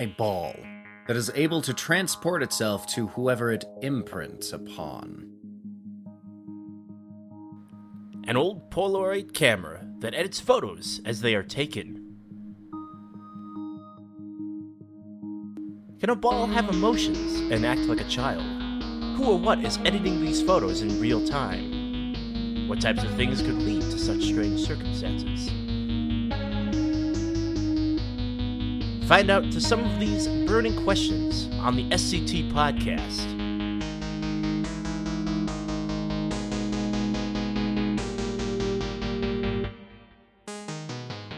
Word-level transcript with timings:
a 0.00 0.06
ball 0.06 0.56
that 1.06 1.16
is 1.16 1.30
able 1.34 1.60
to 1.60 1.74
transport 1.74 2.42
itself 2.42 2.86
to 2.86 3.08
whoever 3.08 3.52
it 3.52 3.66
imprints 3.82 4.52
upon. 4.52 5.30
An 8.26 8.36
old 8.36 8.70
Polaroid 8.70 9.34
camera 9.34 9.86
that 9.98 10.14
edits 10.14 10.40
photos 10.40 11.02
as 11.04 11.20
they 11.20 11.34
are 11.34 11.42
taken. 11.42 12.16
Can 16.00 16.08
a 16.08 16.16
ball 16.16 16.46
have 16.46 16.70
emotions 16.70 17.52
and 17.52 17.66
act 17.66 17.82
like 17.82 18.00
a 18.00 18.08
child? 18.08 18.42
Who 19.16 19.32
or 19.32 19.38
what 19.38 19.58
is 19.58 19.76
editing 19.84 20.22
these 20.22 20.42
photos 20.42 20.80
in 20.80 20.98
real 20.98 21.26
time? 21.26 22.68
What 22.68 22.80
types 22.80 23.04
of 23.04 23.14
things 23.16 23.42
could 23.42 23.60
lead 23.60 23.82
to 23.82 23.98
such 23.98 24.22
strange 24.22 24.66
circumstances? 24.66 25.50
Find 29.10 29.28
out 29.28 29.42
to 29.50 29.60
some 29.60 29.80
of 29.80 29.98
these 29.98 30.28
burning 30.46 30.84
questions 30.84 31.48
on 31.58 31.74
the 31.74 31.82
SCT 31.90 32.52
podcast. 32.52 33.26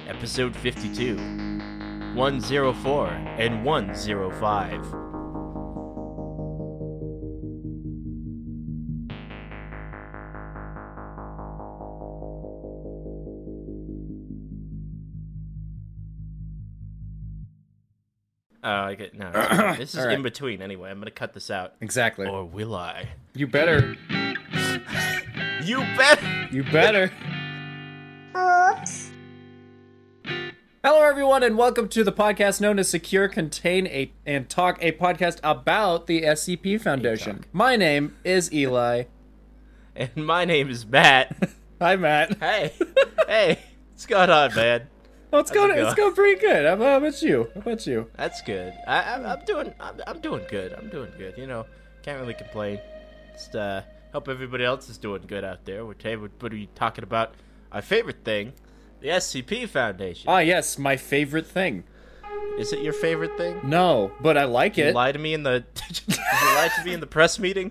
Episode 0.07 0.55
52 0.55 1.17
104 2.15 3.09
and 3.39 3.65
105. 3.65 5.12
Oh, 18.93 18.95
I 18.95 18.97
get 18.97 19.15
no. 19.19 19.75
This 19.79 19.95
is 19.95 20.01
All 20.01 20.07
right. 20.07 20.15
in 20.15 20.23
between 20.23 20.61
anyway. 20.61 20.91
I'm 20.91 20.99
gonna 20.99 21.11
cut 21.11 21.33
this 21.33 21.51
out, 21.51 21.73
Exactly. 21.81 22.27
or 22.27 22.45
will 22.45 22.75
I? 22.75 23.09
You 23.35 23.47
better. 23.47 23.97
You 25.65 25.79
bet. 25.97 26.21
You 26.53 26.65
better. 26.65 27.13
Oops. 28.37 29.11
Hello, 30.85 31.03
everyone, 31.03 31.45
and 31.45 31.57
welcome 31.57 31.89
to 31.91 32.03
the 32.03 32.11
podcast 32.11 32.61
known 32.61 32.81
as 32.81 32.89
Secure, 32.89 33.29
Contain, 33.29 33.87
a, 33.87 34.13
and 34.27 34.49
Talk, 34.51 34.79
a 34.83 34.91
podcast 34.93 35.39
about 35.45 36.09
the 36.09 36.23
SCP 36.23 36.81
Foundation. 36.81 37.37
Talk. 37.37 37.47
My 37.55 37.77
name 37.77 38.17
is 38.25 38.53
Eli. 38.53 39.05
And 39.95 40.11
my 40.17 40.45
name 40.45 40.69
is 40.69 40.85
Matt. 40.85 41.51
Hi, 41.81 41.95
Matt. 41.95 42.39
hey, 42.41 42.73
hey, 43.29 43.59
what's 43.93 44.07
going 44.07 44.31
on, 44.31 44.53
man? 44.57 44.89
Oh, 45.33 45.39
it's 45.39 45.51
going. 45.51 45.71
it 45.71 45.79
It's 45.79 45.95
go? 45.95 46.05
going 46.05 46.15
pretty 46.15 46.41
good. 46.41 46.67
How, 46.67 46.75
about 46.97 47.23
you? 47.23 47.51
How 47.55 47.61
about 47.61 47.87
you? 47.87 48.11
That's 48.17 48.43
good. 48.43 48.75
I, 48.87 49.01
I, 49.03 49.33
I'm 49.33 49.45
doing. 49.45 49.73
I'm, 49.81 50.01
I'm 50.07 50.21
doing 50.21 50.45
good. 50.51 50.73
I'm 50.75 50.89
doing 50.91 51.11
good. 51.17 51.39
You 51.39 51.47
know, 51.47 51.67
can't 52.03 52.21
really 52.21 52.35
complain. 52.35 52.79
Just 53.33 53.57
uh, 53.57 53.83
hope 54.13 54.29
everybody 54.29 54.65
else 54.65 54.91
is 54.91 54.99
doing 54.99 55.23
good 55.27 55.43
out 55.45 55.65
there. 55.65 55.87
What, 55.87 56.03
hey, 56.03 56.17
what, 56.17 56.33
what 56.41 56.53
are 56.53 56.57
you 56.57 56.69
talking 56.75 57.03
about? 57.05 57.33
Our 57.73 57.81
favorite 57.81 58.25
thing, 58.25 58.53
the 59.01 59.09
SCP 59.09 59.67
Foundation. 59.69 60.29
Ah, 60.29 60.41
yes, 60.41 60.79
my 60.79 60.97
favorite 60.99 61.47
thing. 61.47 61.85
Is 62.59 62.73
it 62.75 62.81
your 62.81 62.93
favorite 62.93 63.35
thing? 63.39 63.59
No, 63.65 64.13
but 64.21 64.37
I 64.37 64.45
like 64.45 64.75
Did 64.75 64.83
you 64.83 64.89
it. 64.89 64.95
lie 64.95 65.13
to 65.13 65.19
me 65.19 65.33
in 65.33 65.43
the. 65.45 65.65
Did 65.75 66.01
you 66.09 66.17
lie 66.57 66.69
to 66.79 66.85
me 66.85 66.93
in 66.93 67.01
the 67.01 67.07
press 67.07 67.39
meeting? 67.39 67.71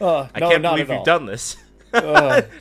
Oh, 0.00 0.28
I 0.34 0.40
no, 0.40 0.48
can't 0.48 0.62
believe 0.62 0.88
you've 0.88 0.98
all. 0.98 1.04
done 1.04 1.26
this. 1.26 1.56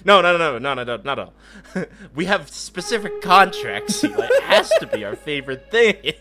No, 0.05 0.21
no, 0.21 0.21
no, 0.21 0.37
no, 0.37 0.57
no, 0.57 0.83
no, 0.83 0.97
not 0.97 1.19
at 1.19 1.19
all. 1.19 1.33
we 2.15 2.25
have 2.25 2.49
specific 2.49 3.21
contracts. 3.21 4.03
It 4.03 4.43
has 4.43 4.69
to 4.79 4.87
be 4.87 5.03
our 5.03 5.15
favorite 5.15 5.69
thing. 5.69 6.13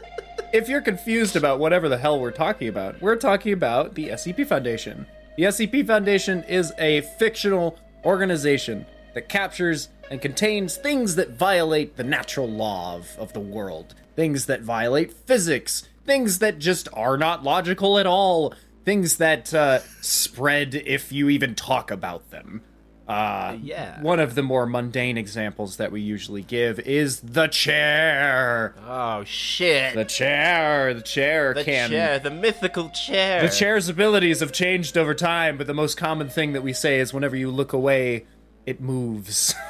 if 0.52 0.68
you're 0.68 0.82
confused 0.82 1.34
about 1.34 1.58
whatever 1.58 1.88
the 1.88 1.96
hell 1.96 2.20
we're 2.20 2.30
talking 2.30 2.68
about, 2.68 3.00
we're 3.00 3.16
talking 3.16 3.52
about 3.52 3.94
the 3.94 4.08
SCP 4.08 4.46
Foundation. 4.46 5.06
The 5.36 5.44
SCP 5.44 5.86
Foundation 5.86 6.44
is 6.44 6.72
a 6.78 7.00
fictional 7.18 7.78
organization 8.04 8.84
that 9.14 9.28
captures 9.28 9.88
and 10.10 10.20
contains 10.20 10.76
things 10.76 11.14
that 11.16 11.30
violate 11.30 11.96
the 11.96 12.04
natural 12.04 12.48
law 12.48 12.96
of, 12.96 13.16
of 13.18 13.32
the 13.32 13.40
world, 13.40 13.94
things 14.14 14.46
that 14.46 14.60
violate 14.60 15.12
physics, 15.12 15.88
things 16.04 16.38
that 16.40 16.58
just 16.58 16.88
are 16.92 17.16
not 17.16 17.42
logical 17.42 17.98
at 17.98 18.06
all, 18.06 18.52
things 18.84 19.16
that 19.18 19.52
uh, 19.54 19.80
spread 20.00 20.74
if 20.74 21.12
you 21.12 21.28
even 21.28 21.54
talk 21.54 21.90
about 21.90 22.30
them. 22.30 22.62
Uh, 23.08 23.56
yeah. 23.60 24.00
One 24.00 24.20
of 24.20 24.36
the 24.36 24.42
more 24.42 24.64
mundane 24.64 25.18
examples 25.18 25.76
that 25.76 25.90
we 25.92 26.00
usually 26.00 26.42
give 26.42 26.78
is 26.80 27.20
the 27.20 27.48
chair. 27.48 28.74
Oh 28.86 29.24
shit! 29.24 29.94
The 29.94 30.04
chair, 30.04 30.94
the 30.94 31.02
chair 31.02 31.52
The 31.52 31.64
can. 31.64 31.90
chair, 31.90 32.18
the 32.20 32.30
mythical 32.30 32.90
chair. 32.90 33.42
The 33.42 33.48
chair's 33.54 33.88
abilities 33.88 34.40
have 34.40 34.52
changed 34.52 34.96
over 34.96 35.14
time, 35.14 35.58
but 35.58 35.66
the 35.66 35.74
most 35.74 35.96
common 35.96 36.28
thing 36.28 36.52
that 36.52 36.62
we 36.62 36.72
say 36.72 37.00
is 37.00 37.12
whenever 37.12 37.36
you 37.36 37.50
look 37.50 37.72
away, 37.72 38.24
it 38.66 38.80
moves. 38.80 39.54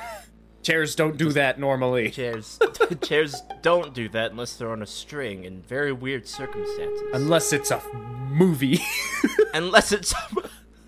Chairs 0.63 0.95
don't 0.95 1.17
do 1.17 1.33
that 1.33 1.59
normally. 1.59 2.11
Chairs. 2.11 2.59
chairs 3.03 3.43
don't 3.63 3.93
do 3.95 4.09
that 4.11 4.31
unless 4.31 4.55
they're 4.57 4.71
on 4.71 4.83
a 4.83 4.87
string 4.87 5.45
in 5.45 5.61
very 5.63 5.93
weird 5.93 6.27
circumstances. 6.29 7.03
Unless 7.13 7.53
it's 7.53 7.71
a 7.73 7.83
movie. 8.31 8.81
unless 9.55 9.91
it's 9.93 10.15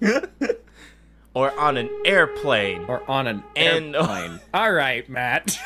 or 1.34 1.58
on 1.58 1.76
an 1.76 1.90
airplane. 2.04 2.84
or 2.86 3.08
on 3.10 3.26
an 3.26 3.42
And- 3.56 3.96
airplane. 3.96 4.40
All 4.52 4.72
right, 4.72 5.08
Matt. 5.08 5.58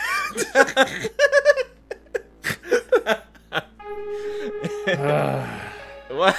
Well, 6.10 6.34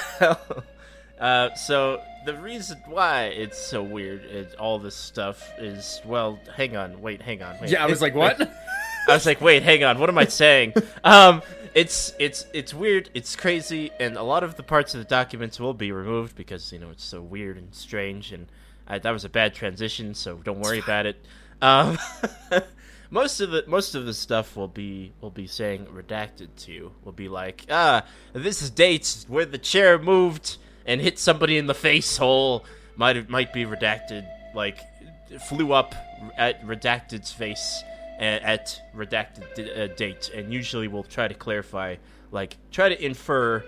uh, 1.20 1.54
so 1.54 2.02
the 2.24 2.34
reason 2.34 2.82
why 2.86 3.24
it's 3.24 3.58
so 3.58 3.82
weird 3.82 4.24
and 4.24 4.54
all 4.54 4.78
this 4.78 4.94
stuff 4.94 5.52
is 5.58 6.00
well, 6.04 6.38
hang 6.54 6.76
on, 6.76 7.00
wait, 7.00 7.22
hang 7.22 7.42
on, 7.42 7.58
wait. 7.60 7.70
yeah, 7.70 7.82
I 7.82 7.86
was 7.86 8.02
like, 8.02 8.14
what? 8.14 8.40
I 9.08 9.14
was 9.14 9.26
like, 9.26 9.40
wait, 9.40 9.62
hang 9.62 9.84
on, 9.84 9.98
what 9.98 10.08
am 10.08 10.18
I 10.18 10.26
saying? 10.26 10.74
um, 11.04 11.42
it's 11.74 12.12
it's 12.18 12.46
it's 12.52 12.74
weird, 12.74 13.10
it's 13.14 13.36
crazy, 13.36 13.90
and 13.98 14.16
a 14.16 14.22
lot 14.22 14.42
of 14.42 14.56
the 14.56 14.62
parts 14.62 14.94
of 14.94 15.00
the 15.00 15.06
documents 15.06 15.58
will 15.58 15.74
be 15.74 15.92
removed 15.92 16.36
because 16.36 16.72
you 16.72 16.78
know 16.78 16.90
it's 16.90 17.04
so 17.04 17.22
weird 17.22 17.56
and 17.56 17.74
strange, 17.74 18.32
and 18.32 18.46
I, 18.86 18.98
that 18.98 19.10
was 19.10 19.24
a 19.24 19.28
bad 19.28 19.54
transition, 19.54 20.14
so 20.14 20.36
don't 20.36 20.60
worry 20.60 20.80
about 20.80 21.06
it. 21.06 21.24
Um, 21.62 21.98
most 23.10 23.40
of 23.40 23.50
the 23.50 23.64
most 23.66 23.94
of 23.94 24.04
the 24.04 24.14
stuff 24.14 24.56
will 24.56 24.68
be 24.68 25.12
will 25.20 25.30
be 25.30 25.46
saying 25.46 25.86
redacted 25.86 26.48
to. 26.64 26.92
Will 27.04 27.12
be 27.12 27.28
like, 27.28 27.66
ah, 27.70 28.04
this 28.32 28.62
is 28.62 28.70
dates 28.70 29.24
where 29.28 29.46
the 29.46 29.58
chair 29.58 29.98
moved 29.98 30.58
and 30.86 31.00
hit 31.00 31.18
somebody 31.18 31.58
in 31.58 31.66
the 31.66 31.74
face 31.74 32.16
hole. 32.16 32.64
Might 32.96 33.28
might 33.28 33.52
be 33.52 33.64
redacted, 33.64 34.26
like 34.54 34.78
flew 35.48 35.72
up 35.72 35.94
at 36.36 36.64
redacted's 36.66 37.32
face 37.32 37.82
at, 38.18 38.42
at 38.42 38.82
redacted 38.94 39.54
d- 39.54 39.72
uh, 39.72 39.86
date, 39.88 40.30
and 40.34 40.52
usually 40.52 40.88
we'll 40.88 41.02
try 41.02 41.28
to 41.28 41.34
clarify, 41.34 41.96
like 42.30 42.56
try 42.70 42.88
to 42.88 43.04
infer 43.04 43.64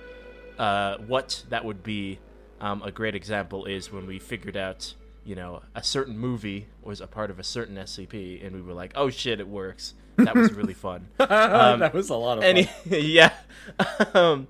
uh, 0.58 0.98
what 0.98 1.44
that 1.48 1.64
would 1.64 1.82
be. 1.82 2.18
Um, 2.60 2.80
a 2.82 2.92
great 2.92 3.16
example 3.16 3.64
is 3.64 3.90
when 3.90 4.06
we 4.06 4.20
figured 4.20 4.56
out, 4.56 4.94
you 5.24 5.34
know, 5.34 5.62
a 5.74 5.82
certain 5.82 6.16
movie 6.16 6.68
was 6.80 7.00
a 7.00 7.08
part 7.08 7.30
of 7.30 7.40
a 7.40 7.42
certain 7.42 7.74
SCP, 7.76 8.44
and 8.44 8.54
we 8.54 8.62
were 8.62 8.74
like, 8.74 8.92
"Oh 8.94 9.10
shit, 9.10 9.40
it 9.40 9.48
works." 9.48 9.94
That 10.16 10.34
was 10.34 10.52
really 10.52 10.74
fun. 10.74 11.08
Um, 11.18 11.80
that 11.80 11.94
was 11.94 12.10
a 12.10 12.14
lot 12.14 12.38
of 12.38 12.44
fun. 12.44 12.56
Any, 12.56 12.70
yeah. 13.10 13.32
um, 14.14 14.46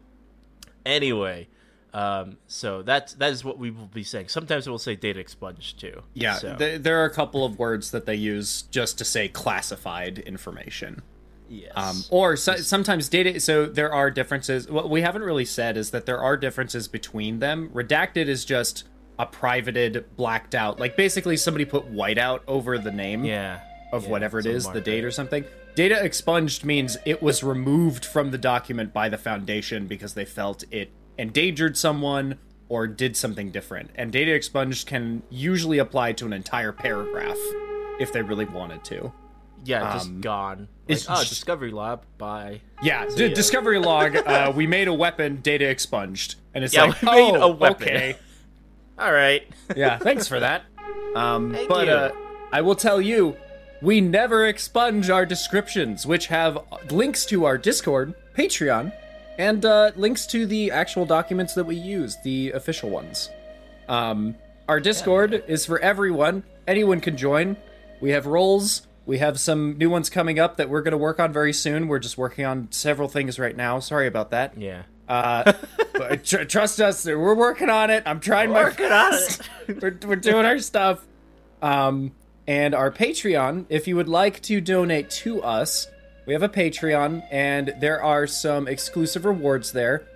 anyway, 0.85 1.49
um, 1.95 2.39
so 2.47 2.83
that's 2.83 3.15
that 3.15 3.33
is 3.33 3.45
what 3.45 3.59
we 3.59 3.71
will 3.71 3.87
be 3.87 4.03
saying. 4.05 4.29
Sometimes 4.29 4.69
we'll 4.69 4.79
say 4.79 4.97
data 4.97 5.21
expunged 5.21 5.79
too. 5.79 6.03
yeah, 6.15 6.35
So, 6.37 6.57
th- 6.57 6.83
there 6.83 7.03
are 7.03 7.05
a 7.05 7.11
couple 7.11 7.45
of 7.45 7.59
words 7.59 7.91
that 7.91 8.07
they 8.07 8.15
use 8.15 8.63
just 8.71 8.99
to 8.99 9.05
say 9.05 9.29
classified 9.29 10.19
information. 10.21 11.03
yes. 11.49 11.73
Um, 11.75 12.03
or 12.11 12.37
so, 12.37 12.57
sometimes 12.57 13.09
data. 13.11 13.39
So 13.41 13.67
there 13.67 13.93
are 13.93 14.11
differences. 14.11 14.69
What 14.71 14.89
we 14.89 15.03
haven't 15.03 15.23
really 15.23 15.45
said 15.45 15.77
is 15.77 15.91
that 15.91 16.07
there 16.07 16.21
are 16.21 16.37
differences 16.37 16.89
between 16.89 17.41
them. 17.41 17.69
Redacted 17.75 18.27
is 18.27 18.45
just 18.47 18.85
a 19.19 19.27
privated, 19.27 20.07
blacked 20.17 20.55
out. 20.55 20.81
Like 20.81 20.97
basically 20.97 21.37
somebody 21.37 21.67
put 21.67 21.93
whiteout 21.93 22.41
over 22.49 22.79
the 22.79 22.91
name 22.91 23.25
yeah. 23.25 23.61
of 23.93 24.05
yeah, 24.05 24.11
whatever 24.11 24.39
it 24.39 24.47
is, 24.47 24.67
the 24.71 24.81
date 24.81 25.05
or 25.05 25.11
something. 25.11 25.45
Data 25.75 26.03
expunged 26.03 26.65
means 26.65 26.97
it 27.05 27.23
was 27.23 27.43
removed 27.43 28.05
from 28.05 28.31
the 28.31 28.39
document 28.39 28.93
by 28.95 29.09
the 29.11 29.19
Foundation 29.19 29.87
because 29.87 30.15
they 30.15 30.25
felt 30.25 30.65
it 30.71 30.91
endangered 31.19 31.77
someone 31.77 32.39
or 32.69 32.87
did 32.87 33.17
something 33.17 33.51
different. 33.51 33.91
And 33.95 34.11
data 34.11 34.33
expunged 34.35 34.87
can 34.87 35.23
usually 35.31 35.79
apply 35.79 36.13
to 36.15 36.27
an 36.27 36.33
entire 36.33 36.73
paragraph 36.73 37.37
if 38.01 38.13
they 38.13 38.23
really 38.23 38.47
wanted 38.47 38.85
to. 38.85 39.13
Yeah, 39.65 39.93
just 39.93 40.09
um, 40.09 40.21
gone. 40.21 40.59
Like, 40.59 40.69
it's 40.89 41.07
oh, 41.09 41.15
just- 41.17 41.29
Discovery 41.29 41.71
Lab. 41.71 42.03
Bye. 42.19 42.63
Yeah, 42.83 43.07
d- 43.15 43.33
discovery 43.33 43.79
log. 43.91 44.17
Uh, 44.17 44.53
we 44.55 44.67
made 44.67 44.89
a 44.89 44.95
weapon. 44.95 45.41
Data 45.41 45.69
expunged, 45.69 46.37
and 46.55 46.65
it's 46.65 46.75
Yeah, 46.75 46.85
like, 46.87 47.03
we 47.03 47.07
made 47.11 47.37
oh, 47.37 47.43
a 47.43 47.49
weapon." 47.49 47.89
okay. 47.89 48.17
All 48.99 49.13
right. 49.13 49.47
Yeah, 49.77 49.99
thanks 49.99 50.27
for 50.29 50.41
that. 50.41 50.63
Um, 51.15 51.53
Thank 51.53 51.69
but 51.69 51.89
uh, 51.91 52.13
I 52.53 52.63
will 52.63 52.75
tell 52.75 52.99
you, 52.99 53.37
we 53.83 54.01
never 54.01 54.47
expunge 54.47 55.11
our 55.11 55.27
descriptions, 55.27 56.07
which 56.07 56.29
have 56.29 56.59
links 56.91 57.27
to 57.27 57.45
our 57.45 57.59
Discord, 57.59 58.15
Patreon, 58.35 58.95
and 59.39 59.65
uh, 59.65 59.93
links 59.97 60.27
to 60.27 60.47
the 60.47 60.71
actual 60.71 61.07
documents 61.07 61.55
that 61.55 61.65
we 61.65 61.77
use, 61.77 62.17
the 62.25 62.51
official 62.53 62.91
ones. 62.91 63.31
Um, 63.89 64.37
our 64.69 64.81
Discord 64.81 65.45
is 65.49 65.67
for 65.67 65.79
everyone. 65.81 66.45
Anyone 66.67 67.01
can 67.01 67.17
join. 67.17 67.57
We 68.01 68.11
have 68.11 68.27
roles. 68.27 68.87
We 69.05 69.19
have 69.19 69.41
some 69.41 69.77
new 69.79 69.91
ones 69.91 70.09
coming 70.11 70.39
up 70.39 70.57
that 70.59 70.69
we're 70.69 70.83
going 70.83 70.93
to 70.93 70.99
work 70.99 71.19
on 71.19 71.33
very 71.33 71.53
soon. 71.53 71.89
We're 71.89 71.99
just 71.99 72.17
working 72.17 72.45
on 72.45 72.69
several 72.71 73.09
things 73.09 73.39
right 73.39 73.57
now. 73.57 73.81
Sorry 73.81 74.07
about 74.07 74.31
that. 74.31 74.57
Yeah. 74.57 74.83
Uh, 75.09 75.53
but 75.93 76.25
tr- 76.25 76.45
trust 76.45 76.81
us, 76.81 77.05
we're 77.05 77.35
working 77.35 77.69
on 77.69 77.91
it. 77.91 78.05
I'm 78.07 78.21
trying 78.21 78.51
my 78.51 78.65
Working 78.65 78.87
on 78.87 79.11
best. 79.11 79.43
we're, 79.69 79.99
we're 80.07 80.17
doing 80.17 80.47
our 80.47 80.59
stuff. 80.59 81.05
Um, 81.61 82.13
and 82.47 82.75
our 82.75 82.91
Patreon, 82.91 83.67
if 83.69 83.87
you 83.87 83.97
would 83.97 84.09
like 84.09 84.41
to 84.43 84.61
donate 84.61 85.11
to 85.11 85.43
us, 85.43 85.89
we 86.27 86.33
have 86.33 86.43
a 86.43 86.49
Patreon, 86.49 87.25
and 87.31 87.75
there 87.81 88.03
are 88.03 88.27
some 88.27 88.69
exclusive 88.69 89.25
rewards 89.25 89.73
there. 89.73 90.07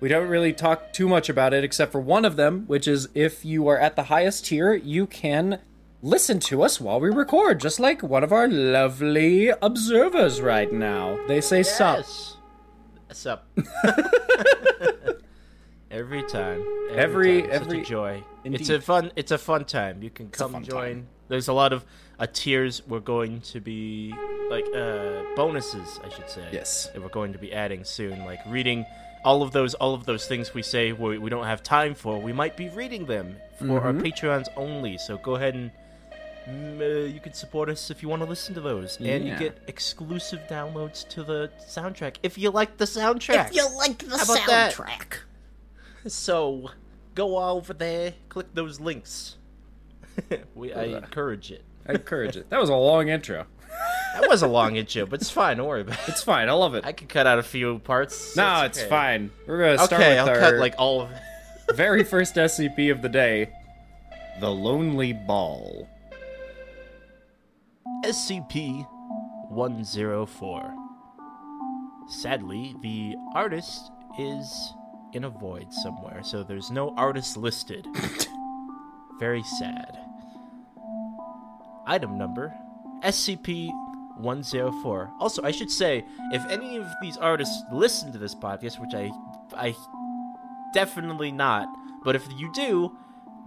We 0.00 0.08
don't 0.08 0.28
really 0.28 0.52
talk 0.52 0.92
too 0.92 1.08
much 1.08 1.28
about 1.30 1.54
it, 1.54 1.64
except 1.64 1.90
for 1.92 2.00
one 2.00 2.24
of 2.26 2.36
them, 2.36 2.64
which 2.66 2.86
is 2.86 3.08
if 3.14 3.44
you 3.44 3.66
are 3.68 3.78
at 3.78 3.96
the 3.96 4.04
highest 4.04 4.46
tier, 4.46 4.74
you 4.74 5.06
can 5.06 5.60
listen 6.02 6.38
to 6.40 6.62
us 6.62 6.78
while 6.80 7.00
we 7.00 7.08
record, 7.08 7.60
just 7.60 7.80
like 7.80 8.02
one 8.02 8.22
of 8.22 8.32
our 8.32 8.46
lovely 8.46 9.48
observers 9.62 10.40
right 10.42 10.70
now. 10.72 11.18
They 11.26 11.40
say 11.40 11.62
sup. 11.62 11.98
Yes. 11.98 12.36
Sup. 13.12 13.46
every 15.90 16.22
time. 16.24 16.62
Every- 16.92 17.42
time. 17.42 17.50
Such 17.50 17.62
every- 17.62 17.80
a 17.80 17.84
joy. 17.84 18.24
It's 18.44 18.68
a 18.68 18.80
fun. 18.80 19.10
It's 19.16 19.32
a 19.32 19.38
fun 19.38 19.64
time. 19.64 20.02
You 20.02 20.10
can 20.10 20.28
come 20.28 20.62
join. 20.62 20.94
time. 20.94 21.08
There's 21.28 21.48
a 21.48 21.52
lot 21.52 21.72
of 21.72 21.84
uh, 22.18 22.26
tiers. 22.32 22.82
We're 22.86 23.00
going 23.00 23.40
to 23.52 23.60
be 23.60 24.14
like 24.50 24.64
uh, 24.74 25.22
bonuses, 25.36 26.00
I 26.04 26.08
should 26.08 26.30
say. 26.30 26.46
Yes. 26.52 26.88
That 26.92 27.02
we're 27.02 27.08
going 27.08 27.32
to 27.32 27.38
be 27.38 27.52
adding 27.52 27.84
soon, 27.84 28.24
like 28.24 28.40
reading 28.46 28.84
all 29.24 29.42
of 29.42 29.50
those 29.50 29.74
all 29.74 29.92
of 29.94 30.04
those 30.06 30.26
things 30.26 30.54
we 30.54 30.62
say 30.62 30.92
we, 30.92 31.18
we 31.18 31.30
don't 31.30 31.46
have 31.46 31.62
time 31.62 31.94
for. 31.94 32.20
We 32.20 32.32
might 32.32 32.56
be 32.56 32.68
reading 32.68 33.06
them 33.06 33.36
for 33.58 33.80
our 33.80 33.92
Mhm. 33.92 34.02
Patreons 34.02 34.46
only. 34.56 34.98
So 34.98 35.18
go 35.18 35.34
ahead 35.34 35.54
and. 35.54 35.70
mm, 36.48 36.80
uh, 36.80 37.06
you 37.12 37.18
can 37.18 37.32
support 37.32 37.68
us 37.68 37.90
if 37.90 38.02
you 38.04 38.08
want 38.08 38.22
to 38.22 38.28
listen 38.28 38.54
to 38.54 38.60
those, 38.60 38.98
and 39.00 39.26
you 39.26 39.34
get 39.36 39.58
exclusive 39.66 40.38
downloads 40.48 41.06
to 41.08 41.24
the 41.24 41.50
soundtrack 41.68 42.16
if 42.22 42.38
you 42.38 42.50
like 42.50 42.76
the 42.76 42.84
soundtrack. 42.84 43.48
If 43.50 43.56
you 43.56 43.68
like 43.76 43.98
the 43.98 44.16
How 44.16 44.24
that? 44.46 44.74
soundtrack. 44.74 45.18
So, 46.08 46.70
go 47.16 47.36
over 47.36 47.72
there, 47.74 48.14
click 48.28 48.46
those 48.54 48.78
links. 48.78 49.36
We, 50.54 50.72
I 50.72 50.84
encourage 50.84 51.50
it. 51.50 51.64
I 51.88 51.92
encourage 51.92 52.36
it. 52.36 52.50
That 52.50 52.60
was 52.60 52.68
a 52.68 52.74
long 52.74 53.08
intro. 53.08 53.46
That 54.14 54.28
was 54.28 54.42
a 54.42 54.46
long 54.48 54.76
intro, 54.76 55.04
but 55.06 55.20
it's 55.20 55.30
fine. 55.30 55.58
Don't 55.58 55.66
worry 55.68 55.82
about 55.82 55.98
it. 56.00 56.08
It's 56.08 56.22
fine. 56.22 56.48
I 56.48 56.52
love 56.52 56.74
it. 56.74 56.84
I 56.86 56.92
can 56.92 57.06
cut 57.06 57.26
out 57.26 57.38
a 57.38 57.42
few 57.42 57.78
parts. 57.80 58.34
no, 58.36 58.62
It's 58.62 58.78
it's 58.78 58.80
okay. 58.80 58.88
fine. 58.90 59.30
We're 59.46 59.58
gonna 59.58 59.78
start 59.78 60.00
Okay, 60.00 60.10
with 60.12 60.18
I'll 60.20 60.28
our 60.30 60.38
cut 60.40 60.54
like 60.54 60.74
all 60.78 61.02
of 61.02 61.10
it. 61.10 61.76
very 61.76 62.02
first 62.04 62.34
SCP 62.34 62.90
of 62.90 63.02
the 63.02 63.08
day, 63.08 63.50
the 64.40 64.50
Lonely 64.50 65.12
Ball. 65.12 65.88
SCP 68.04 68.86
104. 69.50 70.74
Sadly, 72.08 72.74
the 72.82 73.14
artist 73.34 73.90
is 74.18 74.72
in 75.12 75.24
a 75.24 75.30
void 75.30 75.72
somewhere, 75.72 76.22
so 76.22 76.42
there's 76.42 76.70
no 76.70 76.94
artist 76.96 77.36
listed. 77.36 77.86
Very 79.18 79.42
sad. 79.58 79.98
Item 81.86 82.18
number 82.18 82.52
SCP 83.02 83.70
104. 84.18 85.10
Also, 85.20 85.42
I 85.42 85.50
should 85.50 85.70
say, 85.70 86.04
if 86.32 86.44
any 86.50 86.76
of 86.76 86.86
these 87.02 87.16
artists 87.16 87.62
listen 87.72 88.12
to 88.12 88.18
this 88.18 88.34
podcast, 88.34 88.78
which 88.80 88.94
I 88.94 89.10
I 89.56 89.74
definitely 90.72 91.30
not, 91.32 91.68
but 92.04 92.16
if 92.16 92.26
you 92.36 92.50
do, 92.52 92.96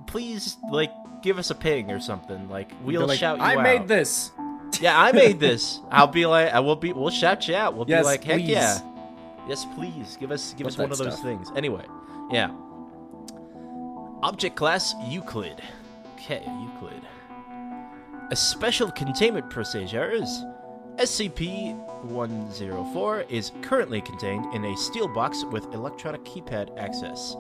please 0.08 0.58
like 0.72 0.92
give 1.22 1.38
us 1.38 1.50
a 1.50 1.56
ping 1.56 1.92
or 1.92 2.00
something. 2.00 2.48
Like 2.50 2.72
we'll 2.84 3.08
like, 3.08 3.20
shout 3.20 3.38
you 3.38 3.44
I 3.44 3.56
out. 3.56 3.64
made 3.64 3.88
this. 3.88 4.32
Yeah, 4.80 4.98
I 5.02 5.12
made 5.12 5.40
this. 5.40 5.80
I'll 5.90 6.06
be 6.08 6.28
like, 6.28 6.54
I 6.54 6.60
will 6.60 6.76
be. 6.76 6.94
We'll 6.94 7.10
shout 7.10 7.48
you 7.48 7.56
out. 7.56 7.74
We'll 7.76 7.90
Yes, 7.90 8.02
be 8.02 8.06
like, 8.06 8.24
heck 8.24 8.38
please. 8.38 8.50
yeah, 8.50 8.80
yes, 9.48 9.66
please 9.76 10.16
give 10.20 10.32
us 10.32 10.54
give 10.54 10.66
Love 10.66 10.74
us 10.74 10.78
one 10.78 10.92
of 10.92 10.98
those 11.00 11.20
things. 11.22 11.52
Anyway, 11.56 11.84
yeah. 12.32 12.52
Object 14.22 14.56
class 14.56 14.94
Euclid. 15.08 15.60
Okay, 16.16 16.44
Euclid. 16.62 17.02
A 18.32 18.36
special 18.36 18.92
containment 18.92 19.50
procedures. 19.50 20.44
SCP-104 20.98 23.30
is 23.30 23.52
currently 23.62 24.02
contained 24.02 24.54
in 24.54 24.66
a 24.66 24.78
steel 24.78 25.08
box 25.08 25.44
with 25.52 25.74
electronic 25.74 26.24
keypad 26.26 26.78
access. 26.78 27.36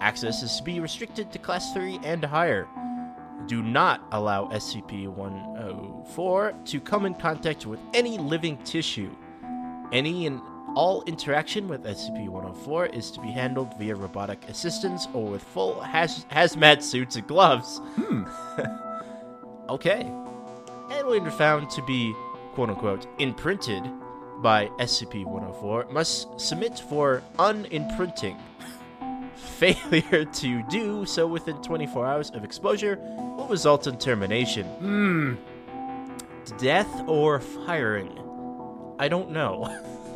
Access 0.00 0.42
is 0.42 0.56
to 0.56 0.64
be 0.64 0.80
restricted 0.80 1.30
to 1.30 1.38
Class 1.38 1.72
3 1.72 2.00
and 2.02 2.24
higher 2.24 2.66
do 3.46 3.62
not 3.62 4.06
allow 4.12 4.46
SCP-104 4.48 6.66
to 6.66 6.80
come 6.80 7.06
in 7.06 7.14
contact 7.14 7.64
with 7.66 7.80
any 7.94 8.18
living 8.18 8.58
tissue. 8.58 9.10
Any 9.92 10.26
and 10.26 10.40
all 10.74 11.02
interaction 11.04 11.68
with 11.68 11.84
SCP-104 11.84 12.94
is 12.94 13.10
to 13.10 13.20
be 13.20 13.30
handled 13.30 13.76
via 13.78 13.94
robotic 13.94 14.48
assistance 14.48 15.06
or 15.12 15.26
with 15.26 15.42
full 15.42 15.80
haz- 15.80 16.24
hazmat 16.30 16.82
suits 16.82 17.16
and 17.16 17.26
gloves. 17.26 17.78
Hmm. 17.96 18.24
okay. 19.68 20.10
And 20.92 21.08
when 21.08 21.30
found 21.30 21.70
to 21.70 21.82
be 21.82 22.14
quote-unquote 22.54 23.06
imprinted 23.18 23.82
by 24.42 24.66
SCP-104 24.78 25.90
must 25.90 26.38
submit 26.38 26.78
for 26.78 27.22
unimprinting. 27.38 28.38
Failure 29.36 30.26
to 30.26 30.62
do 30.64 31.06
so 31.06 31.26
within 31.26 31.56
24 31.62 32.06
hours 32.06 32.30
of 32.30 32.44
exposure 32.44 32.98
will 33.36 33.48
result 33.48 33.86
in 33.86 33.96
termination. 33.96 34.66
Hmm. 34.66 35.34
Death 36.58 37.02
or 37.06 37.40
firing? 37.40 38.18
I 38.98 39.08
don't 39.08 39.30
know. 39.30 39.64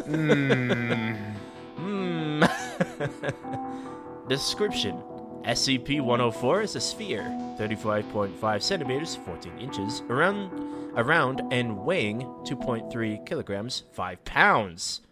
Hmm. 0.05 1.15
Description 4.29 5.03
SCP 5.47 6.01
104 6.01 6.63
is 6.63 6.75
a 6.75 6.81
sphere, 6.81 7.23
35.5 7.57 8.63
centimeters, 8.63 9.15
14 9.15 9.57
inches, 9.61 10.03
around, 10.09 10.51
around 10.97 11.41
and 11.53 11.85
weighing 11.85 12.23
2.3 12.45 13.25
kilograms, 13.25 13.85
5 13.93 14.25
pounds. 14.25 15.03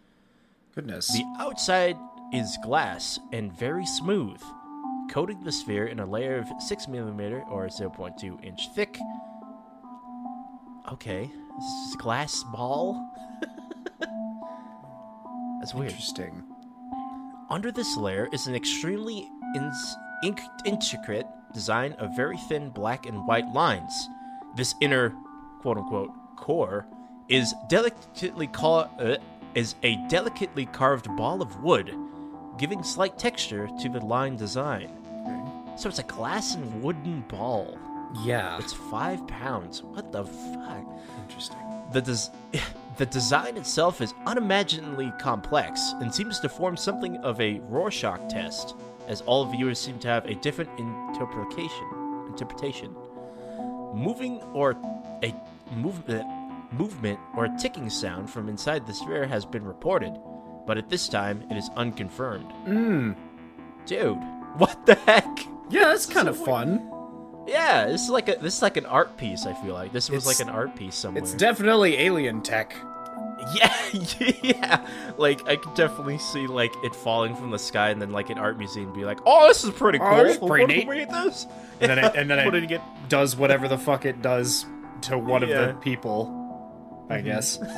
Goodness. 0.75 1.07
The 1.07 1.23
outside 1.39 1.95
is 2.33 2.57
glass 2.65 3.17
and 3.31 3.57
very 3.57 3.85
smooth, 3.85 4.41
coating 5.09 5.41
the 5.45 5.53
sphere 5.53 5.87
in 5.87 6.01
a 6.01 6.05
layer 6.05 6.37
of 6.37 6.49
6 6.61 6.87
millimeter 6.89 7.41
or 7.49 7.67
0.2 7.67 8.43
inch 8.43 8.67
thick. 8.75 8.99
Okay, 10.91 11.31
this 11.57 11.65
is 11.87 11.95
glass 11.95 12.43
ball. 12.51 13.09
That's 15.61 15.73
weird. 15.73 15.91
Interesting. 15.91 16.43
Under 17.49 17.71
this 17.71 17.95
layer 17.95 18.27
is 18.33 18.47
an 18.47 18.55
extremely 18.55 19.29
ins- 19.55 19.95
intricate 20.65 21.27
design 21.53 21.93
of 21.93 22.15
very 22.15 22.37
thin 22.37 22.69
black 22.69 23.05
and 23.05 23.25
white 23.27 23.47
lines. 23.53 24.09
This 24.55 24.75
inner, 24.81 25.13
quote 25.61 25.77
unquote, 25.77 26.11
core 26.35 26.85
is 27.29 27.53
delicately 27.69 28.47
ca- 28.47 28.89
uh, 28.99 29.17
is 29.55 29.75
a 29.83 29.95
delicately 30.07 30.65
carved 30.65 31.07
ball 31.15 31.41
of 31.41 31.63
wood, 31.63 31.95
giving 32.57 32.83
slight 32.83 33.17
texture 33.17 33.69
to 33.81 33.89
the 33.89 33.99
line 33.99 34.35
design. 34.35 34.89
So 35.77 35.89
it's 35.89 35.99
a 35.99 36.03
glass 36.03 36.55
and 36.55 36.81
wooden 36.81 37.21
ball. 37.27 37.77
Yeah. 38.23 38.57
It's 38.59 38.73
five 38.73 39.25
pounds. 39.27 39.81
What 39.83 40.11
the 40.11 40.23
fuck? 40.23 40.85
Interesting. 41.23 41.57
The 41.91 42.01
des- 42.01 42.59
the 42.97 43.05
design 43.05 43.57
itself 43.57 44.01
is 44.01 44.13
unimaginably 44.25 45.11
complex 45.19 45.93
and 45.99 46.13
seems 46.13 46.39
to 46.39 46.49
form 46.49 46.77
something 46.77 47.17
of 47.17 47.39
a 47.41 47.59
Rorschach 47.61 48.29
test, 48.29 48.75
as 49.07 49.21
all 49.21 49.45
viewers 49.45 49.79
seem 49.79 49.99
to 49.99 50.07
have 50.07 50.25
a 50.25 50.35
different 50.35 50.69
interpretation. 50.79 52.25
Interpretation. 52.27 52.95
Moving 53.93 54.41
or 54.53 54.75
a 55.23 55.33
movement 55.75 56.25
movement 56.71 57.19
or 57.37 57.45
a 57.45 57.57
ticking 57.57 57.89
sound 57.89 58.29
from 58.29 58.49
inside 58.49 58.85
the 58.85 58.93
sphere 58.93 59.25
has 59.25 59.45
been 59.45 59.63
reported, 59.63 60.13
but 60.67 60.77
at 60.77 60.89
this 60.89 61.07
time 61.07 61.43
it 61.49 61.55
is 61.55 61.69
unconfirmed. 61.77 62.51
Hmm. 62.65 63.11
Dude, 63.85 64.17
what 64.57 64.85
the 64.85 64.95
heck? 64.95 65.25
Yeah, 65.69 65.85
that's 65.85 66.05
kind 66.05 66.27
of 66.27 66.35
fun. 66.37 66.91
Yeah, 67.47 67.85
this 67.85 68.01
is 68.03 68.09
like 68.09 68.27
a 68.27 68.35
this 68.41 68.55
is 68.57 68.61
like 68.61 68.75
an 68.77 68.85
art 68.87 69.15
piece. 69.17 69.45
I 69.45 69.53
feel 69.53 69.73
like 69.73 69.93
this 69.93 70.09
was 70.09 70.23
It's- 70.25 70.39
like 70.39 70.45
an 70.47 70.53
art 70.53 70.75
piece 70.75 70.95
somewhere. 70.95 71.23
It's 71.23 71.33
definitely 71.33 71.97
alien 71.97 72.41
tech. 72.41 72.75
Yeah, 73.53 73.73
yeah. 74.43 74.87
Like 75.17 75.47
I 75.47 75.55
could 75.57 75.73
definitely 75.75 76.17
see 76.17 76.47
like 76.47 76.73
it 76.83 76.95
falling 76.95 77.35
from 77.35 77.51
the 77.51 77.59
sky, 77.59 77.89
and 77.89 78.01
then 78.01 78.11
like 78.11 78.29
an 78.29 78.37
art 78.37 78.57
museum 78.57 78.91
be 78.93 79.05
like, 79.05 79.19
"Oh, 79.25 79.47
this 79.47 79.63
is 79.63 79.71
pretty 79.71 79.99
Oh, 79.99 80.09
cool. 80.09 80.23
this 80.23 80.37
is 80.37 80.47
pretty 80.47 80.65
neat." 80.73 80.87
Made 80.87 81.09
this?" 81.09 81.45
And 81.79 81.91
then 81.91 81.99
it- 81.99 82.15
and 82.15 82.29
then 82.29 82.39
it- 82.55 82.71
it. 82.71 82.81
Does 83.09 83.35
whatever 83.35 83.67
the 83.67 83.77
fuck 83.77 84.05
it 84.05 84.21
does 84.21 84.65
to 85.01 85.17
one 85.17 85.43
of 85.43 85.49
the 85.49 85.75
people. 85.81 86.41
I 87.09 87.21
guess. 87.21 87.59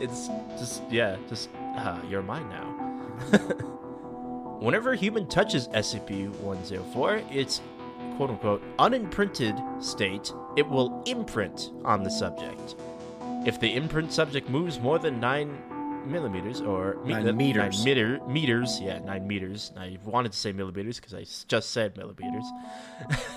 It's 0.00 0.28
just 0.58 0.82
yeah, 0.90 1.16
just 1.28 1.48
uh, 1.76 1.98
you're 2.10 2.20
mine 2.20 2.48
now. 2.48 2.64
Whenever 4.60 4.92
a 4.92 4.96
human 4.96 5.26
touches 5.28 5.68
SCP-104, 5.68 7.34
its 7.34 7.60
quote 8.16 8.30
unquote 8.30 8.62
unimprinted 8.78 9.82
state, 9.82 10.32
it 10.56 10.68
will 10.68 11.02
imprint 11.06 11.70
on 11.84 12.02
the 12.02 12.10
subject. 12.10 12.74
If 13.44 13.60
the 13.60 13.74
imprint 13.74 14.12
subject 14.12 14.48
moves 14.48 14.80
more 14.80 14.98
than 14.98 15.20
nine 15.20 15.58
millimeters 16.06 16.60
or 16.60 16.96
me- 17.04 17.12
Nine 17.14 17.36
meters. 17.36 17.78
nine 17.78 17.84
meter, 17.84 18.20
meters, 18.26 18.80
yeah, 18.80 18.98
nine 18.98 19.26
meters. 19.26 19.72
I 19.76 19.96
wanted 20.04 20.32
to 20.32 20.38
say 20.38 20.52
millimeters 20.52 20.98
because 21.00 21.14
I 21.14 21.24
just 21.48 21.70
said 21.70 21.96
millimeters. 21.96 22.44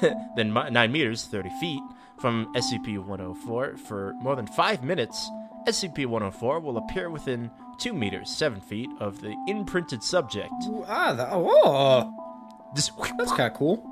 then 0.35 0.53
nine 0.53 0.91
meters, 0.91 1.23
thirty 1.25 1.49
feet 1.61 1.81
from 2.19 2.51
SCP-104 2.55 3.79
for 3.79 4.13
more 4.21 4.35
than 4.35 4.47
five 4.47 4.83
minutes. 4.83 5.29
SCP-104 5.67 6.61
will 6.61 6.77
appear 6.77 7.09
within 7.09 7.51
two 7.77 7.93
meters, 7.93 8.29
seven 8.29 8.59
feet 8.61 8.89
of 8.99 9.21
the 9.21 9.35
imprinted 9.47 10.01
subject. 10.01 10.51
ah, 10.87 11.13
that, 11.13 11.29
oh, 11.31 12.11
Just, 12.75 12.91
that's 13.17 13.31
kind 13.33 13.51
of 13.51 13.53
cool. 13.53 13.83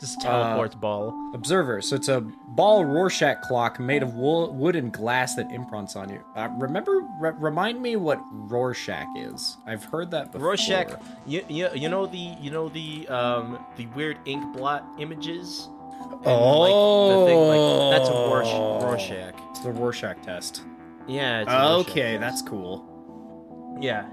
Just 0.00 0.20
teleports 0.20 0.74
ball. 0.74 1.14
Observer. 1.34 1.80
So 1.82 1.96
it's 1.96 2.08
a 2.08 2.20
ball 2.20 2.84
Rorschach 2.84 3.42
clock 3.42 3.78
made 3.80 4.02
of 4.02 4.14
wool, 4.14 4.52
wood 4.52 4.76
and 4.76 4.92
glass 4.92 5.34
that 5.36 5.50
imprints 5.50 5.96
on 5.96 6.08
you. 6.10 6.22
Uh, 6.34 6.48
remember, 6.58 7.00
re- 7.20 7.32
remind 7.38 7.80
me 7.80 7.96
what 7.96 8.20
Rorschach 8.30 9.06
is. 9.16 9.56
I've 9.66 9.84
heard 9.84 10.10
that 10.12 10.32
before. 10.32 10.48
Rorschach, 10.48 10.98
you, 11.26 11.44
you, 11.48 11.68
you 11.74 11.88
know 11.88 12.06
the 12.06 12.18
you 12.40 12.50
know 12.50 12.68
the 12.68 13.06
um 13.08 13.58
the 13.76 13.86
weird 13.88 14.18
ink 14.26 14.56
blot 14.56 14.84
images. 14.98 15.68
And, 15.98 16.20
Oh, 16.26 16.60
like, 16.60 17.26
the 17.26 17.26
thing, 17.26 17.38
like, 17.48 17.98
that's 17.98 18.08
a 18.08 18.12
Rorsch- 18.12 18.82
Rorschach. 18.84 19.34
It's 19.50 19.60
the 19.60 19.72
Rorschach 19.72 20.22
test. 20.22 20.62
Yeah. 21.08 21.44
Okay, 21.78 22.12
test. 22.18 22.20
that's 22.20 22.42
cool. 22.42 23.76
yeah. 23.80 24.04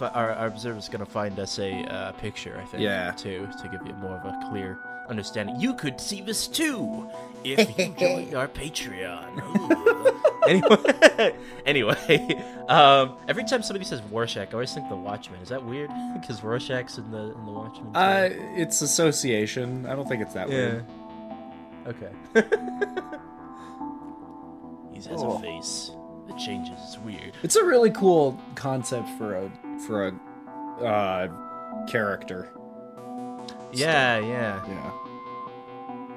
Our, 0.00 0.32
our 0.32 0.46
observer's 0.48 0.88
gonna 0.90 1.06
find 1.06 1.38
us 1.38 1.58
a 1.58 1.72
uh, 1.84 2.12
picture, 2.12 2.58
I 2.62 2.66
think. 2.66 2.82
Yeah. 2.82 3.12
Too 3.12 3.48
to 3.62 3.68
give 3.68 3.86
you 3.86 3.94
more 3.94 4.18
of 4.18 4.24
a 4.26 4.48
clear 4.50 4.78
understanding. 5.08 5.60
You 5.60 5.74
could 5.74 6.00
see 6.00 6.20
this 6.20 6.46
too 6.48 7.08
if 7.44 7.78
you 7.78 7.94
joined 7.98 8.34
our 8.34 8.48
Patreon. 8.48 10.12
Anyway, 10.46 11.34
anyway, 11.66 12.44
um, 12.68 13.16
every 13.26 13.42
time 13.42 13.64
somebody 13.64 13.84
says 13.84 14.00
Rorschach, 14.12 14.50
I 14.50 14.52
always 14.52 14.72
think 14.72 14.88
the 14.88 14.94
Watchmen. 14.94 15.40
Is 15.40 15.48
that 15.48 15.64
weird? 15.64 15.90
Because 16.20 16.40
Rorschach's 16.44 16.98
in 16.98 17.10
the 17.10 17.34
in 17.36 17.46
the 17.46 17.50
Watchmen. 17.50 17.92
too? 17.92 17.98
Uh, 17.98 18.28
it's 18.54 18.80
association. 18.80 19.86
I 19.86 19.96
don't 19.96 20.08
think 20.08 20.22
it's 20.22 20.34
that 20.34 20.48
weird. 20.48 20.84
Okay. 21.88 22.10
he 24.92 24.96
has 24.96 25.08
Oh. 25.22 25.32
a 25.38 25.40
face 25.40 25.90
that 26.28 26.38
changes. 26.38 26.78
It's 26.84 26.98
weird. 26.98 27.32
It's 27.42 27.56
a 27.56 27.64
really 27.64 27.90
cool 27.90 28.40
concept 28.54 29.08
for 29.18 29.34
a 29.34 29.50
for 29.86 30.08
a 30.08 30.84
uh, 30.84 31.86
character. 31.88 32.48
Yeah, 33.78 34.18
yeah. 34.18 34.60
Yeah. 34.68 34.90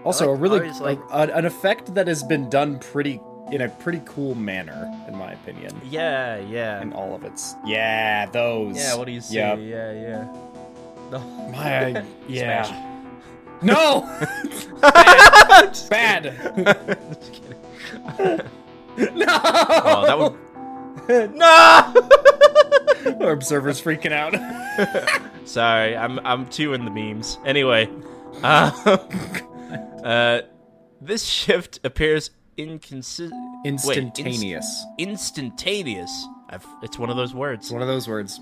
Also, 0.03 0.29
like- 0.31 0.37
a 0.37 0.41
really 0.41 0.71
like- 0.79 0.99
a- 1.11 1.35
an 1.35 1.45
effect 1.45 1.93
that 1.95 2.07
has 2.07 2.23
been 2.23 2.49
done 2.49 2.79
pretty 2.79 3.21
in 3.51 3.61
a 3.61 3.69
pretty 3.69 4.01
cool 4.05 4.35
manner, 4.35 4.91
in 5.07 5.15
my 5.17 5.31
opinion. 5.33 5.71
Yeah, 5.89 6.37
yeah. 6.37 6.81
In 6.81 6.93
all 6.93 7.15
of 7.15 7.23
its, 7.23 7.55
yeah, 7.65 8.27
those. 8.27 8.77
Yeah, 8.77 8.95
what 8.95 9.05
do 9.07 9.11
you 9.11 9.21
say? 9.21 9.35
Yep. 9.35 9.57
Yeah, 9.61 9.91
yeah. 9.91 10.27
No. 11.11 11.19
My, 11.51 12.03
yeah. 12.27 12.63
Smash. 12.63 12.85
No. 13.61 14.01
bad. 14.81 15.77
Bad. 15.89 16.23
Just 17.19 17.33
kidding. 17.33 18.39
No. 19.17 19.25
Oh, 19.27 20.03
that 20.07 20.17
would. 20.17 20.35
no! 21.35 21.93
Our 23.21 23.31
observer's 23.31 23.81
freaking 23.81 24.11
out. 24.11 24.35
Sorry, 25.47 25.95
I'm 25.95 26.19
I'm 26.25 26.47
too 26.47 26.73
in 26.73 26.85
the 26.85 26.91
memes. 26.91 27.37
Anyway, 27.45 27.89
uh, 28.43 28.97
uh, 30.03 30.41
this 31.01 31.25
shift 31.25 31.79
appears 31.83 32.31
inconsistent. 32.57 33.33
Instantaneous. 33.65 34.85
instantaneous. 34.97 36.27
I've, 36.49 36.65
it's 36.81 36.97
one 36.97 37.09
of 37.09 37.17
those 37.17 37.33
words. 37.33 37.71
One 37.71 37.81
of 37.81 37.87
those 37.87 38.07
words. 38.07 38.41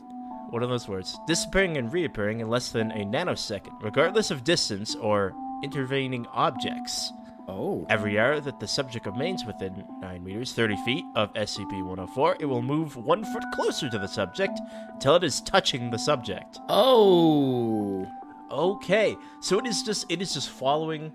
One 0.49 0.63
of 0.63 0.69
those 0.69 0.87
words. 0.87 1.17
Disappearing 1.27 1.77
and 1.77 1.91
reappearing 1.91 2.39
in 2.39 2.49
less 2.49 2.71
than 2.71 2.91
a 2.91 3.03
nanosecond, 3.03 3.83
regardless 3.83 4.31
of 4.31 4.43
distance 4.43 4.95
or 4.95 5.33
intervening 5.63 6.25
objects. 6.27 7.11
Oh. 7.49 7.85
Every 7.89 8.19
hour 8.19 8.39
that 8.41 8.59
the 8.59 8.67
subject 8.67 9.05
remains 9.05 9.45
within 9.45 9.85
9 10.01 10.23
meters, 10.23 10.51
30 10.53 10.75
feet 10.83 11.05
of 11.15 11.33
SCP 11.33 11.81
104, 11.81 12.37
it 12.39 12.45
will 12.45 12.61
move 12.61 12.97
one 12.97 13.23
foot 13.23 13.43
closer 13.53 13.89
to 13.89 13.97
the 13.97 14.07
subject 14.07 14.59
until 14.93 15.15
it 15.15 15.23
is 15.23 15.39
touching 15.41 15.89
the 15.89 15.97
subject. 15.97 16.59
Oh. 16.67 18.05
Okay, 18.51 19.15
so 19.41 19.59
it 19.59 19.65
is 19.65 19.83
just 19.83 20.09
it 20.09 20.21
is 20.21 20.33
just 20.33 20.49
following 20.49 21.11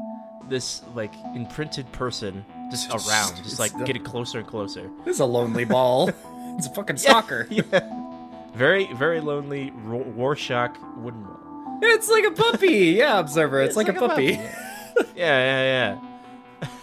this 0.49 0.83
like 0.95 1.15
imprinted 1.35 1.91
person 1.93 2.45
just 2.71 2.91
around, 3.09 3.37
just 3.43 3.59
like 3.59 3.77
the- 3.77 3.85
getting 3.85 4.03
closer 4.05 4.39
and 4.39 4.47
closer. 4.49 4.91
This 5.05 5.15
is 5.17 5.21
a 5.21 5.25
lonely 5.27 5.65
ball. 5.65 6.09
it's 6.59 6.67
a 6.67 6.71
fucking 6.71 6.97
soccer. 6.99 7.47
Yeah. 7.51 7.81
Very, 8.55 8.93
very 8.93 9.21
lonely 9.23 9.71
Ro- 9.71 10.05
Rorschach 10.15 10.77
wooden 10.99 11.25
wall. 11.27 11.79
It's 11.83 12.11
like 12.11 12.25
a 12.25 12.33
puppy. 12.33 12.93
Yeah, 12.99 13.19
observer. 13.19 13.63
It's, 13.63 13.77
like, 13.77 13.89
a 13.89 13.95
puppy. 13.95 14.33
Yeah, 14.35 14.43
yeah, 15.17 15.63
yeah. 15.97 15.99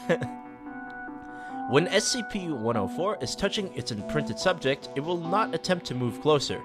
when 1.70 1.88
SCP-104 1.88 3.22
is 3.22 3.36
touching 3.36 3.74
its 3.76 3.92
imprinted 3.92 4.40
subject, 4.40 4.90
it 4.96 5.02
will 5.02 5.18
not 5.18 5.54
attempt 5.54 5.86
to 5.88 5.96
move 5.96 6.22
closer. 6.22 6.60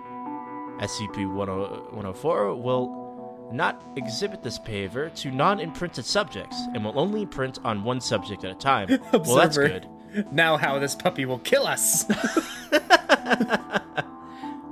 SCP-104 0.80 2.60
will 2.60 3.04
not 3.52 3.82
exhibit 3.96 4.42
this 4.42 4.58
behavior 4.58 5.10
to 5.10 5.30
non-imprinted 5.30 6.04
subjects 6.04 6.56
and 6.74 6.84
will 6.84 6.98
only 6.98 7.22
imprint 7.22 7.58
on 7.64 7.84
one 7.84 8.00
subject 8.00 8.44
at 8.44 8.50
a 8.50 8.54
time. 8.54 8.88
well, 9.12 9.36
that's 9.36 9.56
good. 9.56 9.86
Now, 10.32 10.56
how 10.56 10.78
this 10.78 10.94
puppy 10.94 11.24
will 11.24 11.40
kill 11.40 11.66
us. 11.66 12.04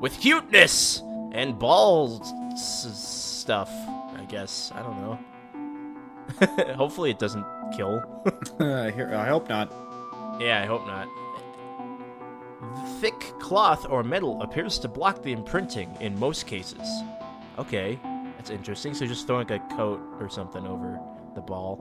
With 0.01 0.19
cuteness 0.21 1.03
and 1.33 1.59
balls 1.59 2.33
s- 2.53 2.89
stuff, 3.41 3.71
I 3.71 4.25
guess. 4.29 4.73
I 4.75 4.83
don't 4.83 5.01
know. 5.01 5.19
Hopefully 6.75 7.11
it 7.11 7.19
doesn't 7.19 7.45
kill. 7.77 8.03
Uh, 8.61 8.91
here, 8.93 9.13
I 9.15 9.27
hope 9.27 9.49
not. 9.49 9.73
Yeah, 10.41 10.63
I 10.63 10.67
hope 10.67 10.87
not. 10.87 11.09
Thick 13.01 13.19
cloth 13.41 13.87
or 13.89 14.03
metal 14.05 14.41
appears 14.43 14.79
to 14.81 14.89
block 14.89 15.23
the 15.23 15.33
imprinting 15.33 15.95
in 16.01 16.19
most 16.19 16.47
cases. 16.47 16.87
Okay, 17.59 17.99
that's 18.37 18.51
interesting. 18.51 18.93
So 18.95 19.07
just 19.07 19.27
throwing 19.27 19.51
a 19.51 19.59
coat 19.77 20.01
or 20.21 20.29
something 20.29 20.67
over 20.67 21.01
the 21.35 21.41
ball. 21.41 21.79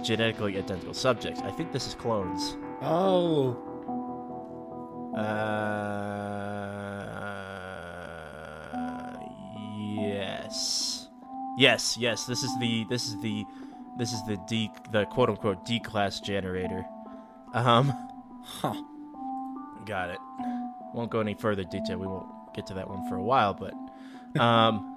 genetically 0.06 0.56
identical 0.56 0.94
subjects. 0.94 1.40
I 1.42 1.50
think 1.50 1.72
this 1.72 1.86
is 1.86 1.94
clones. 1.94 2.56
Oh. 2.82 3.62
Uh, 8.72 9.16
yes, 9.96 11.08
yes, 11.58 11.96
yes. 11.98 12.25
This 12.26 12.42
is 12.42 12.50
the 12.60 12.84
this 12.88 13.06
is 13.06 13.20
the 13.20 13.44
this 13.98 14.12
is 14.12 14.25
the 14.26 14.36
D 14.48 14.70
the 14.92 15.04
quote 15.06 15.28
unquote 15.30 15.64
D 15.64 15.80
class 15.80 16.20
generator. 16.20 16.84
Um, 17.54 17.92
Huh. 18.44 18.75
got 19.86 20.10
it. 20.10 20.18
Won't 20.94 21.10
go 21.10 21.18
any 21.20 21.34
further 21.34 21.64
detail. 21.64 21.98
We 21.98 22.06
won't 22.06 22.28
get 22.54 22.64
to 22.68 22.75
that 22.75 22.88
one 22.88 23.08
for 23.08 23.16
a 23.16 23.22
while, 23.22 23.54
but 23.54 23.75
um, 24.40 24.92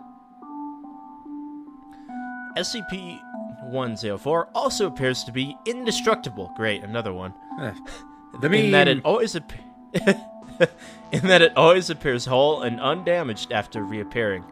SCP. 2.58 3.20
104 3.64 4.50
also 4.56 4.88
appears 4.88 5.24
to 5.24 5.32
be 5.32 5.56
indestructible. 5.66 6.52
Great, 6.56 6.84
another 6.84 7.14
one 7.14 7.34
Eh. 7.60 7.72
The 8.42 8.52
in 8.52 8.72
that 8.72 8.88
it 8.88 9.04
always 9.04 9.36
ap- 9.36 9.52
in 11.12 11.28
that 11.28 11.42
it 11.42 11.58
always 11.58 11.90
appears 11.90 12.26
whole 12.26 12.62
and 12.62 12.80
undamaged 12.80 13.52
after 13.52 13.84
reappearing, 13.84 14.44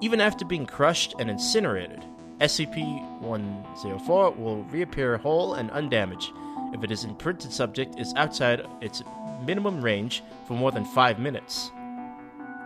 even 0.00 0.20
after 0.20 0.44
being 0.44 0.66
crushed 0.66 1.14
and 1.18 1.28
incinerated. 1.28 2.04
SCP-104 2.40 4.36
will 4.38 4.62
reappear 4.64 5.16
whole 5.18 5.54
and 5.54 5.70
undamaged 5.72 6.30
if 6.72 6.84
it 6.84 6.90
is 6.90 7.04
imprinted 7.04 7.52
subject 7.52 7.98
is 7.98 8.14
outside 8.14 8.64
its 8.80 9.02
minimum 9.44 9.80
range 9.82 10.22
for 10.46 10.54
more 10.54 10.70
than 10.70 10.84
five 10.84 11.18
minutes. 11.18 11.70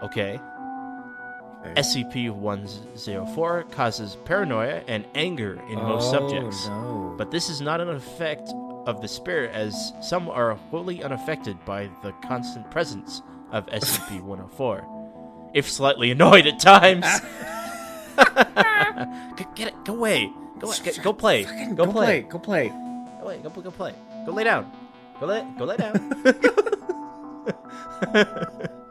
Okay. 0.02 0.38
Okay. 1.64 1.74
SCP-104 1.80 3.70
causes 3.70 4.16
paranoia 4.24 4.82
and 4.88 5.04
anger 5.14 5.60
in 5.68 5.76
most 5.76 6.12
Oh, 6.14 6.18
subjects 6.28 6.66
No. 6.66 7.14
but 7.16 7.30
this 7.30 7.48
is 7.48 7.60
not 7.60 7.80
an 7.80 7.88
effect 7.88 8.52
of 8.86 9.00
the 9.00 9.06
spirit 9.06 9.52
as 9.54 9.92
some 10.02 10.28
are 10.28 10.54
wholly 10.54 11.04
unaffected 11.04 11.56
by 11.64 11.88
the 12.02 12.10
constant 12.26 12.68
presence 12.70 13.22
of 13.52 13.64
SCP-104, 13.66 15.50
if 15.54 15.70
slightly 15.70 16.10
annoyed 16.10 16.46
at 16.48 16.58
times. 16.58 17.06
Get 19.54 19.68
it, 19.68 19.84
go 19.84 19.94
away, 19.94 20.30
go 20.58 20.72
get, 20.82 21.00
go 21.02 21.12
play, 21.12 21.44
Fucking 21.44 21.74
go, 21.74 21.86
play. 21.92 22.22
Go 22.22 22.38
play. 22.38 22.68
Go 22.68 22.74
away, 23.22 23.38
go, 23.42 23.50
go 23.50 23.70
play, 23.70 23.94
go 24.26 24.32
lay 24.32 24.44
down, 24.44 24.70
go 25.20 25.26
lay, 25.26 25.44
go 25.58 25.64
lay 25.64 25.76
down. 25.76 25.94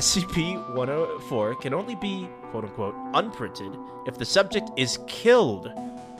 SCP-104 0.00 1.60
can 1.60 1.74
only 1.74 1.94
be 1.94 2.26
quote 2.50 2.64
unquote 2.64 2.94
unprinted 3.12 3.76
if 4.06 4.16
the 4.16 4.24
subject 4.24 4.70
is 4.78 4.98
killed 5.06 5.70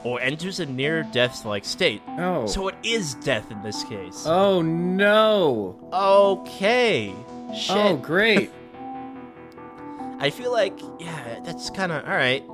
or 0.03 0.21
enters 0.21 0.59
a 0.59 0.67
near 0.67 1.01
death-like 1.01 1.65
state. 1.65 2.03
Oh. 2.19 2.45
So 2.45 2.67
it 2.67 2.75
is 2.83 3.15
death 3.15 3.49
in 3.49 3.59
this 3.63 3.83
case. 3.85 4.25
oh 4.27 4.61
no. 4.61 5.79
okay. 5.91 7.15
Shit. 7.57 7.75
Oh 7.75 7.97
great. 7.97 8.51
I 10.19 10.29
feel 10.29 10.51
like, 10.51 10.79
yeah, 10.99 11.39
that's 11.43 11.71
kind 11.71 11.91
of 11.91 12.03
alright. 12.03 12.47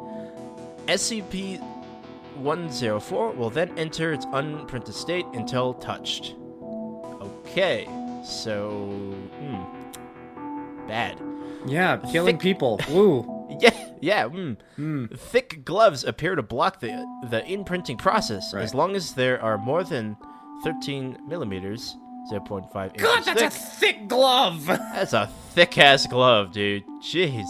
SCP 0.88 1.60
104 2.36 3.32
will 3.34 3.50
then 3.50 3.78
enter 3.78 4.14
its 4.14 4.26
unprinted 4.32 4.94
state 4.94 5.26
until 5.34 5.74
touched. 5.74 6.36
Okay, 7.22 7.86
so. 8.24 8.80
Hmm. 9.42 9.77
Bad. 10.88 11.20
yeah, 11.66 11.98
killing 12.12 12.36
Thick- 12.38 12.42
people. 12.44 12.80
Woo. 12.90 13.34
Yeah, 13.60 13.72
yeah, 14.02 14.28
hmm. 14.28 14.54
Hmm. 14.76 15.06
Thick 15.16 15.64
gloves 15.66 16.04
appear 16.04 16.36
to 16.36 16.44
block 16.44 16.80
the, 16.80 17.06
the 17.30 17.46
imprinting 17.46 17.98
process 17.98 18.54
Right. 18.54 18.64
as 18.64 18.74
long 18.74 18.96
as 18.96 19.14
there 19.14 19.42
are 19.42 19.58
more 19.58 19.84
than 19.84 20.16
13 20.64 21.18
millimeters, 21.28 21.96
0.5 22.32 22.72
God, 22.98 23.24
that's 23.24 23.40
thick. 23.40 23.48
a 23.48 23.50
thick 23.50 24.08
glove. 24.08 24.66
That's 24.68 25.14
a 25.14 25.28
thick 25.52 25.78
ass 25.78 26.06
glove, 26.08 26.52
dude. 26.52 26.84
Jeez. 27.02 27.46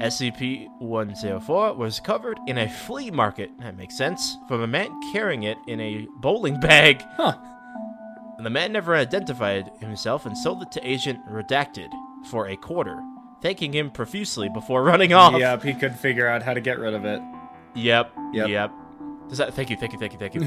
SCP 0.00 0.68
104 0.78 1.74
was 1.74 2.00
covered 2.00 2.38
in 2.46 2.58
a 2.58 2.68
flea 2.68 3.10
market, 3.10 3.50
that 3.60 3.76
makes 3.78 3.96
sense, 3.96 4.36
from 4.46 4.60
a 4.60 4.66
man 4.66 4.90
carrying 5.12 5.44
it 5.44 5.56
in 5.66 5.80
a 5.80 6.06
bowling 6.18 6.60
bag. 6.60 7.02
Huh. 7.16 7.34
The 8.38 8.50
man 8.50 8.72
never 8.72 8.94
identified 8.94 9.70
himself 9.80 10.26
and 10.26 10.36
sold 10.36 10.62
it 10.62 10.70
to 10.72 10.86
Agent 10.86 11.20
Redacted 11.30 11.88
for 12.30 12.48
a 12.48 12.56
quarter, 12.56 13.02
thanking 13.40 13.72
him 13.72 13.90
profusely 13.90 14.48
before 14.48 14.82
running 14.82 15.12
off. 15.14 15.38
Yep, 15.38 15.62
he 15.62 15.72
could 15.74 15.94
figure 15.94 16.28
out 16.28 16.42
how 16.42 16.52
to 16.52 16.60
get 16.60 16.78
rid 16.78 16.92
of 16.94 17.04
it. 17.04 17.22
Yep. 17.74 18.12
Yep. 18.34 18.48
Yep. 18.48 18.70
Does 19.28 19.38
that? 19.38 19.54
Thank 19.54 19.70
you. 19.70 19.76
Thank 19.76 19.92
you. 19.92 19.98
Thank 19.98 20.12
you. 20.12 20.18
Thank 20.18 20.34
you. 20.34 20.42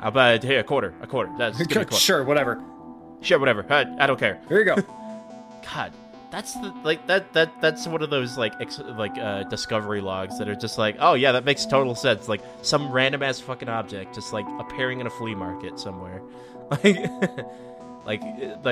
How 0.00 0.08
about 0.08 0.42
here 0.42 0.60
a 0.60 0.64
quarter? 0.64 0.94
A 1.00 1.06
quarter. 1.06 1.32
That's 1.38 1.58
a 1.60 1.64
quarter. 1.66 1.92
sure, 1.94 2.24
whatever. 2.24 2.62
Sure. 3.22 3.38
Whatever. 3.38 3.64
I, 3.70 3.86
I 3.98 4.06
don't 4.06 4.18
care. 4.18 4.40
Here 4.48 4.58
you 4.58 4.64
go. 4.64 4.76
God, 5.74 5.92
that's 6.30 6.54
the 6.54 6.72
like 6.82 7.06
that 7.06 7.32
that 7.32 7.52
that's 7.60 7.86
one 7.86 8.02
of 8.02 8.10
those 8.10 8.36
like 8.36 8.52
ex, 8.60 8.78
like 8.80 9.16
uh, 9.18 9.44
discovery 9.44 10.00
logs 10.00 10.38
that 10.38 10.48
are 10.48 10.56
just 10.56 10.78
like, 10.78 10.96
oh 10.98 11.14
yeah, 11.14 11.32
that 11.32 11.44
makes 11.44 11.64
total 11.66 11.94
sense. 11.94 12.28
Like 12.28 12.42
some 12.62 12.90
random 12.92 13.22
ass 13.22 13.40
fucking 13.40 13.68
object 13.68 14.14
just 14.14 14.32
like 14.32 14.46
appearing 14.58 15.00
in 15.00 15.06
a 15.06 15.10
flea 15.10 15.34
market 15.34 15.78
somewhere, 15.78 16.22
like 18.06 18.06
like 18.06 18.22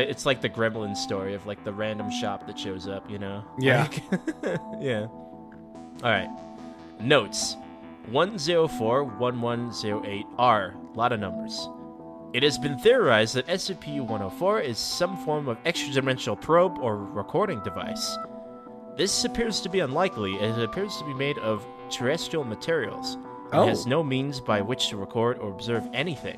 it's 0.08 0.24
like 0.26 0.40
the 0.40 0.48
Gremlin 0.48 0.96
story 0.96 1.34
of 1.34 1.46
like 1.46 1.62
the 1.64 1.72
random 1.72 2.10
shop 2.10 2.46
that 2.46 2.58
shows 2.58 2.88
up, 2.88 3.08
you 3.10 3.18
know? 3.18 3.44
Yeah. 3.58 3.82
Like- 3.82 4.02
yeah. 4.80 5.06
All 5.06 6.00
right. 6.10 6.28
Notes. 7.00 7.56
104-1108R. 8.12 10.94
A 10.94 10.98
lot 10.98 11.12
of 11.12 11.20
numbers. 11.20 11.68
It 12.34 12.42
has 12.42 12.58
been 12.58 12.76
theorized 12.76 13.36
that 13.36 13.46
SCP-104 13.46 14.64
is 14.64 14.76
some 14.76 15.16
form 15.24 15.46
of 15.46 15.56
extra-dimensional 15.64 16.34
probe 16.34 16.78
or 16.80 16.96
recording 16.96 17.62
device. 17.62 18.18
This 18.96 19.24
appears 19.24 19.60
to 19.60 19.68
be 19.68 19.78
unlikely, 19.78 20.36
as 20.40 20.58
it 20.58 20.64
appears 20.64 20.96
to 20.96 21.04
be 21.04 21.14
made 21.14 21.38
of 21.38 21.64
terrestrial 21.90 22.42
materials 22.44 23.14
and 23.52 23.60
Oh. 23.60 23.66
has 23.68 23.86
no 23.86 24.02
means 24.02 24.40
by 24.40 24.60
which 24.60 24.88
to 24.88 24.96
record 24.96 25.38
or 25.38 25.48
observe 25.50 25.88
anything. 25.92 26.36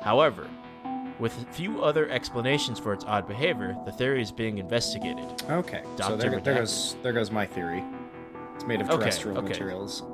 However, 0.00 0.46
with 1.18 1.32
few 1.50 1.82
other 1.82 2.08
explanations 2.08 2.78
for 2.78 2.92
its 2.92 3.04
odd 3.04 3.26
behavior, 3.26 3.76
the 3.84 3.90
theory 3.90 4.22
is 4.22 4.30
being 4.30 4.58
investigated. 4.58 5.42
Okay. 5.50 5.82
So 6.00 6.16
there, 6.16 6.38
there 6.38 6.54
goes 6.54 6.94
there 7.02 7.12
goes 7.12 7.32
my 7.32 7.46
theory. 7.46 7.82
It's 8.54 8.64
made 8.64 8.80
of 8.80 8.88
Okay, 8.90 8.98
terrestrial 9.00 9.38
okay. 9.38 9.48
materials. 9.48 10.04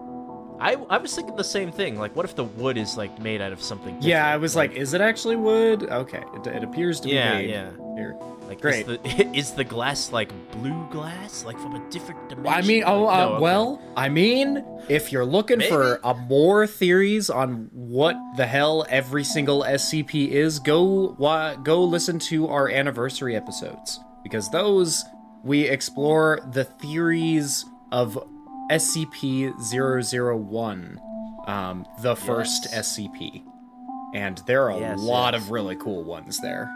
I, 0.61 0.75
I 0.91 0.99
was 0.99 1.15
thinking 1.15 1.37
the 1.37 1.45
same 1.45 1.73
thing. 1.73 1.99
Like, 1.99 2.15
what 2.15 2.25
if 2.25 2.35
the 2.37 2.45
wood 2.45 2.77
is 2.77 2.97
like 2.97 3.19
made 3.19 3.41
out 3.41 3.53
of 3.53 3.63
something? 3.63 3.97
Yeah. 4.01 4.27
I 4.27 4.37
was 4.37 4.55
like, 4.57 4.73
is 4.73 4.95
it 4.95 5.01
actually 5.01 5.37
wood? 5.37 5.85
Okay, 5.91 6.23
it, 6.35 6.47
it 6.47 6.65
appears 6.65 7.01
to 7.01 7.09
be 7.09 7.15
Yeah, 7.15 7.39
yeah. 7.39 7.71
here. 7.97 8.17
Like, 8.47 8.61
Great. 8.61 8.81
Is 8.89 8.99
the, 8.99 9.31
is 9.39 9.53
the 9.53 9.63
glass 9.65 10.11
like 10.13 10.31
blue 10.51 10.87
glass, 10.91 11.45
like 11.45 11.57
from 11.61 11.77
a 11.77 11.91
different 11.91 12.29
dimension? 12.29 12.53
I 12.53 12.67
mean, 12.67 12.83
oh, 12.85 13.07
uh, 13.07 13.17
no, 13.17 13.33
okay. 13.35 13.43
well, 13.43 13.83
I 13.97 14.09
mean, 14.09 14.65
if 14.89 15.13
you're 15.13 15.25
looking 15.25 15.61
for 15.61 15.85
Maybe. 15.91 16.01
uh, 16.03 16.15
more 16.15 16.67
theories 16.67 17.31
on 17.31 17.71
what 17.73 18.17
the 18.37 18.47
hell 18.47 18.85
every 18.91 19.23
single 19.23 19.63
SCP 19.63 20.29
is, 20.31 20.59
go 20.59 21.15
wa- 21.19 21.55
go 21.55 21.85
listen 21.85 22.19
to 22.19 22.49
our 22.49 22.69
anniversary 22.69 23.37
episodes 23.37 24.01
because 24.25 24.51
those 24.51 25.05
we 25.45 25.63
explore 25.69 26.41
the 26.53 26.65
theories 26.65 27.65
of 27.93 28.19
SCP-001, 28.71 30.99
um, 31.49 31.87
the 32.01 32.17
first 32.17 32.69
SCP, 32.73 33.43
and 34.15 34.39
there 34.47 34.65
are 34.65 34.71
a 34.71 34.79
Yes, 34.81 35.01
lot 35.01 35.35
yes. 35.35 35.43
of 35.43 35.51
really 35.51 35.77
cool 35.77 36.03
ones 36.05 36.39
there. 36.41 36.71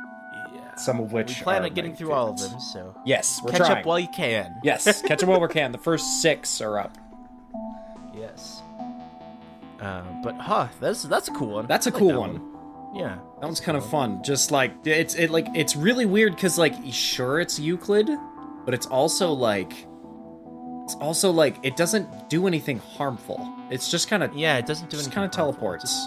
Yeah. 0.55 0.75
Some 0.77 1.01
of 1.01 1.13
which 1.13 1.39
we 1.39 1.43
plan 1.43 1.65
on 1.65 1.73
getting 1.75 1.95
through 1.95 2.13
all 2.13 2.29
of 2.31 2.39
them, 2.41 2.59
so 2.61 2.95
Yes, 3.05 3.41
we're 3.43 3.51
catch 3.53 3.61
trying. 3.61 3.79
up 3.79 3.87
while 3.87 3.99
you 3.99 4.09
can. 4.09 4.57
yes, 4.63 5.03
catch 5.03 5.21
them 5.21 5.29
while 5.29 5.41
we 5.41 5.49
can. 5.53 5.73
The 5.73 5.79
first 5.79 6.23
six 6.23 6.61
are 6.61 6.79
up. 6.79 6.97
Yes. 8.15 8.63
Um, 9.81 10.23
but 10.23 10.37
huh, 10.37 10.69
that's 10.81 11.03
that's 11.03 11.29
a 11.29 11.33
cool 11.33 11.55
one. 11.55 11.67
That's 11.67 11.87
a 11.87 11.91
I 11.91 11.93
like 11.93 11.99
cool 11.99 12.09
that 12.13 12.19
one. 12.21 12.41
Yeah. 12.95 13.17
That 13.41 13.47
one's 13.47 13.61
kind 13.61 13.77
of 13.77 13.85
fun. 13.91 14.23
Just 14.23 14.51
like 14.53 14.73
it's 14.87 15.15
it 15.17 15.31
like 15.31 15.47
it's 15.55 15.75
really 15.77 16.07
weird 16.07 16.35
because 16.37 16.57
like 16.59 16.75
sure 16.91 17.41
it's 17.41 17.59
Euclid, 17.59 18.09
but 18.65 18.73
it's 18.73 18.87
also 18.87 19.33
like 19.33 19.87
it's 20.85 20.95
also 20.97 21.31
like 21.31 21.57
it 21.63 21.77
doesn't 21.77 22.29
do 22.29 22.47
anything 22.47 22.79
harmful. 22.79 23.41
It's 23.71 23.91
just 23.91 24.09
kind 24.09 24.23
of 24.23 24.35
Yeah, 24.35 24.59
it 24.59 24.67
doesn't 24.67 24.91
do 24.91 24.97
anything. 24.97 25.13
kind 25.13 25.25
of 25.25 25.31
teleports. 25.33 26.07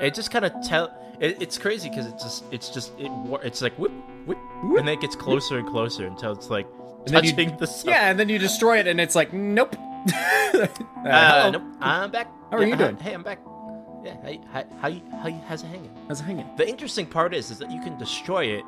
It 0.00 0.14
just 0.14 0.30
kind 0.30 0.44
of 0.44 0.52
tell. 0.62 0.92
It, 1.20 1.40
it's 1.40 1.56
crazy 1.56 1.88
because 1.88 2.06
it's 2.06 2.22
just 2.22 2.44
it's 2.50 2.68
just 2.68 2.92
it 2.98 3.10
it's 3.42 3.62
like 3.62 3.74
whoop 3.78 3.92
whoop, 4.26 4.36
Whoop. 4.64 4.78
and 4.78 4.86
then 4.88 4.94
it 4.98 5.00
gets 5.00 5.16
closer 5.16 5.58
and 5.58 5.66
closer 5.68 6.06
until 6.06 6.32
it's 6.32 6.50
like 6.50 6.66
And 7.06 7.14
then 7.14 7.24
you- 7.24 7.30
touching 7.30 7.56
the 7.56 7.66
sun. 7.66 7.90
Yeah, 7.92 8.10
and 8.10 8.20
then 8.20 8.28
you 8.28 8.38
destroy 8.38 8.78
it, 8.78 8.86
and 8.86 9.00
it's 9.00 9.14
like 9.14 9.32
nope. 9.32 9.74
uh, 10.54 10.66
Uh, 11.08 11.50
nope. 11.52 11.62
I'm 11.80 12.10
back. 12.10 12.28
How 12.50 12.58
are 12.58 12.60
Yeah, 12.62 12.66
you 12.68 12.74
uh, 12.74 12.76
doing? 12.76 12.96
Hey, 12.98 13.14
I'm 13.14 13.22
back. 13.22 13.38
Yeah. 14.04 14.16
How 14.52 14.64
how 14.82 14.90
how, 14.90 14.90
how 15.22 15.30
how's 15.48 15.62
it 15.62 15.66
hanging? 15.68 15.90
How's 16.08 16.20
it 16.20 16.24
hanging? 16.24 16.46
The 16.56 16.68
interesting 16.68 17.06
part 17.06 17.34
is 17.34 17.50
is 17.50 17.58
that 17.58 17.70
you 17.70 17.80
can 17.80 17.96
destroy 17.98 18.44
it, 18.46 18.64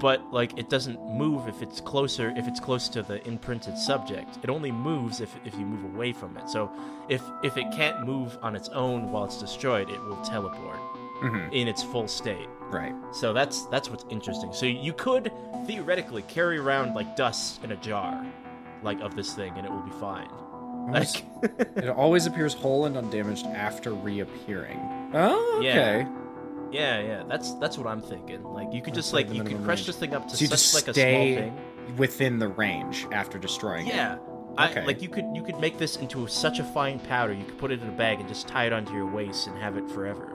but 0.00 0.32
like 0.32 0.56
it 0.58 0.68
doesn't 0.68 1.00
move 1.08 1.48
if 1.48 1.62
it's 1.62 1.80
closer 1.80 2.32
if 2.36 2.46
it's 2.46 2.60
close 2.60 2.88
to 2.90 3.02
the 3.02 3.26
imprinted 3.26 3.76
subject. 3.78 4.38
It 4.42 4.50
only 4.50 4.72
moves 4.72 5.20
if 5.20 5.34
if 5.44 5.54
you 5.54 5.66
move 5.66 5.94
away 5.94 6.12
from 6.12 6.36
it. 6.36 6.48
So 6.48 6.70
if 7.08 7.22
if 7.42 7.56
it 7.56 7.70
can't 7.72 8.06
move 8.06 8.38
on 8.42 8.54
its 8.56 8.68
own 8.70 9.10
while 9.10 9.24
it's 9.24 9.38
destroyed, 9.38 9.90
it 9.90 10.00
will 10.04 10.20
teleport 10.22 10.78
hmm 11.20 11.48
in 11.52 11.66
its 11.66 11.82
full 11.82 12.06
state. 12.06 12.48
Right. 12.70 12.94
So 13.12 13.32
that's 13.32 13.66
that's 13.66 13.90
what's 13.90 14.04
interesting. 14.10 14.52
So 14.52 14.66
you 14.66 14.92
could 14.92 15.32
theoretically 15.66 16.22
carry 16.22 16.58
around 16.58 16.94
like 16.94 17.16
dust 17.16 17.62
in 17.64 17.72
a 17.72 17.76
jar, 17.76 18.24
like 18.82 19.00
of 19.00 19.16
this 19.16 19.34
thing, 19.34 19.52
and 19.56 19.66
it 19.66 19.70
will 19.70 19.82
be 19.82 19.98
fine. 19.98 20.28
Like, 20.90 21.24
it 21.76 21.88
always 21.88 22.24
appears 22.26 22.54
whole 22.54 22.86
and 22.86 22.96
undamaged 22.96 23.46
after 23.46 23.92
reappearing. 23.92 24.80
Oh, 25.12 25.56
okay. 25.58 25.98
yeah, 26.00 26.08
yeah. 26.72 27.00
Yeah, 27.00 27.22
that's 27.28 27.54
that's 27.54 27.78
what 27.78 27.86
I'm 27.86 28.00
thinking. 28.00 28.42
Like 28.44 28.72
you 28.72 28.82
could 28.82 28.94
just 28.94 29.12
like 29.12 29.32
you 29.32 29.42
could 29.42 29.62
crush 29.64 29.78
range. 29.80 29.86
this 29.86 29.96
thing 29.96 30.14
up 30.14 30.28
to 30.28 30.36
So 30.36 30.44
such 30.46 30.50
just 30.50 30.74
like 30.74 30.88
a 30.88 30.92
stay 30.94 31.34
small 31.34 31.44
thing. 31.86 31.96
within 31.96 32.38
the 32.38 32.48
range 32.48 33.06
after 33.12 33.38
destroying 33.38 33.86
it. 33.86 33.94
Yeah. 33.94 34.18
Okay. 34.58 34.80
I, 34.80 34.84
like 34.84 35.02
you 35.02 35.08
could 35.08 35.24
you 35.34 35.42
could 35.42 35.58
make 35.60 35.78
this 35.78 35.96
into 35.96 36.26
such 36.26 36.58
a 36.58 36.64
fine 36.64 36.98
powder. 37.00 37.32
You 37.32 37.44
could 37.44 37.58
put 37.58 37.70
it 37.70 37.80
in 37.80 37.88
a 37.88 37.92
bag 37.92 38.18
and 38.20 38.28
just 38.28 38.48
tie 38.48 38.66
it 38.66 38.72
onto 38.72 38.92
your 38.92 39.06
waist 39.06 39.46
and 39.46 39.56
have 39.58 39.76
it 39.76 39.88
forever. 39.90 40.34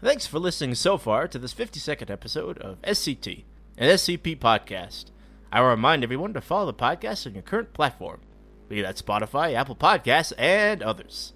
Thanks 0.00 0.26
for 0.26 0.38
listening 0.38 0.74
so 0.76 0.96
far 0.96 1.26
to 1.26 1.38
this 1.38 1.52
52nd 1.52 2.08
episode 2.08 2.58
of 2.58 2.80
SCT, 2.82 3.44
an 3.76 3.88
SCP 3.90 4.38
podcast. 4.38 5.06
I 5.50 5.60
will 5.60 5.70
remind 5.70 6.04
everyone 6.04 6.32
to 6.34 6.40
follow 6.40 6.66
the 6.66 6.74
podcast 6.74 7.26
on 7.26 7.34
your 7.34 7.42
current 7.42 7.72
platform, 7.72 8.20
that 8.68 8.96
Spotify, 8.96 9.54
Apple 9.54 9.76
Podcasts, 9.76 10.32
and 10.38 10.82
others. 10.82 11.32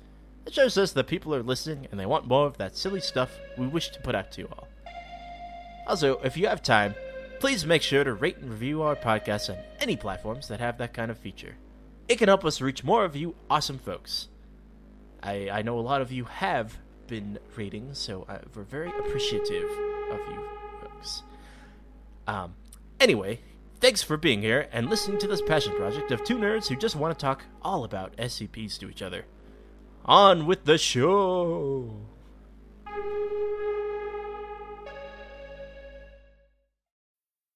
It 0.47 0.55
shows 0.55 0.77
us 0.77 0.92
that 0.92 1.07
people 1.07 1.35
are 1.35 1.42
listening 1.42 1.87
and 1.90 1.99
they 1.99 2.07
want 2.07 2.27
more 2.27 2.47
of 2.47 2.59
that 2.59 2.77
silly 2.77 3.01
stuff 3.01 3.31
we 3.57 3.66
wish 3.66 3.90
to 3.90 4.01
put 4.01 4.14
out 4.14 4.33
to 4.33 4.42
you 4.42 4.49
all. 4.53 4.68
Also, 5.87 6.18
if 6.21 6.37
you 6.37 6.47
have 6.47 6.62
time, 6.62 6.95
please 7.40 7.66
make 7.66 7.83
sure 7.83 8.05
to 8.05 8.12
rate 8.12 8.38
and 8.38 8.51
review 8.51 8.83
our 8.83 8.97
podcast 8.97 9.51
on 9.51 9.59
any 9.81 9.97
platforms 9.97 10.49
that 10.49 10.61
have 10.61 10.79
that 10.79 10.95
kind 10.95 11.11
of 11.11 11.18
feature. 11.18 11.57
It 12.09 12.16
can 12.16 12.29
help 12.29 12.45
us 12.45 12.61
reach 12.61 12.85
more 12.85 13.05
of 13.05 13.16
you 13.16 13.35
awesome 13.51 13.79
folks. 13.79 14.29
I, 15.23 15.51
I 15.51 15.62
know 15.62 15.79
a 15.79 15.81
lot 15.81 16.01
of 16.01 16.12
you 16.12 16.25
have 16.25 16.77
been 17.07 17.38
rating, 17.57 17.95
so 17.95 18.27
uh, 18.29 18.38
we're 18.55 18.62
very 18.62 18.90
appreciative 18.90 19.71
of 20.11 20.21
you 20.31 20.49
folks. 20.81 21.23
Um, 22.27 22.55
anyway, 23.01 23.40
thanks 23.83 24.01
for 24.01 24.16
being 24.16 24.40
here 24.40 24.68
and 24.71 24.88
listening 24.88 25.18
to 25.18 25.27
this 25.27 25.42
passion 25.42 25.75
project 25.75 26.12
of 26.12 26.23
two 26.23 26.38
nerds 26.38 26.68
who 26.68 26.77
just 26.77 26.95
want 26.95 27.18
to 27.18 27.21
talk 27.21 27.45
all 27.62 27.83
about 27.83 28.16
SCPs 28.16 28.79
to 28.79 28.88
each 28.88 29.03
other. 29.03 29.25
On 30.05 30.47
with 30.47 30.64
the 30.64 30.79
show! 30.79 31.97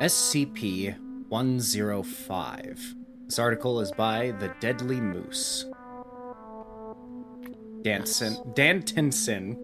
SCP 0.00 0.96
105. 1.28 2.94
This 3.26 3.38
article 3.40 3.80
is 3.80 3.90
by 3.90 4.30
The 4.38 4.54
Deadly 4.60 5.00
Moose. 5.00 5.66
Danson, 7.82 8.34
Dantinson 8.54 9.58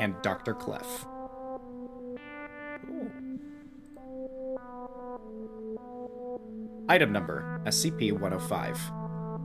and 0.00 0.16
Dr. 0.22 0.54
Clef. 0.54 1.06
Item 6.88 7.12
number 7.12 7.62
SCP 7.66 8.10
105. 8.10 8.76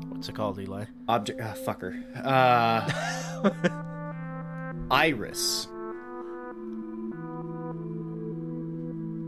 What's 0.10 0.28
it 0.28 0.34
called, 0.34 0.60
Eli? 0.60 0.86
Object. 1.08 1.40
Uh, 1.40 1.54
fucker. 1.54 2.04
Uh. 2.26 2.90
Iris. 4.92 5.68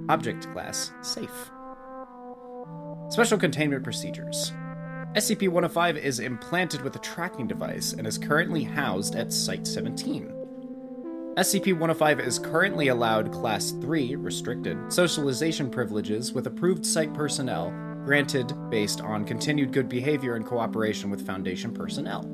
Object 0.09 0.51
class 0.51 0.91
safe. 1.01 1.51
Special 3.09 3.37
containment 3.37 3.83
procedures. 3.83 4.51
SCP 5.15 5.49
105 5.49 5.97
is 5.97 6.19
implanted 6.19 6.81
with 6.81 6.95
a 6.95 6.99
tracking 6.99 7.47
device 7.47 7.93
and 7.93 8.05
is 8.05 8.17
currently 8.17 8.63
housed 8.63 9.15
at 9.15 9.31
Site 9.31 9.65
17. 9.65 10.33
SCP 11.37 11.73
105 11.73 12.19
is 12.19 12.39
currently 12.39 12.87
allowed 12.87 13.31
Class 13.31 13.71
3 13.71 14.15
restricted 14.15 14.91
socialization 14.91 15.69
privileges 15.69 16.33
with 16.33 16.47
approved 16.47 16.85
site 16.85 17.13
personnel 17.13 17.71
granted 18.03 18.51
based 18.69 19.01
on 19.01 19.23
continued 19.25 19.71
good 19.71 19.87
behavior 19.87 20.35
and 20.35 20.45
cooperation 20.45 21.09
with 21.11 21.25
Foundation 21.25 21.71
personnel. 21.71 22.23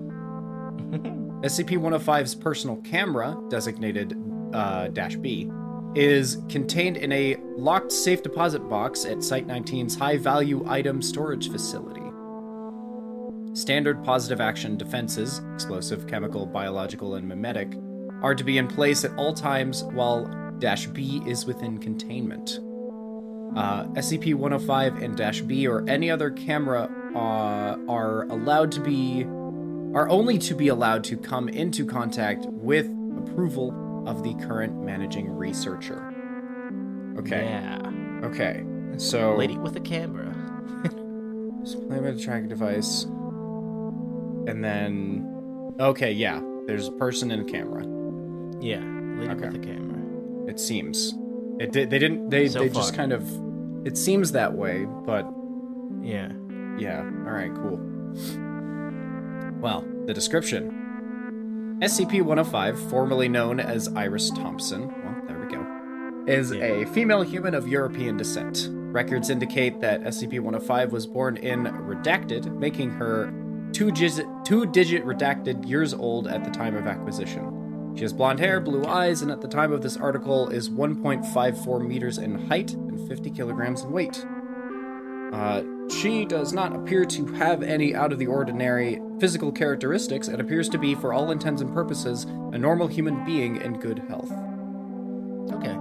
SCP 1.44 1.78
105's 1.78 2.36
personal 2.36 2.78
camera, 2.78 3.38
designated 3.50 4.18
uh, 4.54 4.88
Dash 4.88 5.18
B, 5.18 5.52
is 5.96 6.38
contained 6.50 6.98
in 6.98 7.12
a 7.12 7.38
locked 7.56 7.92
safe 7.92 8.22
deposit 8.22 8.60
box 8.70 9.06
at 9.06 9.24
Site 9.24 9.48
19's 9.48 9.96
high 9.96 10.18
value 10.18 10.66
item 10.68 11.02
storage 11.02 11.50
facility. 11.50 12.02
Standard 13.54 14.04
positive 14.04 14.42
action 14.42 14.76
defenses, 14.76 15.42
explosive, 15.54 16.08
chemical, 16.08 16.46
biological, 16.46 17.16
and 17.16 17.26
mimetic, 17.28 17.70
are 18.22 18.36
to 18.36 18.44
be 18.44 18.58
in 18.58 18.68
place 18.68 19.06
at 19.06 19.16
all 19.18 19.34
times 19.34 19.84
while 19.86 20.26
Dash 20.60 20.88
B 20.88 21.22
is 21.26 21.46
within 21.46 21.78
containment. 21.78 22.60
Uh, 23.56 23.86
SCP 23.94 24.34
105 24.34 25.02
and 25.02 25.16
Dash 25.16 25.40
B 25.40 25.68
or 25.68 25.88
any 25.88 26.12
other 26.12 26.30
camera 26.30 26.90
uh, 27.16 27.78
are 27.90 28.24
allowed 28.24 28.72
to 28.74 28.82
be 28.82 29.24
are 29.96 30.10
only 30.10 30.38
to 30.38 30.54
be 30.54 30.68
allowed 30.68 31.06
to 31.06 31.16
come 31.16 31.48
into 31.48 31.86
contact 31.86 32.46
with 32.48 32.88
approval 33.18 33.72
of 34.06 34.24
the 34.24 34.34
current 34.46 34.84
managing 34.84 35.30
researcher. 35.30 36.14
Okay. 37.20 37.46
Yeah. 37.46 37.92
Okay. 38.24 38.64
So 38.98 39.36
Lady 39.36 39.58
with 39.58 39.76
a 39.76 39.80
camera. 39.82 40.34
just 41.64 41.88
play 41.88 42.00
with 42.00 42.18
a 42.18 42.22
tracking 42.22 42.48
device. 42.50 43.04
And 44.48 44.64
then 44.64 45.76
Okay, 45.80 46.12
yeah. 46.12 46.42
There's 46.68 46.88
a 46.88 46.92
person 46.94 47.32
and 47.32 47.48
a 47.48 47.52
camera. 47.52 47.84
Yeah, 48.62 48.80
lady 49.20 49.32
Okay. 49.34 49.48
with 49.48 49.56
a 49.56 49.66
camera. 49.66 50.00
It 50.48 50.60
seems. 50.60 51.14
It 51.60 51.72
did 51.72 51.90
they 51.90 52.00
didn't 52.00 52.30
they 52.30 52.48
So 52.48 52.60
they 52.60 52.70
just 52.70 52.94
kind 52.94 53.12
of 53.12 53.24
it 53.86 53.98
seems 53.98 54.32
that 54.34 54.54
way, 54.54 54.86
but 55.06 55.26
Yeah. 56.02 56.32
Yeah. 56.78 57.02
All 57.26 57.34
right. 57.34 57.54
Cool. 57.56 57.80
Well, 59.62 59.84
the 60.06 60.14
description: 60.14 60.85
SCP-105, 61.82 62.90
formerly 62.90 63.28
known 63.28 63.60
as 63.60 63.88
Iris 63.96 64.30
Thompson. 64.30 64.88
Well, 64.88 65.16
there 65.28 65.38
we 65.40 65.48
go. 65.54 65.66
Is 66.26 66.52
Yeah. 66.52 66.64
a 66.64 66.86
female 66.88 67.22
human 67.22 67.54
of 67.54 67.68
European 67.68 68.18
descent. 68.18 68.70
Records 68.72 69.30
indicate 69.30 69.82
that 69.82 70.02
SCP-105 70.06 70.92
was 70.92 71.06
born 71.06 71.38
in 71.38 71.66
redacted, 71.66 72.58
making 72.58 72.92
her 72.92 73.32
two-digit 73.74 74.26
two-digit 74.46 75.06
redacted 75.06 75.68
years 75.68 75.94
old 75.94 76.28
at 76.28 76.46
the 76.46 76.50
time 76.52 76.76
of 76.76 76.88
acquisition. 76.88 77.92
She 77.96 78.02
has 78.04 78.14
blonde 78.14 78.40
hair, 78.40 78.60
blue 78.62 78.86
eyes, 78.86 79.22
and 79.22 79.30
at 79.32 79.42
the 79.42 79.48
time 79.48 79.72
of 79.74 79.82
this 79.82 79.98
article 79.98 80.48
is 80.50 80.70
1.54 80.70 81.80
meters 81.86 82.18
in 82.18 82.48
height 82.48 82.74
and 82.74 83.06
50 83.08 83.30
kilograms 83.32 83.84
in 83.84 83.92
weight. 83.92 84.26
Uh, 85.34 85.62
she 85.90 86.26
does 86.26 86.54
not 86.54 86.76
appear 86.76 87.06
to 87.06 87.26
have 87.34 87.64
any 87.64 87.96
out 87.96 88.12
of 88.12 88.20
the 88.20 88.28
ordinary 88.28 89.02
physical 89.20 89.52
characteristics 89.52 90.28
and 90.28 90.42
appears 90.42 90.68
to 90.70 90.78
be, 90.78 90.96
for 90.96 91.14
all 91.14 91.32
intents 91.32 91.62
and 91.62 91.74
purposes, 91.74 92.24
a 92.24 92.58
normal 92.58 92.88
human 92.88 93.24
being 93.26 93.58
in 93.58 93.80
good 93.80 94.00
health. 94.08 94.32
Okay. 95.54 95.76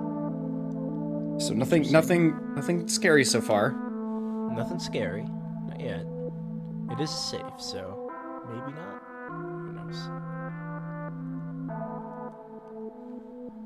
So 1.45 1.53
nothing, 1.55 1.90
nothing, 1.90 2.38
nothing 2.55 2.87
scary 2.88 3.25
so 3.25 3.40
far. 3.40 3.73
Nothing 4.53 4.79
scary. 4.79 5.25
Not 5.67 5.81
yet. 5.81 6.07
It 6.93 7.01
is 7.01 7.11
safe, 7.11 7.59
so 7.59 8.11
maybe 8.49 8.73
not. 8.73 9.03
Who 9.29 9.73
knows? 9.73 9.97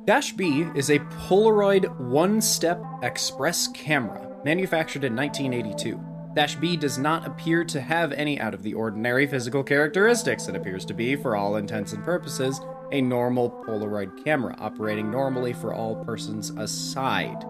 Dash 0.07 0.33
B 0.33 0.66
is 0.74 0.88
a 0.88 1.01
Polaroid 1.01 1.94
one-step 1.98 2.83
express 3.03 3.68
camera 3.68 4.38
manufactured 4.44 5.05
in 5.05 5.14
1982. 5.14 6.01
Dash 6.38 6.55
B 6.55 6.77
does 6.77 6.98
not 6.98 7.27
appear 7.27 7.64
to 7.64 7.81
have 7.81 8.12
any 8.12 8.38
out 8.38 8.55
of 8.55 8.62
the 8.62 8.72
ordinary 8.72 9.27
physical 9.27 9.64
characteristics. 9.64 10.46
It 10.46 10.55
appears 10.55 10.85
to 10.85 10.94
be, 10.94 11.16
for 11.16 11.35
all 11.35 11.57
intents 11.57 11.94
and 11.94 12.05
purposes, 12.05 12.61
a 12.92 13.01
normal 13.01 13.51
Polaroid 13.66 14.22
camera 14.22 14.55
operating 14.61 15.11
normally 15.11 15.53
for 15.53 15.74
all 15.74 15.96
persons 16.05 16.51
aside 16.51 17.44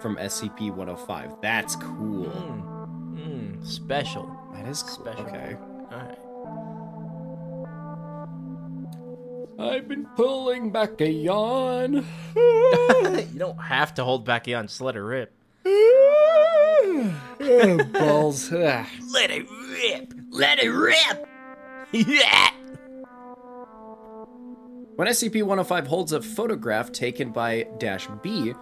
from 0.00 0.16
SCP 0.16 0.74
105. 0.74 1.32
That's 1.42 1.76
cool. 1.76 2.30
Hmm. 2.30 3.20
Hmm. 3.20 3.62
Special. 3.62 4.34
That 4.54 4.66
is 4.66 4.84
cool. 4.84 5.04
Special. 5.04 5.26
Okay. 5.26 5.56
Alright. 5.92 6.18
I've 9.58 9.86
been 9.86 10.06
pulling 10.16 10.72
back 10.72 10.98
a 11.02 11.10
yawn. 11.10 12.06
you 12.34 13.26
don't 13.36 13.60
have 13.60 13.92
to 13.96 14.04
hold 14.04 14.24
back 14.24 14.48
on. 14.48 14.66
Just 14.66 14.80
let 14.80 14.96
it 14.96 15.02
rip. 15.02 15.30
Oh, 17.40 17.84
balls. 17.92 18.50
Let 18.50 19.30
it 19.30 19.46
rip. 19.50 20.14
Let 20.30 20.58
it 20.62 20.68
rip. 20.68 21.26
yeah. 21.92 22.50
When 24.96 25.08
SCP 25.08 25.42
105 25.42 25.86
holds 25.86 26.12
a 26.12 26.20
photograph 26.20 26.92
taken 26.92 27.30
by 27.30 27.66
Dash 27.78 28.06
B, 28.22 28.52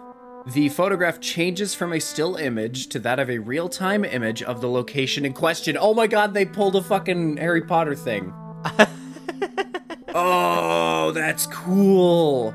the 0.46 0.68
photograph 0.68 1.20
changes 1.20 1.74
from 1.74 1.92
a 1.92 2.00
still 2.00 2.36
image 2.36 2.86
to 2.90 2.98
that 3.00 3.18
of 3.18 3.28
a 3.28 3.38
real 3.38 3.68
time 3.68 4.04
image 4.04 4.42
of 4.42 4.60
the 4.60 4.68
location 4.68 5.24
in 5.24 5.32
question. 5.32 5.76
Oh 5.78 5.94
my 5.94 6.06
god, 6.06 6.34
they 6.34 6.44
pulled 6.44 6.76
a 6.76 6.82
fucking 6.82 7.38
Harry 7.38 7.62
Potter 7.62 7.94
thing. 7.94 8.32
oh, 10.14 11.10
that's 11.12 11.46
cool. 11.48 12.54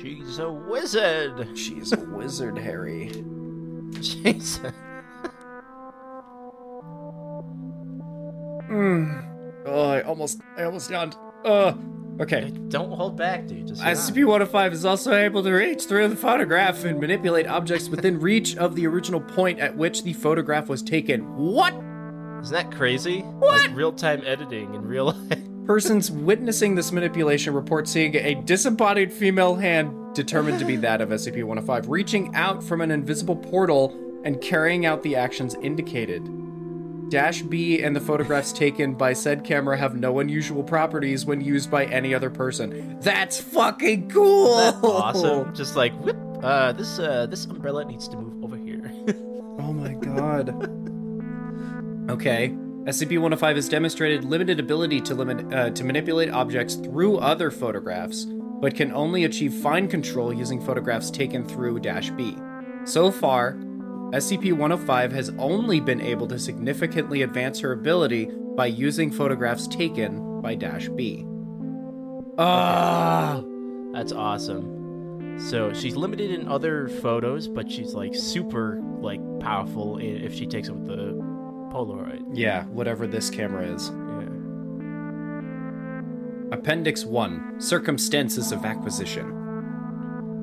She's 0.00 0.38
a 0.38 0.50
wizard. 0.50 1.58
She's 1.58 1.92
a 1.92 2.00
wizard, 2.00 2.58
Harry. 2.58 3.10
A... 3.96 4.72
Mm. 8.68 9.62
Oh, 9.66 9.88
I 9.90 10.02
almost, 10.02 10.40
I 10.56 10.64
almost 10.64 10.90
yawned. 10.90 11.16
Uh, 11.44 11.72
Okay. 12.20 12.50
Don't 12.68 12.90
hold 12.92 13.16
back, 13.16 13.46
dude. 13.46 13.68
Just 13.68 13.82
SCP-105 13.82 14.72
is 14.72 14.84
also 14.84 15.12
able 15.12 15.42
to 15.42 15.52
reach 15.52 15.84
through 15.84 16.08
the 16.08 16.16
photograph 16.16 16.84
and 16.84 16.98
manipulate 16.98 17.46
objects 17.46 17.88
within 17.88 18.18
reach 18.18 18.56
of 18.56 18.74
the 18.74 18.86
original 18.86 19.20
point 19.20 19.58
at 19.58 19.76
which 19.76 20.02
the 20.02 20.14
photograph 20.14 20.68
was 20.68 20.82
taken. 20.82 21.36
What? 21.36 21.74
Isn't 22.42 22.52
that 22.52 22.72
crazy? 22.72 23.20
What? 23.20 23.68
Like 23.68 23.76
real-time 23.76 24.22
editing 24.24 24.74
in 24.74 24.82
real 24.82 25.06
life. 25.28 25.38
Persons 25.66 26.10
witnessing 26.10 26.74
this 26.74 26.92
manipulation 26.92 27.52
report 27.52 27.88
seeing 27.88 28.14
a 28.16 28.34
disembodied 28.34 29.12
female 29.12 29.56
hand 29.56 30.05
determined 30.16 30.58
to 30.58 30.64
be 30.64 30.76
that 30.76 31.00
of 31.00 31.10
SCP-105 31.10 31.84
reaching 31.86 32.34
out 32.34 32.64
from 32.64 32.80
an 32.80 32.90
invisible 32.90 33.36
portal 33.36 33.96
and 34.24 34.40
carrying 34.40 34.84
out 34.84 35.02
the 35.02 35.14
actions 35.14 35.54
indicated. 35.62 36.28
Dash 37.08 37.42
B 37.42 37.82
and 37.82 37.94
the 37.94 38.00
photographs 38.00 38.52
taken 38.52 38.94
by 38.94 39.12
said 39.12 39.44
camera 39.44 39.76
have 39.76 39.94
no 39.94 40.18
unusual 40.18 40.64
properties 40.64 41.24
when 41.24 41.40
used 41.40 41.70
by 41.70 41.84
any 41.84 42.12
other 42.12 42.30
person. 42.30 42.98
That's 43.00 43.40
fucking 43.40 44.10
cool. 44.10 44.56
That's 44.56 44.78
awesome. 44.82 45.54
Just 45.54 45.76
like 45.76 45.92
whip. 46.00 46.16
Uh, 46.42 46.72
this 46.72 46.98
uh, 46.98 47.26
this 47.26 47.44
umbrella 47.44 47.84
needs 47.84 48.08
to 48.08 48.16
move 48.16 48.42
over 48.42 48.56
here. 48.56 48.92
Oh 49.58 49.72
my 49.72 49.94
god. 49.94 50.50
Okay. 52.10 52.54
SCP-105 52.84 53.56
has 53.56 53.68
demonstrated 53.68 54.22
limited 54.24 54.60
ability 54.60 55.00
to 55.00 55.14
limit 55.14 55.52
uh, 55.52 55.70
to 55.70 55.82
manipulate 55.82 56.30
objects 56.30 56.74
through 56.76 57.16
other 57.16 57.50
photographs, 57.50 58.26
but 58.60 58.74
can 58.74 58.92
only 58.92 59.24
achieve 59.24 59.54
fine 59.54 59.88
control 59.88 60.32
using 60.32 60.60
photographs 60.60 61.10
taken 61.10 61.44
through 61.44 61.80
Dash 61.80 62.10
B. 62.10 62.36
So 62.84 63.10
far, 63.10 63.54
SCP-105 64.12 65.12
has 65.12 65.30
only 65.38 65.80
been 65.80 66.00
able 66.00 66.26
to 66.28 66.38
significantly 66.38 67.22
advance 67.22 67.60
her 67.60 67.72
ability 67.72 68.30
by 68.56 68.66
using 68.66 69.10
photographs 69.10 69.66
taken 69.66 70.40
by 70.40 70.54
Dash 70.54 70.88
B. 70.88 71.26
Ah. 72.38 73.42
That's 73.92 74.12
awesome. 74.12 75.38
So 75.38 75.72
she's 75.72 75.96
limited 75.96 76.30
in 76.30 76.48
other 76.48 76.88
photos, 76.88 77.48
but 77.48 77.70
she's 77.70 77.94
like 77.94 78.14
super 78.14 78.80
like 79.00 79.20
powerful 79.40 79.98
if 79.98 80.34
she 80.34 80.46
takes 80.46 80.68
it 80.68 80.74
with 80.74 80.86
the 80.86 81.12
Polaroid. 81.72 82.22
Yeah, 82.32 82.64
whatever 82.66 83.06
this 83.06 83.30
camera 83.30 83.66
is. 83.66 83.90
Appendix 86.52 87.04
1 87.04 87.60
Circumstances 87.60 88.52
of 88.52 88.64
Acquisition. 88.64 89.32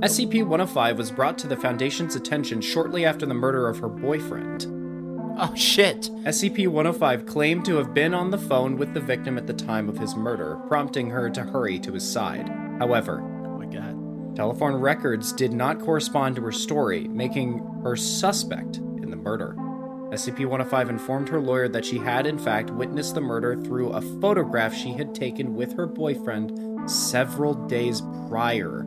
SCP 0.02 0.42
105 0.42 0.98
was 0.98 1.12
brought 1.12 1.38
to 1.38 1.48
the 1.48 1.56
Foundation's 1.56 2.16
attention 2.16 2.60
shortly 2.60 3.06
after 3.06 3.26
the 3.26 3.34
murder 3.34 3.70
of 3.70 3.80
her 3.80 3.88
boyfriend. 3.88 4.66
Oh 5.40 5.54
shit. 5.56 6.10
SCP 6.26 6.68
105 6.68 7.26
claimed 7.26 7.64
to 7.66 7.78
have 7.78 7.94
been 7.94 8.14
on 8.14 8.32
the 8.32 8.38
phone 8.38 8.78
with 8.78 8.94
the 8.94 9.00
victim 9.00 9.38
at 9.38 9.48
the 9.48 9.54
time 9.54 9.88
of 9.88 9.98
his 9.98 10.14
murder, 10.16 10.58
prompting 10.68 11.10
her 11.10 11.30
to 11.30 11.42
hurry 11.44 11.80
to 11.80 11.94
his 11.94 12.10
side. 12.10 12.50
However, 12.80 13.22
Oh 13.46 13.58
my 13.58 13.66
god. 13.66 14.36
telephone 14.36 14.76
records 14.76 15.32
did 15.32 15.54
not 15.54 15.80
correspond 15.80 16.36
to 16.36 16.42
her 16.42 16.52
story, 16.52 17.08
making 17.08 17.60
her 17.84 17.96
suspect 17.96 18.78
in 18.78 19.10
the 19.10 19.16
murder. 19.16 19.56
SCP 20.14 20.40
105 20.42 20.90
informed 20.90 21.30
her 21.30 21.40
lawyer 21.42 21.68
that 21.70 21.86
she 21.86 21.98
had, 21.98 22.26
in 22.28 22.38
fact, 22.38 22.70
witnessed 22.70 23.16
the 23.16 23.22
murder 23.22 23.56
through 23.56 23.90
a 23.90 24.02
photograph 24.22 24.74
she 24.74 24.94
had 24.94 25.14
taken 25.16 25.56
with 25.56 25.74
her 25.76 25.86
boyfriend 25.86 26.90
several 26.90 27.54
days 27.54 28.02
prior. 28.30 28.86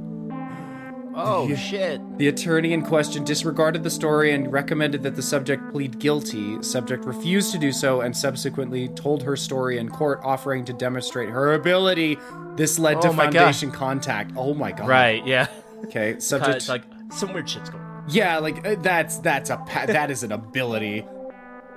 Oh 1.18 1.54
shit. 1.54 2.00
The 2.18 2.28
attorney 2.28 2.74
in 2.74 2.82
question 2.82 3.24
disregarded 3.24 3.82
the 3.82 3.88
story 3.88 4.32
and 4.32 4.52
recommended 4.52 5.02
that 5.04 5.16
the 5.16 5.22
subject 5.22 5.72
plead 5.72 5.98
guilty. 5.98 6.62
Subject 6.62 7.06
refused 7.06 7.52
to 7.52 7.58
do 7.58 7.72
so 7.72 8.02
and 8.02 8.14
subsequently 8.14 8.88
told 8.88 9.22
her 9.22 9.34
story 9.34 9.78
in 9.78 9.88
court, 9.88 10.20
offering 10.22 10.66
to 10.66 10.74
demonstrate 10.74 11.30
her 11.30 11.54
ability. 11.54 12.18
This 12.56 12.78
led 12.78 13.00
to 13.00 13.08
Oh 13.08 13.12
God. 13.12 13.32
Foundation 13.32 13.70
contact. 13.70 14.32
Oh 14.36 14.52
my 14.52 14.72
god! 14.72 14.88
Right. 14.88 15.26
Yeah. 15.26 15.46
Okay. 15.86 16.18
Subject. 16.20 16.68
like 16.68 16.82
some 17.10 17.32
weird 17.32 17.48
shit's 17.48 17.70
going 17.70 17.82
on. 17.82 18.04
yeah, 18.10 18.36
like 18.38 18.66
uh, 18.66 18.74
that's 18.80 19.16
that's 19.18 19.48
a 19.48 19.56
pa- 19.56 19.86
that 19.86 20.10
is 20.10 20.22
an 20.22 20.32
ability. 20.32 21.06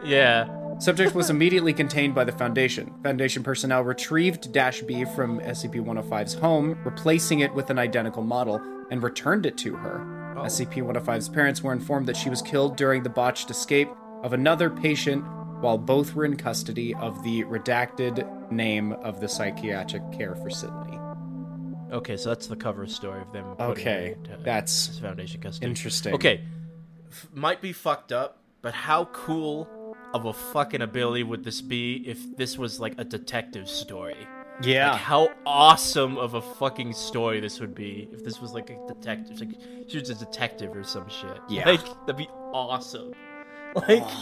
Yeah. 0.04 0.48
Subject 0.80 1.14
was 1.14 1.30
immediately 1.30 1.74
contained 1.74 2.16
by 2.16 2.24
the 2.24 2.32
Foundation. 2.32 2.94
Foundation 3.04 3.44
personnel 3.44 3.82
retrieved 3.84 4.54
Dash 4.54 4.82
B 4.82 5.04
from 5.04 5.42
SCP 5.42 5.84
105's 5.84 6.36
home, 6.36 6.78
replacing 6.86 7.42
it 7.42 7.54
with 7.54 7.70
an 7.70 7.78
identical 7.78 8.24
model, 8.24 8.62
and 8.90 9.04
returned 9.04 9.46
it 9.46 9.58
to 9.58 9.76
her. 9.76 10.00
SCP 10.38 10.76
105's 10.76 11.28
parents 11.28 11.62
were 11.62 11.74
informed 11.74 12.08
that 12.08 12.16
she 12.16 12.30
was 12.30 12.42
killed 12.42 12.78
during 12.78 13.04
the 13.04 13.10
botched 13.10 13.50
escape 13.52 13.90
of 14.24 14.32
another 14.32 14.70
patient 14.70 15.22
while 15.60 15.78
both 15.78 16.16
were 16.16 16.24
in 16.24 16.38
custody 16.38 16.96
of 16.96 17.22
the 17.24 17.44
redacted 17.44 18.50
name 18.50 18.94
of 18.94 19.20
the 19.20 19.28
psychiatric 19.28 20.02
care 20.14 20.34
facility. 20.36 20.98
Okay, 21.92 22.16
so 22.16 22.30
that's 22.30 22.48
the 22.48 22.56
cover 22.56 22.88
story 22.88 23.20
of 23.20 23.34
them. 23.34 23.54
Okay, 23.60 24.16
that's 24.46 24.98
Foundation 25.00 25.42
custody. 25.42 25.68
interesting. 25.68 26.14
Okay, 26.14 26.42
f- 27.12 27.28
might 27.34 27.62
be 27.62 27.74
fucked 27.74 28.14
up, 28.14 28.38
but 28.62 28.74
how 28.74 29.06
cool 29.06 29.68
of 30.14 30.26
a 30.26 30.34
fucking 30.34 30.82
ability 30.82 31.24
would 31.24 31.44
this 31.44 31.62
be 31.62 32.04
if 32.08 32.36
this 32.38 32.58
was 32.58 32.80
like 32.80 32.96
a 32.98 33.04
detective 33.04 33.70
story? 33.70 34.28
Yeah. 34.62 34.92
Like, 34.92 35.02
how 35.02 35.30
awesome 35.46 36.18
of 36.18 36.34
a 36.34 36.42
fucking 36.42 36.94
story 36.94 37.40
this 37.40 37.60
would 37.60 37.74
be 37.74 38.10
if 38.12 38.24
this 38.24 38.42
was 38.42 38.54
like 38.54 38.70
a 38.70 38.78
detective. 38.88 39.40
Like 39.40 39.50
she 39.88 40.00
was 40.00 40.10
a 40.10 40.16
detective 40.16 40.76
or 40.76 40.84
some 40.84 41.08
shit. 41.10 41.38
Yeah. 41.48 41.70
Like 41.70 41.84
that'd 42.06 42.18
be 42.18 42.28
awesome. 42.54 43.14
Like. 43.76 44.04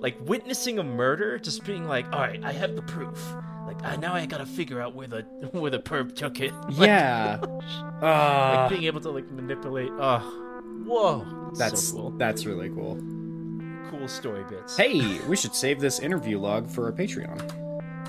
like 0.00 0.16
witnessing 0.20 0.78
a 0.78 0.84
murder, 0.84 1.38
just 1.38 1.64
being 1.64 1.86
like, 1.86 2.06
"All 2.12 2.20
right, 2.20 2.42
I 2.44 2.52
have 2.52 2.76
the 2.76 2.82
proof. 2.82 3.34
Like, 3.66 3.82
I, 3.82 3.96
now 3.96 4.14
I 4.14 4.26
gotta 4.26 4.46
figure 4.46 4.80
out 4.80 4.94
where 4.94 5.08
the 5.08 5.22
where 5.52 5.70
the 5.70 5.78
perp 5.80 6.14
took 6.14 6.40
it." 6.40 6.52
Like, 6.68 6.88
yeah. 6.88 7.38
like 7.42 7.62
Ah, 8.02 8.66
being 8.68 8.84
able 8.84 9.00
to 9.00 9.10
like 9.10 9.30
manipulate. 9.30 9.90
Oh, 9.98 10.20
whoa, 10.86 11.24
that's, 11.48 11.58
that's 11.58 11.82
so 11.88 11.96
cool. 11.96 12.10
that's 12.12 12.46
really 12.46 12.68
cool. 12.68 12.98
Cool 13.90 14.08
story 14.08 14.44
bits. 14.48 14.76
Hey, 14.76 15.18
we 15.28 15.36
should 15.36 15.54
save 15.54 15.80
this 15.80 16.00
interview 16.00 16.38
log 16.38 16.68
for 16.68 16.86
our 16.86 16.92
Patreon. 16.92 17.40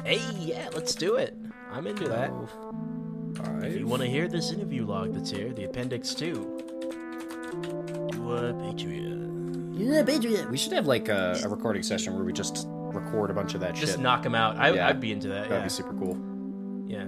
hey, 0.05 0.21
yeah, 0.39 0.69
let's 0.73 0.95
do 0.95 1.15
it. 1.15 1.35
I'm 1.71 1.85
into 1.87 2.07
that. 2.07 2.29
Alright. 2.31 3.71
If 3.71 3.79
you 3.79 3.87
want 3.87 4.01
to 4.01 4.07
hear 4.07 4.27
this 4.27 4.51
interview 4.51 4.85
log 4.85 5.13
that's 5.13 5.29
here, 5.29 5.53
the 5.53 5.65
appendix 5.65 6.15
two, 6.15 6.33
do 8.11 8.31
a 8.33 8.53
Patreon. 8.53 9.77
Yeah, 9.77 10.01
Patreon. 10.03 10.49
We 10.49 10.57
should 10.57 10.71
have 10.73 10.87
like 10.87 11.09
a, 11.09 11.39
a 11.43 11.47
recording 11.49 11.83
session 11.83 12.15
where 12.15 12.23
we 12.23 12.33
just 12.33 12.65
record 12.69 13.29
a 13.29 13.33
bunch 13.33 13.53
of 13.53 13.59
that 13.61 13.75
Just 13.75 13.93
shit. 13.93 14.01
knock 14.01 14.23
them 14.23 14.33
out. 14.33 14.57
I, 14.57 14.71
Yeah. 14.73 14.87
I'd 14.87 14.99
be 14.99 15.11
into 15.11 15.27
that. 15.27 15.49
That'd 15.49 15.57
Yeah. 15.59 15.63
be 15.63 15.69
super 15.69 15.93
cool. 15.93 16.17
yeah. 16.87 17.03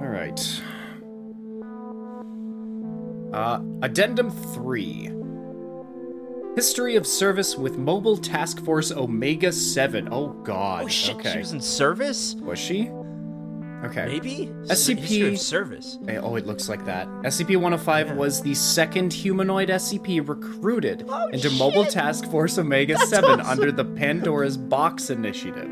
All 0.00 0.08
right. 0.08 0.60
Uh, 3.32 3.60
Addendum 3.82 4.30
3. 4.30 5.10
History 6.58 6.96
of 6.96 7.06
service 7.06 7.54
with 7.56 7.78
Mobile 7.78 8.16
Task 8.16 8.60
Force 8.64 8.90
Omega 8.90 9.52
7. 9.52 10.08
Oh, 10.10 10.30
God. 10.42 10.86
Oh 10.86 10.88
shit, 10.88 11.14
okay. 11.14 11.30
she 11.34 11.38
was 11.38 11.52
in 11.52 11.60
service. 11.60 12.34
Was 12.34 12.58
she? 12.58 12.88
Okay. 13.84 14.06
Maybe 14.08 14.50
SCP 14.64 14.98
History 14.98 15.34
of 15.34 15.38
service. 15.38 15.98
Oh, 16.20 16.34
it 16.34 16.48
looks 16.48 16.68
like 16.68 16.84
that. 16.84 17.06
SCP-105 17.22 18.06
Yeah. 18.06 18.14
was 18.14 18.42
the 18.42 18.56
second 18.56 19.12
humanoid 19.12 19.68
SCP 19.68 20.18
recruited 20.28 21.04
Oh, 21.08 21.28
into 21.28 21.48
Mobile! 21.50 21.84
Task 21.84 22.28
Force 22.28 22.58
Omega 22.58 22.94
That's 22.94 23.08
7 23.08 23.38
awesome. 23.38 23.46
under 23.46 23.70
the 23.70 23.84
Pandora's 23.84 24.56
Box 24.56 25.10
initiative. 25.10 25.70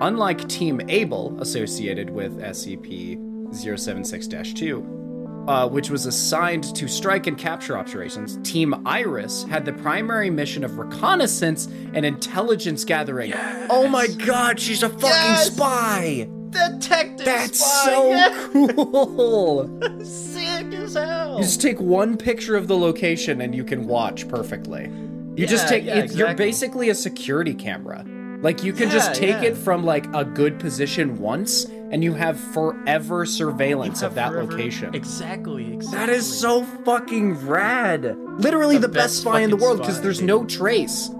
Unlike 0.00 0.48
Team 0.48 0.80
Able, 0.88 1.40
associated 1.40 2.10
with 2.10 2.36
SCP-076-2, 2.40 5.01
uh, 5.48 5.68
which 5.68 5.90
was 5.90 6.06
assigned 6.06 6.74
to 6.76 6.88
strike 6.88 7.26
and 7.26 7.36
capture 7.36 7.76
operations, 7.76 8.38
Team 8.42 8.86
Iris 8.86 9.44
had 9.44 9.64
the 9.64 9.72
primary 9.72 10.30
mission 10.30 10.64
of 10.64 10.78
reconnaissance 10.78 11.66
and 11.94 12.06
intelligence 12.06 12.84
gathering. 12.84 13.32
Oh 13.70 13.88
my 13.88 14.06
god, 14.06 14.60
she's 14.60 14.82
a 14.82 14.88
fucking 14.88 15.08
Yes! 15.08 15.52
spy! 15.54 16.28
Detective 16.50 17.24
That's 17.24 17.58
spy, 17.58 17.84
so 17.84 18.10
yeah! 18.10 18.48
cool! 18.74 20.04
sick 20.04 20.72
as 20.74 20.94
hell. 20.94 21.36
You 21.36 21.42
just 21.42 21.60
take 21.60 21.80
one 21.80 22.16
picture 22.16 22.56
of 22.56 22.68
the 22.68 22.76
location 22.76 23.40
and 23.40 23.54
you 23.54 23.64
can 23.64 23.86
watch 23.86 24.28
perfectly. 24.28 24.90
You 25.36 25.46
just 25.46 25.66
take 25.66 25.84
yeah, 25.84 26.00
it, 26.00 26.12
you're 26.12 26.34
basically 26.34 26.90
a 26.90 26.94
security 26.94 27.54
camera. 27.54 28.04
Like 28.42 28.62
you 28.62 28.72
can 28.72 28.90
just 28.90 29.14
take 29.14 29.42
yeah. 29.42 29.50
it 29.50 29.56
from 29.56 29.84
like 29.84 30.06
a 30.14 30.24
good 30.24 30.58
position 30.58 31.18
once 31.18 31.64
and 31.92 32.02
you 32.02 32.14
have 32.14 32.40
forever 32.40 33.24
surveillance 33.26 34.02
of 34.02 34.14
that 34.16 34.30
Forever- 34.32 34.50
location. 34.50 34.94
Exactly, 34.94 35.72
exactly. 35.72 35.98
That 35.98 36.08
is 36.08 36.40
so 36.40 36.64
fucking 36.84 37.46
rad. 37.46 38.16
Literally 38.38 38.76
the, 38.78 38.88
The 38.88 38.94
best, 38.94 39.04
best 39.14 39.20
spy 39.20 39.40
in 39.40 39.50
the 39.50 39.56
world 39.56 39.78
because 39.78 40.00
there's 40.00 40.18
dude. 40.18 40.26
no 40.26 40.44
trace. 40.46 41.10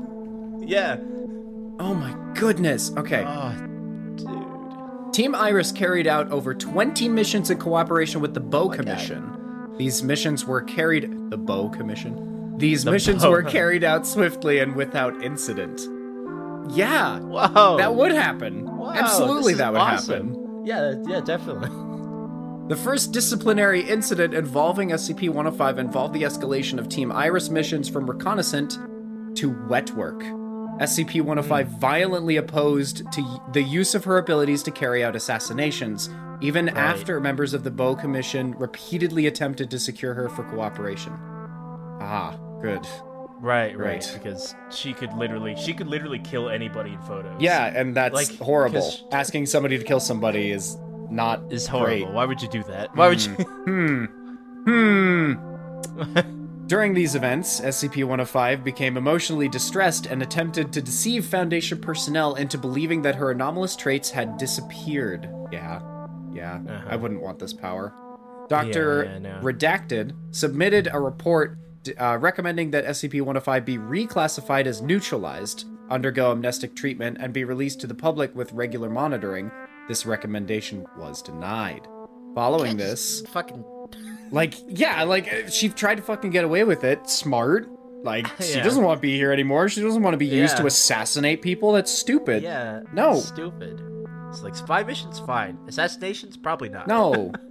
Yeah. 0.61 0.97
Oh 1.79 1.95
my 1.95 2.17
goodness. 2.35 2.91
Okay. 2.97 3.25
Oh, 3.27 3.53
dude. 4.17 5.13
Team 5.15 5.35
Iris 5.35 5.73
carried 5.73 6.07
out 6.07 6.31
over 6.31 6.55
20 6.55 7.09
missions 7.09 7.51
in 7.51 7.59
cooperation 7.59 8.21
with 8.21 8.33
the 8.35 8.41
Bow 8.41 8.69
my 8.69 8.77
Commission. 8.77 9.75
These 9.77 10.03
missions 10.03 10.45
were 10.47 10.63
carried 10.63 11.31
the 11.31 11.37
Bow 11.37 11.69
Commission. 11.69 12.55
These 12.59 12.85
The 12.85 12.93
missions 12.93 13.23
Bow. 13.23 13.31
were 13.31 13.43
carried 13.43 13.85
out 13.85 14.07
swiftly 14.07 14.59
and 14.61 14.75
without 14.77 15.23
incident. 15.23 15.81
Yeah, 16.75 17.19
Whoa. 17.19 17.77
that 17.79 17.95
would 17.95 18.13
happen. 18.13 18.65
Wow, 18.77 18.93
Absolutely, 18.95 19.55
that 19.55 19.73
would 19.73 19.81
awesome. 19.81 20.29
happen. 20.29 20.42
Yeah, 20.65 20.95
yeah, 21.07 21.21
definitely. 21.21 21.69
The 22.69 22.77
first 22.77 23.13
disciplinary 23.13 23.83
incident 23.83 24.33
involving 24.33 24.91
SCP 24.91 25.29
105 25.29 25.79
involved 25.79 26.15
the 26.15 26.23
escalation 26.23 26.79
of 26.79 26.89
Team 26.89 27.11
Iris 27.11 27.51
missions 27.51 27.89
from 27.89 28.09
reconnaissance 28.09 28.79
to 29.35 29.51
wet 29.69 29.91
work. 29.91 30.23
SCP 30.81 31.21
105 31.21 31.69
violently 31.81 32.37
opposed 32.37 33.03
to 33.13 33.43
the 33.53 33.63
use 33.63 33.95
of 33.95 34.05
her 34.05 34.17
abilities 34.17 34.63
to 34.63 34.71
carry 34.71 35.05
out 35.05 35.17
assassinations, 35.17 36.09
even 36.41 36.69
after 36.71 37.21
members 37.21 37.53
of 37.53 37.65
the 37.65 37.71
Bow 37.71 37.97
Commission 37.97 38.53
repeatedly 38.53 39.27
attempted 39.27 39.69
to 39.71 39.79
secure 39.79 40.15
her 40.15 40.29
for 40.29 40.45
cooperation. 40.45 41.13
Ah, 42.01 42.39
good. 42.63 42.87
Right, 43.43 43.77
right, 43.77 43.95
Right. 43.95 44.11
Because 44.15 44.55
she 44.71 44.93
could 44.93 45.13
literally, 45.15 45.57
she 45.57 45.75
could 45.75 45.89
literally 45.89 46.21
kill 46.21 46.49
anybody 46.49 46.93
in 46.93 47.01
photos. 47.03 47.41
Yeah, 47.41 47.67
and 47.79 47.95
that's 47.95 48.15
Like, 48.15 48.39
horrible. 48.39 48.89
Asking 49.11 49.47
somebody 49.47 49.77
to 49.79 49.85
kill 49.85 49.99
somebody 50.01 50.53
is 50.53 50.79
not 51.11 51.43
is 51.51 51.67
horrible. 51.67 52.07
great. 52.07 52.15
Why 52.15 52.25
would 52.25 52.41
you 52.41 52.49
do 52.49 52.63
that? 52.65 52.95
Why 52.97 53.09
would 53.09 53.21
you? 53.25 53.33
Hmm. 53.67 54.05
Hmm. 54.65 55.35
During 56.69 56.95
these 56.95 57.15
events, 57.17 57.61
SCP 57.61 58.05
105 58.05 58.63
became 58.65 58.97
emotionally 58.97 59.49
distressed 59.49 60.07
and 60.07 60.23
attempted 60.23 60.73
to 60.73 60.81
deceive 60.81 61.27
Foundation 61.27 61.79
personnel 61.81 62.37
into 62.37 62.57
believing 62.57 63.03
that 63.03 63.17
her 63.17 63.31
anomalous 63.33 63.75
traits 63.77 64.11
had 64.11 64.39
disappeared. 64.39 65.29
Yeah, 65.51 65.81
yeah, 66.33 66.61
Uh-huh. 66.67 66.87
I 66.89 66.97
wouldn't 66.97 67.21
want 67.21 67.39
this 67.41 67.53
power. 67.53 67.93
Dr. 68.49 69.05
Yeah, 69.05 69.13
yeah, 69.13 69.19
no. 69.19 69.41
Redacted 69.43 70.13
submitted 70.31 70.89
a 70.93 71.01
report 71.01 71.59
uh, 71.99 72.19
recommending 72.21 72.71
that 72.73 72.85
SCP 72.87 73.21
105 73.21 73.65
be 73.65 73.79
reclassified 73.79 74.67
as 74.67 74.81
neutralized, 74.83 75.65
undergo 75.91 76.33
amnestic 76.33 76.75
treatment, 76.77 77.19
and 77.21 77.33
be 77.33 77.45
released 77.45 77.81
to 77.81 77.87
the 77.87 77.95
public 77.95 78.35
with 78.35 78.53
regular 78.53 78.89
monitoring. 78.89 79.51
This 79.89 80.07
recommendation 80.07 80.87
was 80.97 81.23
denied. 81.23 81.87
Following 82.35 82.77
this, 82.77 83.23
fucking. 83.33 83.65
like, 84.31 84.55
yeah, 84.69 85.03
like 85.03 85.33
uh, 85.33 85.49
she 85.51 85.69
tried 85.69 85.97
to 85.97 86.03
fucking 86.03 86.31
get 86.31 86.45
away 86.45 86.65
with 86.65 86.85
it. 86.85 87.09
Smart. 87.11 87.69
Like, 88.05 88.27
she 88.41 88.55
Yeah. 88.57 88.63
doesn't 88.65 88.83
want 88.83 88.99
to 88.99 89.03
be 89.03 89.17
here 89.17 89.33
anymore. 89.33 89.69
She 89.69 89.83
doesn't 89.83 90.03
want 90.03 90.15
to 90.15 90.19
be 90.19 90.27
used 90.27 90.57
to 90.57 90.67
assassinate 90.67 91.43
people. 91.43 91.73
That's 91.73 91.91
stupid. 91.93 92.43
Yeah. 92.43 92.83
No. 92.93 93.17
Stupid. 93.21 93.81
It's 94.31 94.43
like 94.43 94.55
spy 94.55 94.83
missions, 94.83 95.19
fine. 95.21 95.59
Assassinations, 95.69 96.37
probably 96.39 96.69
not. 96.71 96.87
No. 96.89 97.33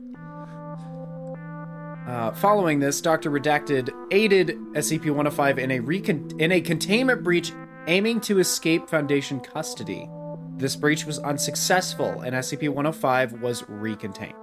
Uh, 2.08 2.32
following 2.32 2.80
this, 2.80 3.00
Dr. 3.00 3.30
Redacted 3.32 3.90
aided 4.12 4.58
SCP-105 4.74 5.58
in 5.60 5.72
a 5.72 5.80
recon- 5.80 6.32
in 6.40 6.52
a 6.52 6.60
containment 6.62 7.24
breach 7.24 7.54
aiming 7.88 8.20
to 8.22 8.40
escape 8.40 8.90
Foundation 8.90 9.40
custody. 9.40 10.10
This 10.58 10.76
breach 10.76 11.06
was 11.06 11.20
unsuccessful, 11.20 12.22
and 12.22 12.36
SCP-105 12.36 13.40
was 13.42 13.64
recontained. 13.64 14.34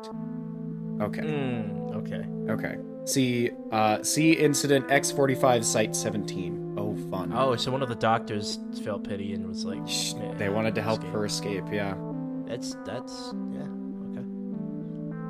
Okay. 1.01 1.21
Mm, 1.23 1.95
okay. 1.97 2.25
Okay. 2.53 2.77
See, 3.05 3.51
uh, 3.73 4.03
see 4.03 4.33
incident 4.33 4.89
X45 4.89 5.65
Site 5.65 5.95
17. 5.95 6.75
Oh, 6.77 6.97
fun. 7.11 7.33
Oh, 7.35 7.55
so 7.57 7.71
one 7.73 7.83
of 7.83 7.89
the 7.89 7.95
doctors 7.97 8.59
felt 8.85 9.05
pity 9.05 9.33
and 9.33 9.47
was 9.47 9.65
like, 9.65 9.87
Shh, 9.89 10.15
They 10.37 10.49
wanted 10.49 10.75
to 10.77 10.83
help 10.83 10.99
escape." 11.01 11.13
her 11.15 11.25
escape, 11.25 11.65
yeah. 11.73 11.95
That's 12.47 12.77
that's 12.85 13.33
yeah. 13.53 13.67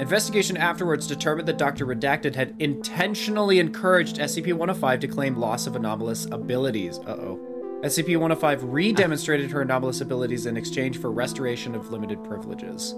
Investigation 0.00 0.56
afterwards 0.56 1.06
determined 1.06 1.48
that 1.48 1.58
Dr. 1.58 1.84
Redacted 1.86 2.34
had 2.34 2.54
intentionally 2.60 3.58
encouraged 3.58 4.16
SCP 4.18 4.48
105 4.52 5.00
to 5.00 5.08
claim 5.08 5.36
loss 5.36 5.66
of 5.66 5.74
anomalous 5.76 6.26
abilities. 6.30 6.98
Uh 7.00 7.10
oh. 7.18 7.40
SCP 7.82 8.10
105 8.16 8.64
re 8.64 8.92
demonstrated 8.92 9.50
her 9.50 9.62
anomalous 9.62 10.00
abilities 10.00 10.46
in 10.46 10.56
exchange 10.56 11.00
for 11.00 11.10
restoration 11.12 11.74
of 11.74 11.90
limited 11.90 12.22
privileges. 12.24 12.94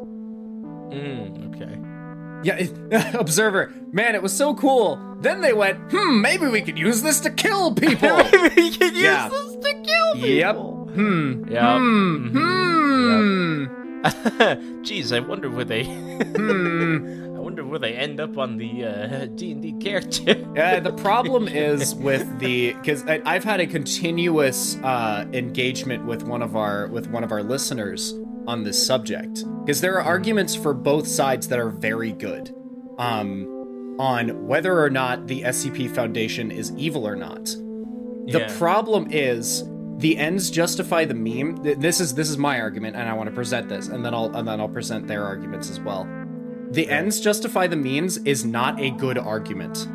Mm, 0.91 1.55
okay. 1.55 1.79
Yeah, 2.43 2.57
it- 2.57 3.15
Observer, 3.15 3.73
man, 3.93 4.15
it 4.15 4.23
was 4.23 4.35
so 4.37 4.55
cool. 4.55 4.99
Then 5.21 5.41
they 5.43 5.53
went, 5.53 5.79
hmm, 5.91 6.21
maybe 6.23 6.47
we 6.49 6.63
could 6.63 6.79
use 6.79 7.03
this 7.03 7.21
to 7.21 7.31
kill 7.31 7.75
people. 7.75 8.17
we 8.57 8.71
can 8.71 8.95
use 8.95 9.03
Yeah. 9.03 9.29
this 9.29 9.57
to 9.57 9.83
kill 9.83 10.17
yep. 10.17 10.55
people. 10.57 10.91
Hmm. 10.95 11.45
Yep. 11.51 11.63
Hmm. 11.63 12.37
Mhm. 12.37 13.67
Hmm. 13.69 13.80
Jeez, 14.83 15.15
I 15.15 15.21
wonder 15.21 15.51
where 15.51 15.65
they. 15.65 15.85
Hmm. 15.85 17.27
I 17.37 17.43
wonder 17.43 17.65
where 17.65 17.79
they 17.79 17.95
end 17.95 18.21
up 18.21 18.37
on 18.39 18.57
the 18.59 18.85
uh, 18.85 19.27
D 19.35 19.53
and 19.53 19.63
D 19.63 19.73
character. 19.81 20.33
Uh, 20.57 20.81
the 20.81 20.93
problem 20.93 21.49
is 21.49 21.95
with 21.95 22.39
the 22.39 22.73
because 22.75 23.03
I've 23.07 23.45
had 23.45 23.61
a 23.61 23.67
continuous 23.67 24.77
uh, 24.83 25.27
engagement 25.33 26.05
with 26.07 26.23
one 26.23 26.43
of 26.43 26.55
our 26.57 26.87
with 26.89 27.09
one 27.09 27.25
of 27.25 27.33
our 27.33 27.43
listeners 27.43 28.15
on 28.47 28.63
this 28.65 28.85
subject 28.85 29.45
because 29.65 29.81
there 29.81 29.95
are 29.99 30.03
arguments 30.03 30.55
for 30.55 30.73
both 30.75 31.07
sides 31.07 31.49
that 31.49 31.59
are 31.59 31.71
very 31.71 32.13
good 32.13 32.55
um, 32.99 33.97
on 33.99 34.47
whether 34.47 34.79
or 34.83 34.91
not 34.91 35.27
the 35.27 35.43
SCP 35.43 35.95
Foundation 35.95 36.51
is 36.51 36.73
evil 36.77 37.07
or 37.07 37.17
not. 37.17 37.45
The 38.27 38.41
Yeah. 38.41 38.59
problem 38.59 39.09
is 39.11 39.63
the 40.01 40.17
ends 40.19 40.51
justify 40.51 41.05
the 41.05 41.15
meme. 41.15 41.57
This 41.63 42.01
is 42.01 42.15
this 42.15 42.31
is 42.31 42.39
my 42.39 42.61
argument, 42.61 42.97
and 42.97 43.09
I 43.09 43.13
want 43.13 43.29
to 43.29 43.35
present 43.35 43.69
this, 43.69 43.89
and 43.89 44.05
then 44.05 44.15
I'll 44.15 44.35
and 44.35 44.49
then 44.49 44.61
I'll 44.61 44.69
present 44.69 45.07
their 45.07 45.25
arguments 45.25 45.71
as 45.71 45.79
well. 45.79 46.09
The 46.71 46.89
ends 46.89 47.21
justify 47.21 47.67
the 47.67 47.77
means 47.77 48.17
is 48.19 48.45
not 48.45 48.81
a 48.81 48.91
good 48.91 49.19
argument. 49.19 49.87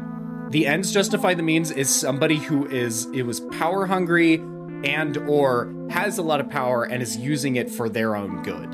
The 0.52 0.68
ends 0.68 0.92
justify 0.94 1.34
the 1.34 1.44
means 1.44 1.72
is 1.72 1.90
somebody 1.90 2.36
who 2.38 2.68
is 2.68 3.08
it 3.14 3.24
was 3.24 3.40
power 3.40 3.86
hungry 3.88 4.36
and 4.84 5.18
or 5.28 5.74
has 5.90 6.18
a 6.18 6.22
lot 6.22 6.40
of 6.40 6.50
power 6.50 6.84
and 6.84 7.02
is 7.02 7.18
using 7.18 7.56
it 7.56 7.70
for 7.70 7.90
their 7.90 8.16
own 8.16 8.44
good. 8.44 8.70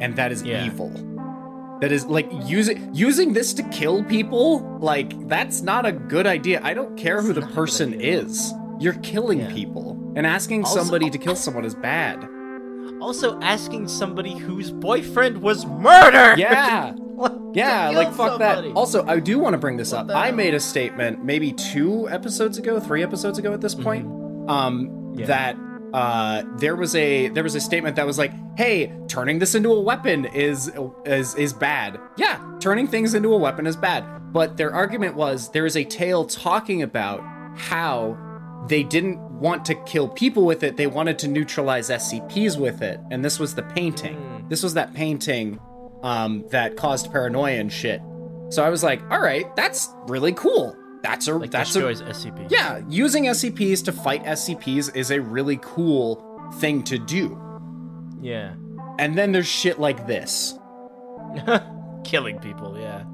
And 0.00 0.14
that 0.16 0.30
is 0.32 0.42
Yeah. 0.42 0.66
evil. 0.66 0.92
That 1.80 1.90
is 1.90 2.06
like 2.06 2.30
using 2.46 2.90
using 2.94 3.32
this 3.32 3.52
to 3.54 3.62
kill 3.64 4.04
people, 4.04 4.78
like 4.80 5.28
that's 5.28 5.62
not 5.62 5.84
a 5.84 5.92
good 5.92 6.26
idea. 6.26 6.60
I 6.62 6.74
don't 6.74 6.96
care 6.96 7.20
who 7.20 7.32
the 7.32 7.40
not 7.40 7.50
a 7.50 7.54
person 7.54 7.94
idea. 7.94 8.20
is. 8.22 8.54
You're 8.80 8.94
killing 8.94 9.40
Yeah. 9.40 9.52
people. 9.52 9.96
And 10.16 10.26
asking 10.26 10.64
Also- 10.64 10.80
somebody 10.80 11.10
to 11.10 11.18
kill 11.18 11.36
someone 11.36 11.64
is 11.64 11.74
bad. 11.74 12.28
also, 13.00 13.38
asking 13.40 13.86
somebody 13.88 14.32
whose 14.38 14.70
boyfriend 14.70 15.38
was 15.42 15.66
murdered. 15.66 16.38
Yeah. 16.38 16.94
Yeah, 17.54 17.90
like 17.90 18.12
fuck 18.12 18.40
that. 18.40 18.64
Also, 18.74 19.06
I 19.06 19.20
do 19.20 19.38
want 19.38 19.54
to 19.54 19.58
bring 19.58 19.76
this 19.76 19.92
up. 19.92 20.10
I 20.10 20.26
hell? 20.26 20.34
made 20.34 20.54
a 20.54 20.58
statement 20.58 21.24
maybe 21.24 21.52
two 21.52 22.08
episodes 22.10 22.58
ago, 22.58 22.80
three 22.80 23.04
episodes 23.04 23.38
ago 23.38 23.52
at 23.52 23.60
this 23.60 23.74
point. 23.76 24.04
Um, 24.50 24.88
Mm-hmm. 24.88 25.20
Yeah. 25.20 25.26
that 25.26 25.56
uh, 25.92 26.42
there 26.58 26.74
was 26.74 26.96
a 26.96 27.28
there 27.28 27.44
was 27.44 27.54
a 27.54 27.60
statement 27.60 27.94
that 27.94 28.04
was 28.06 28.18
like, 28.18 28.32
"Hey, 28.56 28.92
turning 29.06 29.38
this 29.38 29.54
into 29.54 29.70
a 29.72 29.80
weapon 29.80 30.24
is 30.24 30.68
is 31.06 31.36
is 31.36 31.52
bad." 31.52 32.00
Yeah, 32.16 32.40
turning 32.58 32.88
things 32.88 33.14
into 33.14 33.32
a 33.32 33.38
weapon 33.38 33.68
is 33.68 33.76
bad. 33.76 34.02
But 34.32 34.56
their 34.56 34.74
argument 34.74 35.14
was 35.14 35.50
there 35.52 35.64
is 35.66 35.76
a 35.76 35.84
tale 35.84 36.24
talking 36.24 36.82
about 36.82 37.20
how 37.56 38.16
they 38.68 38.82
didn't 38.82 39.18
want 39.40 39.64
to 39.66 39.74
kill 39.84 40.08
people 40.08 40.44
with 40.44 40.62
it; 40.62 40.76
they 40.76 40.86
wanted 40.86 41.18
to 41.20 41.28
neutralize 41.28 41.90
SCPs 41.90 42.58
with 42.58 42.82
it, 42.82 43.00
and 43.10 43.24
this 43.24 43.38
was 43.38 43.54
the 43.54 43.62
painting. 43.62 44.16
Mm. 44.16 44.48
This 44.48 44.62
was 44.62 44.74
that 44.74 44.94
painting 44.94 45.58
um, 46.02 46.44
that 46.50 46.76
caused 46.76 47.10
paranoia 47.12 47.54
and 47.58 47.72
shit. 47.72 48.00
So 48.50 48.62
I 48.64 48.68
was 48.68 48.82
like, 48.82 49.02
"All 49.10 49.20
right, 49.20 49.54
that's 49.56 49.88
really 50.06 50.32
cool. 50.32 50.76
That's 51.02 51.28
a 51.28 51.34
Like 51.34 51.50
that's 51.50 51.74
a 51.76 51.80
destroys 51.80 52.02
SCP. 52.02 52.50
yeah, 52.50 52.80
using 52.88 53.24
SCPs 53.24 53.84
to 53.84 53.92
fight 53.92 54.24
SCPs 54.24 54.94
is 54.96 55.10
a 55.10 55.20
really 55.20 55.58
cool 55.60 56.22
thing 56.54 56.82
to 56.84 56.98
do. 56.98 57.38
Yeah. 58.22 58.54
And 58.98 59.18
then 59.18 59.32
there's 59.32 59.46
shit 59.46 59.78
like 59.78 60.06
this. 60.06 60.54
Killing 62.04 62.38
people. 62.38 62.78
Yeah. 62.78 63.04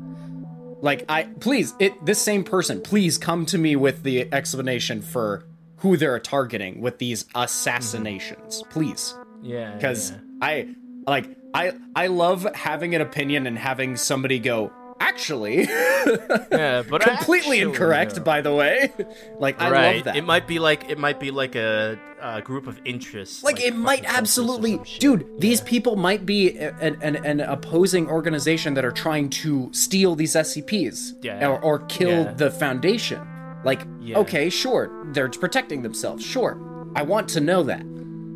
Like 0.82 1.04
I 1.08 1.24
please, 1.24 1.74
it 1.78 2.04
this 2.04 2.20
same 2.20 2.44
person, 2.44 2.80
please 2.80 3.18
come 3.18 3.46
to 3.46 3.58
me 3.58 3.76
with 3.76 4.02
the 4.02 4.32
explanation 4.32 5.02
for 5.02 5.44
who 5.78 5.96
they're 5.96 6.18
targeting 6.18 6.80
with 6.80 6.98
these 6.98 7.24
assassinations. 7.34 8.62
Mm-hmm. 8.62 8.70
Please. 8.72 9.14
Yeah. 9.42 9.78
Cuz 9.78 10.10
yeah. 10.10 10.18
I 10.42 10.68
like 11.06 11.36
I 11.54 11.72
I 11.94 12.06
love 12.08 12.46
having 12.54 12.94
an 12.94 13.00
opinion 13.00 13.46
and 13.46 13.58
having 13.58 13.96
somebody 13.96 14.38
go, 14.38 14.72
actually 15.00 15.62
yeah, 15.62 16.82
but 16.88 17.00
completely 17.02 17.58
actually, 17.58 17.60
incorrect 17.60 18.16
no. 18.16 18.22
by 18.22 18.40
the 18.40 18.54
way. 18.54 18.92
like 19.38 19.60
I 19.60 19.70
right. 19.70 19.94
love 19.96 20.04
that. 20.04 20.16
It 20.16 20.24
might 20.24 20.46
be 20.46 20.58
like 20.58 20.88
it 20.90 20.98
might 20.98 21.18
be 21.18 21.30
like 21.30 21.54
a, 21.56 21.98
a 22.20 22.42
group 22.42 22.66
of 22.66 22.78
interests. 22.84 23.42
like, 23.42 23.60
it 23.60 23.74
might 23.74 24.00
fucking 24.00 24.10
cultists 24.10 24.14
or 24.14 24.18
absolutely 24.18 24.80
dude 24.98 25.40
these 25.40 25.60
people 25.62 25.96
might 25.96 26.26
be 26.26 26.56
an, 26.58 26.98
an, 27.02 27.16
an 27.24 27.40
opposing 27.40 28.08
organization 28.08 28.74
that 28.74 28.84
are 28.84 28.92
trying 28.92 29.30
to 29.30 29.70
steal 29.72 30.14
these 30.14 30.34
scps 30.34 31.12
Yeah. 31.22 31.48
or, 31.48 31.58
or 31.60 31.78
kill 31.86 32.24
Yeah. 32.24 32.32
the 32.32 32.50
foundation 32.50 33.26
like 33.64 33.86
Yeah. 34.00 34.18
okay 34.18 34.50
sure 34.50 34.90
they're 35.12 35.28
protecting 35.30 35.80
themselves 35.82 36.24
sure 36.24 36.58
i 36.94 37.02
want 37.02 37.28
to 37.30 37.40
know 37.40 37.62
that 37.62 37.82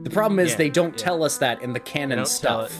the 0.04 0.10
problem 0.10 0.38
is 0.38 0.52
Yeah, 0.52 0.56
they 0.56 0.70
don't 0.70 0.98
yeah. 0.98 1.04
tell 1.04 1.22
us 1.22 1.38
that 1.38 1.62
in 1.62 1.72
the 1.72 1.80
canon 1.80 2.24
stuff. 2.26 2.72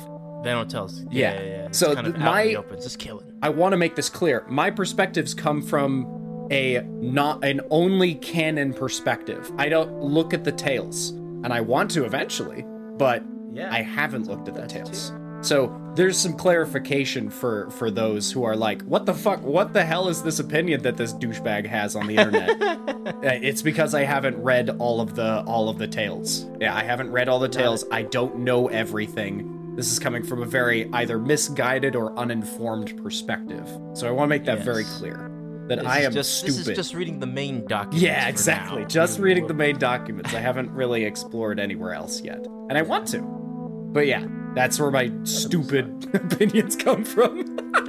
They 0.45 0.51
don't 0.51 0.71
tell 0.71 0.85
us. 0.85 1.05
Yeah. 1.11 1.33
Yeah, 1.35 1.41
yeah. 1.43 1.49
yeah. 1.65 1.69
So 1.73 1.95
kind 1.95 2.07
of 2.07 2.19
my- 2.19 2.57
just 2.75 2.99
killing. 2.99 3.33
I 3.43 3.49
want 3.49 3.73
to 3.73 3.77
make 3.77 3.97
this 3.97 4.09
clear. 4.09 4.45
My 4.49 4.71
perspectives 4.71 5.35
come 5.35 5.61
from 5.63 6.47
a 6.51 6.81
not 7.01 7.43
an 7.45 7.61
only 7.71 8.15
canon 8.17 8.73
perspective. 8.75 9.51
I 9.59 9.69
don't 9.69 10.01
look 10.01 10.33
at 10.35 10.45
the 10.45 10.53
tales. 10.53 11.11
and 11.45 11.53
I 11.53 11.61
want 11.61 11.91
to 11.91 12.05
eventually, 12.07 12.65
but 12.97 13.23
Yeah. 13.53 13.71
I 13.71 13.83
haven't 13.83 14.27
looked 14.29 14.49
at 14.49 14.55
the 14.55 14.67
tales. 14.67 15.13
So 15.43 15.79
there's 15.95 16.17
some 16.17 16.33
clarification 16.39 17.29
for 17.29 17.69
for 17.71 17.91
those 17.91 18.33
who 18.33 18.45
are 18.45 18.57
like, 18.57 18.81
what 18.83 19.05
the 19.05 19.13
fuck? 19.13 19.43
What 19.43 19.75
the 19.75 19.85
hell 19.85 20.09
is 20.09 20.23
this 20.23 20.39
opinion 20.39 20.81
that 20.85 20.97
this 20.97 21.13
douchebag 21.13 21.67
has 21.67 21.97
on 21.97 22.07
the 22.07 22.17
internet? 22.17 22.57
Uh, 23.25 23.29
it's 23.43 23.61
because 23.63 23.95
I 23.95 24.03
haven't 24.05 24.37
read 24.43 24.71
all 24.79 25.01
of 25.01 25.15
the 25.15 25.43
all 25.47 25.69
of 25.69 25.77
the 25.79 25.87
tales. 25.87 26.47
Yeah, 26.61 26.75
I 26.75 26.83
haven't 26.85 27.11
read 27.11 27.29
all 27.29 27.39
the 27.39 27.49
tales. 27.49 27.85
I 27.91 28.03
don't 28.03 28.39
know 28.41 28.69
everything. 28.69 29.54
This 29.77 29.91
is 29.91 29.99
coming 29.99 30.23
from 30.23 30.43
a 30.43 30.47
very 30.47 30.89
either 30.93 31.19
misguided 31.19 31.97
or 31.97 32.17
uninformed 32.17 32.97
perspective. 33.03 33.69
So 33.95 34.07
I 34.07 34.13
want 34.13 34.27
to 34.27 34.29
make 34.29 34.45
that 34.45 34.61
very 34.61 34.85
clear 34.85 35.31
that 35.69 35.79
This 35.79 35.87
I 35.87 36.01
am 36.01 36.13
just, 36.13 36.39
stupid. 36.39 36.59
This 36.59 36.69
is 36.69 36.77
just 36.77 36.95
reading 36.95 37.19
the 37.19 37.27
main 37.27 37.67
document. 37.67 38.03
Yeah, 38.03 38.29
exactly. 38.29 38.85
Just 38.85 39.19
reading 39.19 39.47
the 39.47 39.55
main 39.55 39.79
documents. 39.81 40.33
I 40.33 40.39
haven't 40.39 40.71
really 40.71 41.05
explored 41.05 41.59
anywhere 41.59 41.93
else 41.93 42.21
yet. 42.21 42.47
And 42.69 42.79
I 42.79 42.83
want 42.83 43.09
to. 43.09 43.21
But 43.23 44.07
yeah, 44.07 44.27
that's 44.55 44.79
where 44.79 44.91
my 44.91 45.11
stupid 45.25 46.09
opinions 46.15 46.77
come 46.77 47.05
from. 47.05 47.59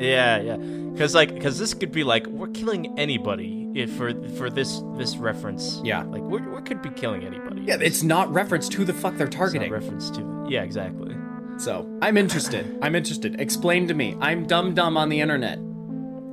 yeah, 0.00 0.40
yeah. 0.40 0.56
Because 0.56 1.14
like, 1.14 1.34
because 1.34 1.58
this 1.58 1.74
could 1.74 1.92
be 1.92 2.04
like 2.04 2.26
we're 2.28 2.48
killing 2.48 2.98
anybody 2.98 3.65
if 3.76 3.92
for 3.92 4.12
for 4.36 4.48
this 4.50 4.82
this 4.96 5.16
reference. 5.16 5.80
Yeah. 5.84 6.02
Like 6.04 6.22
we 6.22 6.40
we 6.40 6.62
could 6.62 6.82
be 6.82 6.90
killing 6.90 7.24
anybody. 7.24 7.62
yeah, 7.62 7.76
it's 7.80 8.02
not 8.02 8.32
referenced 8.32 8.72
who 8.74 8.84
the 8.84 8.92
fuck 8.94 9.16
they're 9.16 9.26
It's 9.26 9.36
not 9.36 9.40
targeting. 9.40 9.72
reference 9.72 10.10
to. 10.10 10.46
Yeah, 10.48 10.62
exactly. 10.62 11.14
so 11.58 11.86
I'm 12.02 12.16
interested. 12.16 12.78
I'm 12.82 12.94
interested. 12.94 13.40
Explain 13.40 13.88
to 13.88 13.94
me. 13.94 14.16
I'm 14.20 14.46
dumb 14.46 14.74
dumb 14.74 14.96
on 14.96 15.08
the 15.08 15.20
internet. 15.20 15.58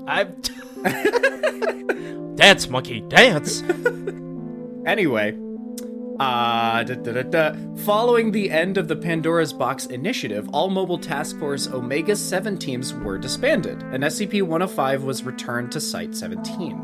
I'm. 0.08 0.36
dance, 2.36 2.68
monkey, 2.70 3.02
dance. 3.02 3.64
Anyway, 4.86 5.32
uh, 6.20 6.84
da, 6.84 6.94
da, 6.96 7.12
da, 7.14 7.22
da. 7.24 7.56
following 7.86 8.34
the 8.34 8.52
end 8.52 8.78
of 8.78 8.90
the 8.90 8.96
Pandora's 8.98 9.54
Box 9.54 9.86
initiative, 9.86 10.50
all 10.52 10.70
Mobile 10.70 10.98
Task 10.98 11.40
Force 11.40 11.70
Omega 11.70 12.18
7 12.18 12.58
teams 12.58 12.94
were 12.94 13.18
disbanded, 13.18 13.82
and 13.94 14.04
SCP 14.04 14.42
105 14.42 15.04
was 15.04 15.24
returned 15.24 15.72
to 15.72 15.80
Site 15.80 16.14
17. 16.14 16.78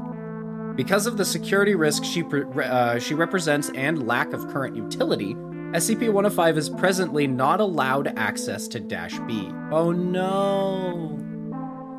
Because 0.80 1.08
of 1.08 1.18
the 1.18 1.26
security 1.26 1.76
risk 1.76 2.06
she, 2.06 2.24
pre- 2.24 2.46
uh, 2.64 3.00
she 3.00 3.14
represents 3.14 3.70
and 3.76 4.08
lack 4.08 4.32
of 4.32 4.48
current 4.48 4.78
utility, 4.78 5.34
SCP 5.74 6.04
105 6.08 6.58
is 6.58 6.70
presently 6.70 7.28
not 7.28 7.60
allowed 7.60 8.08
access 8.18 8.66
to 8.70 8.80
Dash 8.80 9.20
B. 9.28 9.52
Oh 9.74 9.92
no. 9.92 11.20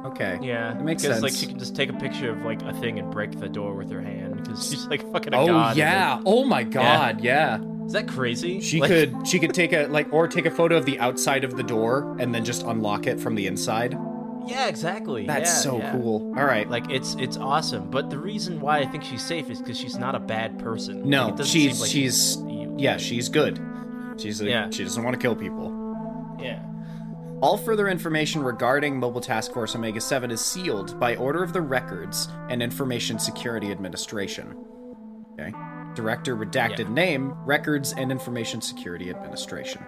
Okay. 0.06 0.38
Yeah, 0.40 0.72
That 0.72 0.82
makes 0.82 1.02
sense. 1.02 1.20
like 1.20 1.34
she 1.34 1.44
can 1.46 1.58
just 1.58 1.76
take 1.76 1.90
a 1.90 1.92
picture 1.92 2.30
of 2.30 2.42
like 2.42 2.62
a 2.62 2.72
thing 2.72 2.98
and 2.98 3.10
break 3.10 3.38
the 3.38 3.50
door 3.50 3.74
with 3.74 3.90
her 3.90 4.00
hand 4.00 4.42
because 4.42 4.66
she's 4.70 4.86
like 4.86 5.02
fucking 5.12 5.34
a 5.34 5.38
Oh 5.40 5.46
god. 5.46 5.76
yeah. 5.76 6.22
Oh 6.24 6.44
my 6.46 6.62
god, 6.62 7.20
yeah. 7.20 7.58
Is 7.84 7.92
that 7.92 8.08
crazy? 8.08 8.60
She 8.60 8.80
Like, 8.80 8.88
could 8.88 9.26
she 9.28 9.38
could 9.38 9.52
take 9.62 9.74
a 9.74 9.88
like 9.88 10.10
or 10.10 10.26
take 10.26 10.46
a 10.46 10.50
photo 10.50 10.78
of 10.78 10.86
the 10.86 10.98
outside 11.00 11.44
of 11.44 11.54
the 11.58 11.62
door 11.62 12.16
and 12.18 12.34
then 12.34 12.46
just 12.46 12.62
unlock 12.62 13.06
it 13.06 13.20
from 13.20 13.34
the 13.34 13.46
inside. 13.46 13.94
Yeah, 14.50 14.66
exactly. 14.68 15.26
That's 15.26 15.50
yeah, 15.50 15.56
so 15.70 15.78
yeah. 15.78 15.92
cool. 15.92 16.34
All 16.36 16.44
right. 16.44 16.68
Like 16.68 16.90
it's 16.90 17.14
it's 17.14 17.36
awesome, 17.36 17.90
but 17.90 18.10
the 18.10 18.18
reason 18.18 18.60
why 18.60 18.78
I 18.80 18.86
think 18.86 19.04
she's 19.04 19.24
safe 19.24 19.48
is 19.50 19.58
because 19.60 19.78
she's 19.78 19.96
not 19.96 20.14
a 20.14 20.20
bad 20.20 20.58
person. 20.58 21.08
no, 21.08 21.28
Like, 21.28 21.46
she's 21.46 21.80
like 21.80 21.90
she's 21.90 22.36
evil. 22.38 22.76
yeah, 22.78 22.96
she's 22.96 23.28
good. 23.28 23.60
She's 24.18 24.40
a, 24.40 24.46
Yeah. 24.46 24.70
she 24.70 24.82
doesn't 24.84 25.02
want 25.02 25.14
to 25.14 25.20
kill 25.22 25.36
people. 25.36 26.36
yeah. 26.40 26.62
All 27.42 27.56
further 27.56 27.88
information 27.88 28.42
regarding 28.42 28.98
Mobile 29.00 29.22
Task 29.22 29.54
Force 29.54 29.74
Omega 29.74 29.98
7 30.00 30.30
is 30.30 30.42
sealed 30.44 31.00
by 31.00 31.16
order 31.16 31.42
of 31.42 31.54
the 31.54 31.62
Records 31.62 32.28
and 32.50 32.62
Information 32.62 33.18
Security 33.18 33.70
Administration. 33.70 34.54
Okay. 35.40 35.50
Director 35.94 36.36
redacted 36.36 36.80
Yeah. 36.80 36.88
name, 36.90 37.32
Records 37.46 37.94
and 37.96 38.12
Information 38.12 38.60
Security 38.60 39.08
Administration. 39.08 39.80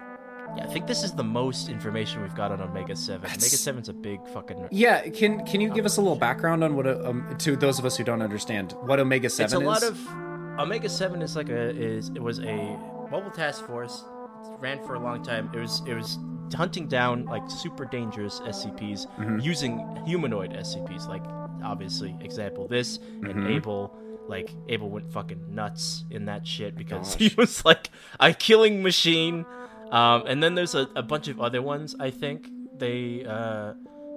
Yeah, 0.57 0.65
I 0.65 0.67
think 0.67 0.87
this 0.87 1.03
is 1.03 1.11
the 1.13 1.23
most 1.23 1.69
information 1.69 2.21
we've 2.21 2.35
got 2.35 2.51
on 2.51 2.61
Omega 2.61 2.95
Seven. 2.95 3.21
That's- 3.21 3.67
Omega 3.67 3.79
7's 3.81 3.89
a 3.89 3.93
big 3.93 4.19
fucking. 4.29 4.67
Yeah, 4.71 5.07
can 5.09 5.45
can 5.45 5.61
you 5.61 5.69
give 5.69 5.85
us 5.85 5.97
a 5.97 6.01
little 6.01 6.15
background 6.15 6.63
on 6.63 6.75
what 6.75 6.85
a, 6.87 7.09
um, 7.09 7.35
to 7.39 7.55
those 7.55 7.79
of 7.79 7.85
us 7.85 7.97
who 7.97 8.03
don't 8.03 8.21
understand 8.21 8.73
what 8.81 8.99
Omega 8.99 9.29
7 9.29 9.45
It's 9.45 9.53
a 9.53 9.57
is? 9.59 9.63
lot 9.65 9.83
of 9.83 10.59
Omega 10.59 10.89
Seven 10.89 11.21
is 11.21 11.35
like 11.35 11.49
a 11.49 11.69
is 11.75 12.09
it 12.09 12.21
was 12.21 12.39
a 12.39 12.77
mobile 13.11 13.31
task 13.31 13.65
force. 13.65 14.03
It 14.45 14.59
ran 14.59 14.83
for 14.85 14.93
a 14.95 14.99
long 14.99 15.23
time. 15.23 15.49
It 15.53 15.57
was 15.59 15.81
it 15.87 15.95
was 15.95 16.19
hunting 16.55 16.87
down 16.87 17.25
like 17.25 17.49
super 17.49 17.85
dangerous 17.85 18.39
SCPs 18.41 19.07
Mm-hmm. 19.17 19.39
using 19.39 19.99
humanoid 20.05 20.51
SCPs. 20.53 21.07
Like 21.07 21.23
obviously, 21.63 22.15
example 22.21 22.67
this 22.67 22.99
Mm-hmm. 22.99 23.25
and 23.29 23.47
Abel. 23.47 23.95
Like 24.27 24.51
Abel 24.69 24.89
went 24.89 25.11
fucking 25.11 25.53
nuts 25.53 26.05
in 26.09 26.25
that 26.25 26.47
shit 26.47 26.77
because 26.77 27.15
Gosh. 27.15 27.19
he 27.29 27.35
was 27.35 27.65
like 27.65 27.89
a 28.21 28.33
killing 28.33 28.81
machine. 28.83 29.45
Um, 29.93 30.23
and 30.25 30.41
then 30.41 30.55
there's 30.55 30.73
a, 30.73 30.89
a 30.95 31.03
bunch 31.03 31.27
of 31.27 31.39
other 31.39 31.61
ones. 31.61 31.95
I 31.99 32.09
think 32.09 32.49
they 32.79 33.23
uh, 33.25 33.73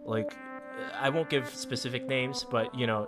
like 0.06 0.34
I 0.98 1.10
won't 1.10 1.28
give 1.28 1.54
specific 1.54 2.08
names, 2.08 2.46
but 2.50 2.74
you 2.74 2.86
know, 2.86 3.06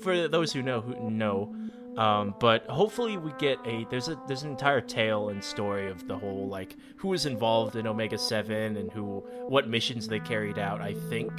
for 0.00 0.26
those 0.26 0.54
who 0.54 0.62
know, 0.62 0.80
who 0.80 1.10
know. 1.10 1.54
Um, 1.98 2.34
but 2.40 2.64
hopefully 2.66 3.18
we 3.18 3.32
get 3.38 3.58
a 3.66 3.86
there's 3.90 4.08
a 4.08 4.18
there's 4.26 4.42
an 4.42 4.50
entire 4.50 4.80
tale 4.80 5.28
and 5.28 5.44
story 5.44 5.90
of 5.90 6.08
the 6.08 6.16
whole 6.16 6.48
like 6.48 6.76
who 6.96 7.08
was 7.08 7.26
involved 7.26 7.76
in 7.76 7.86
Omega 7.86 8.16
Seven 8.16 8.78
and 8.78 8.90
who 8.90 9.22
what 9.46 9.68
missions 9.68 10.08
they 10.08 10.20
carried 10.20 10.58
out. 10.58 10.80
I 10.80 10.94
think. 11.10 11.30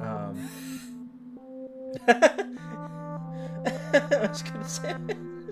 Um, 0.00 0.48
I 2.08 2.46
was 4.26 4.42
gonna 4.42 4.68
say. 4.68 4.94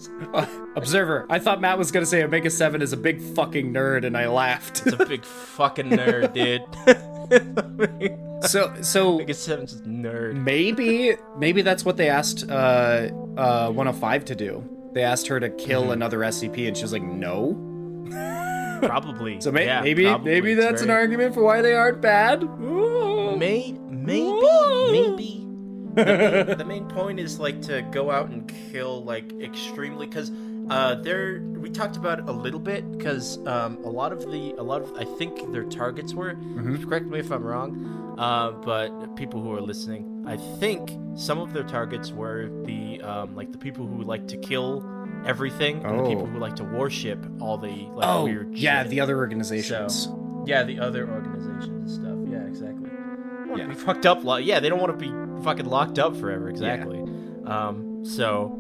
Observer, 0.77 1.27
I 1.31 1.39
thought 1.39 1.61
Matt 1.61 1.79
was 1.79 1.91
gonna 1.93 2.07
say 2.07 2.23
Omega 2.23 2.51
7 2.51 2.81
is 2.83 2.93
a 2.93 2.97
big 2.97 3.21
fucking 3.21 3.73
nerd, 3.73 4.05
and 4.05 4.17
I 4.17 4.29
laughed. 4.29 4.83
It's 4.87 4.95
a 5.01 5.05
big 5.07 5.25
fucking 5.25 5.91
nerd, 5.91 6.33
dude. 6.35 6.63
so, 8.49 8.75
so 8.83 9.15
Omega 9.15 9.35
Seven's 9.35 9.75
a 9.75 9.77
nerd. 9.83 10.35
maybe, 10.35 11.17
maybe 11.39 11.63
that's 11.63 11.85
what 11.85 11.97
they 11.97 12.09
asked 12.09 12.49
uh, 12.51 13.09
uh, 13.37 13.69
105 13.71 14.25
to 14.27 14.35
do. 14.35 14.69
They 14.93 15.03
asked 15.03 15.27
her 15.29 15.41
to 15.41 15.49
kill 15.51 15.83
Mm-hmm. 15.85 15.93
another 15.93 16.19
SCP, 16.21 16.69
and 16.69 16.77
she 16.77 16.83
was 16.83 16.93
like, 16.93 17.03
"No." 17.03 17.59
Probably. 18.83 19.41
So 19.41 19.53
may- 19.53 19.65
yeah, 19.67 19.81
maybe, 19.81 20.05
probably. 20.05 20.33
maybe 20.33 20.55
that's 20.55 20.83
an 20.83 20.91
argument 20.91 21.35
for 21.35 21.43
why 21.43 21.63
they 21.63 21.73
aren't 21.75 22.01
bad. 22.03 22.43
Ooh. 22.43 23.37
May, 23.37 23.73
maybe, 23.89 24.41
maybe. 24.91 25.47
The 25.95 26.05
main, 26.05 26.59
the 26.59 26.65
main 26.65 26.89
point 26.89 27.21
is 27.21 27.39
like 27.39 27.61
to 27.63 27.83
go 27.83 28.11
out 28.11 28.29
and 28.31 28.51
kill 28.71 29.03
like 29.05 29.33
extremely 29.41 30.07
because 30.07 30.31
uh, 30.71 30.95
there 30.97 31.41
we 31.43 31.69
talked 31.71 31.97
about 31.97 32.21
it 32.21 32.25
a 32.29 32.33
little 32.33 32.61
bit 32.61 32.91
because 32.97 33.39
um, 33.47 33.79
a 33.85 33.89
lot 33.91 34.13
of 34.13 34.21
the 34.31 34.55
a 34.59 34.63
lot 34.63 34.81
of 34.83 34.93
I 34.97 35.05
think 35.19 35.53
their 35.53 35.65
targets 35.65 36.15
were. 36.15 36.35
Correct 36.85 37.07
me 37.07 37.19
if 37.19 37.31
I'm 37.33 37.43
wrong, 37.45 38.15
uh, 38.19 38.53
but 38.53 39.17
people 39.17 39.43
who 39.43 39.53
are 39.55 39.61
listening, 39.61 40.25
I 40.27 40.37
think 40.59 40.91
some 41.15 41.39
of 41.39 41.53
their 41.53 41.65
targets 41.65 42.13
were 42.13 42.49
the 42.65 43.01
um, 43.03 43.35
like 43.35 43.51
the 43.53 43.59
people 43.59 43.87
who 43.87 44.03
like 44.03 44.29
to 44.29 44.37
kill 44.37 44.85
everything 45.27 45.85
and 45.85 45.99
the 46.01 46.05
people 46.09 46.23
Oh. 46.25 46.27
who 46.27 46.39
like 46.39 46.57
to 46.57 46.65
worship 46.65 47.25
all 47.41 47.59
the 47.59 47.69
like 47.95 48.07
Oh, 48.09 48.25
weird 48.25 48.55
yeah, 48.57 48.83
shit. 48.83 48.91
the 48.91 49.01
other 49.01 49.17
organizations. 49.19 50.09
Yeah, 50.47 50.63
the 50.65 50.79
other 50.81 51.09
organizations 51.09 51.65
and 51.67 51.91
stuff. 51.91 52.19
Yeah, 52.29 52.47
exactly. 52.49 52.91
Yeah. 53.57 53.67
Be 53.67 53.75
fucked 53.75 54.07
up. 54.07 54.25
Lo- 54.25 54.37
yeah, 54.39 54.59
they 54.61 54.69
don't 54.69 54.81
want 54.81 54.99
to 54.99 55.05
be 55.07 55.13
fucking 55.43 55.67
locked 55.67 55.99
up 55.99 56.17
forever. 56.17 56.49
Exactly. 56.49 56.99
Um. 57.47 58.05
So 58.05 58.59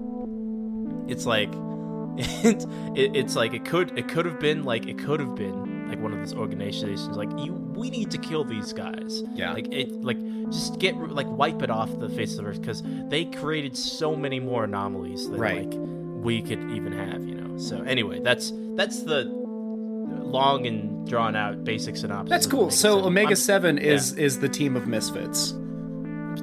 it's 1.08 1.26
like 1.26 1.50
it, 2.16 2.64
it, 2.96 3.16
it's 3.16 3.34
like 3.36 3.54
it 3.54 3.64
could 3.64 3.96
it 3.98 4.08
could 4.08 4.26
have 4.26 4.38
been 4.38 4.64
like 4.64 4.86
it 4.86 4.98
could 4.98 5.20
have 5.20 5.34
been 5.34 5.88
like 5.88 6.00
one 6.00 6.12
of 6.12 6.18
those 6.20 6.34
organizations 6.34 7.08
like 7.16 7.28
you 7.38 7.52
we 7.74 7.90
need 7.90 8.10
to 8.10 8.18
kill 8.18 8.44
these 8.44 8.72
guys. 8.72 9.22
Yeah. 9.34 9.52
Like 9.52 9.72
it 9.72 9.90
like 10.02 10.18
just 10.50 10.78
get 10.78 10.96
like 10.96 11.26
wipe 11.28 11.62
it 11.62 11.70
off 11.70 11.98
the 11.98 12.08
face 12.08 12.32
of 12.38 12.44
the 12.44 12.50
earth 12.50 12.60
because 12.60 12.82
they 13.08 13.24
created 13.24 13.76
so 13.76 14.14
many 14.14 14.40
more 14.40 14.64
anomalies 14.64 15.28
than 15.28 15.40
Right. 15.40 15.66
like 15.68 15.78
we 15.78 16.40
could 16.42 16.70
even 16.70 16.92
have. 16.92 17.24
You 17.26 17.34
know. 17.36 17.58
So 17.58 17.82
anyway, 17.82 18.20
that's 18.20 18.52
that's 18.76 19.02
the 19.02 19.24
long 19.24 20.66
and 20.66 21.06
drawn 21.08 21.34
out 21.36 21.64
basic 21.64 21.96
synopsis. 21.96 22.30
That's 22.30 22.46
cool. 22.46 22.70
So 22.70 22.96
I'm- 22.98 23.06
Omega 23.06 23.36
Seven 23.36 23.78
is 23.78 24.12
is 24.14 24.38
the 24.38 24.48
team 24.48 24.76
of 24.76 24.86
misfits 24.86 25.52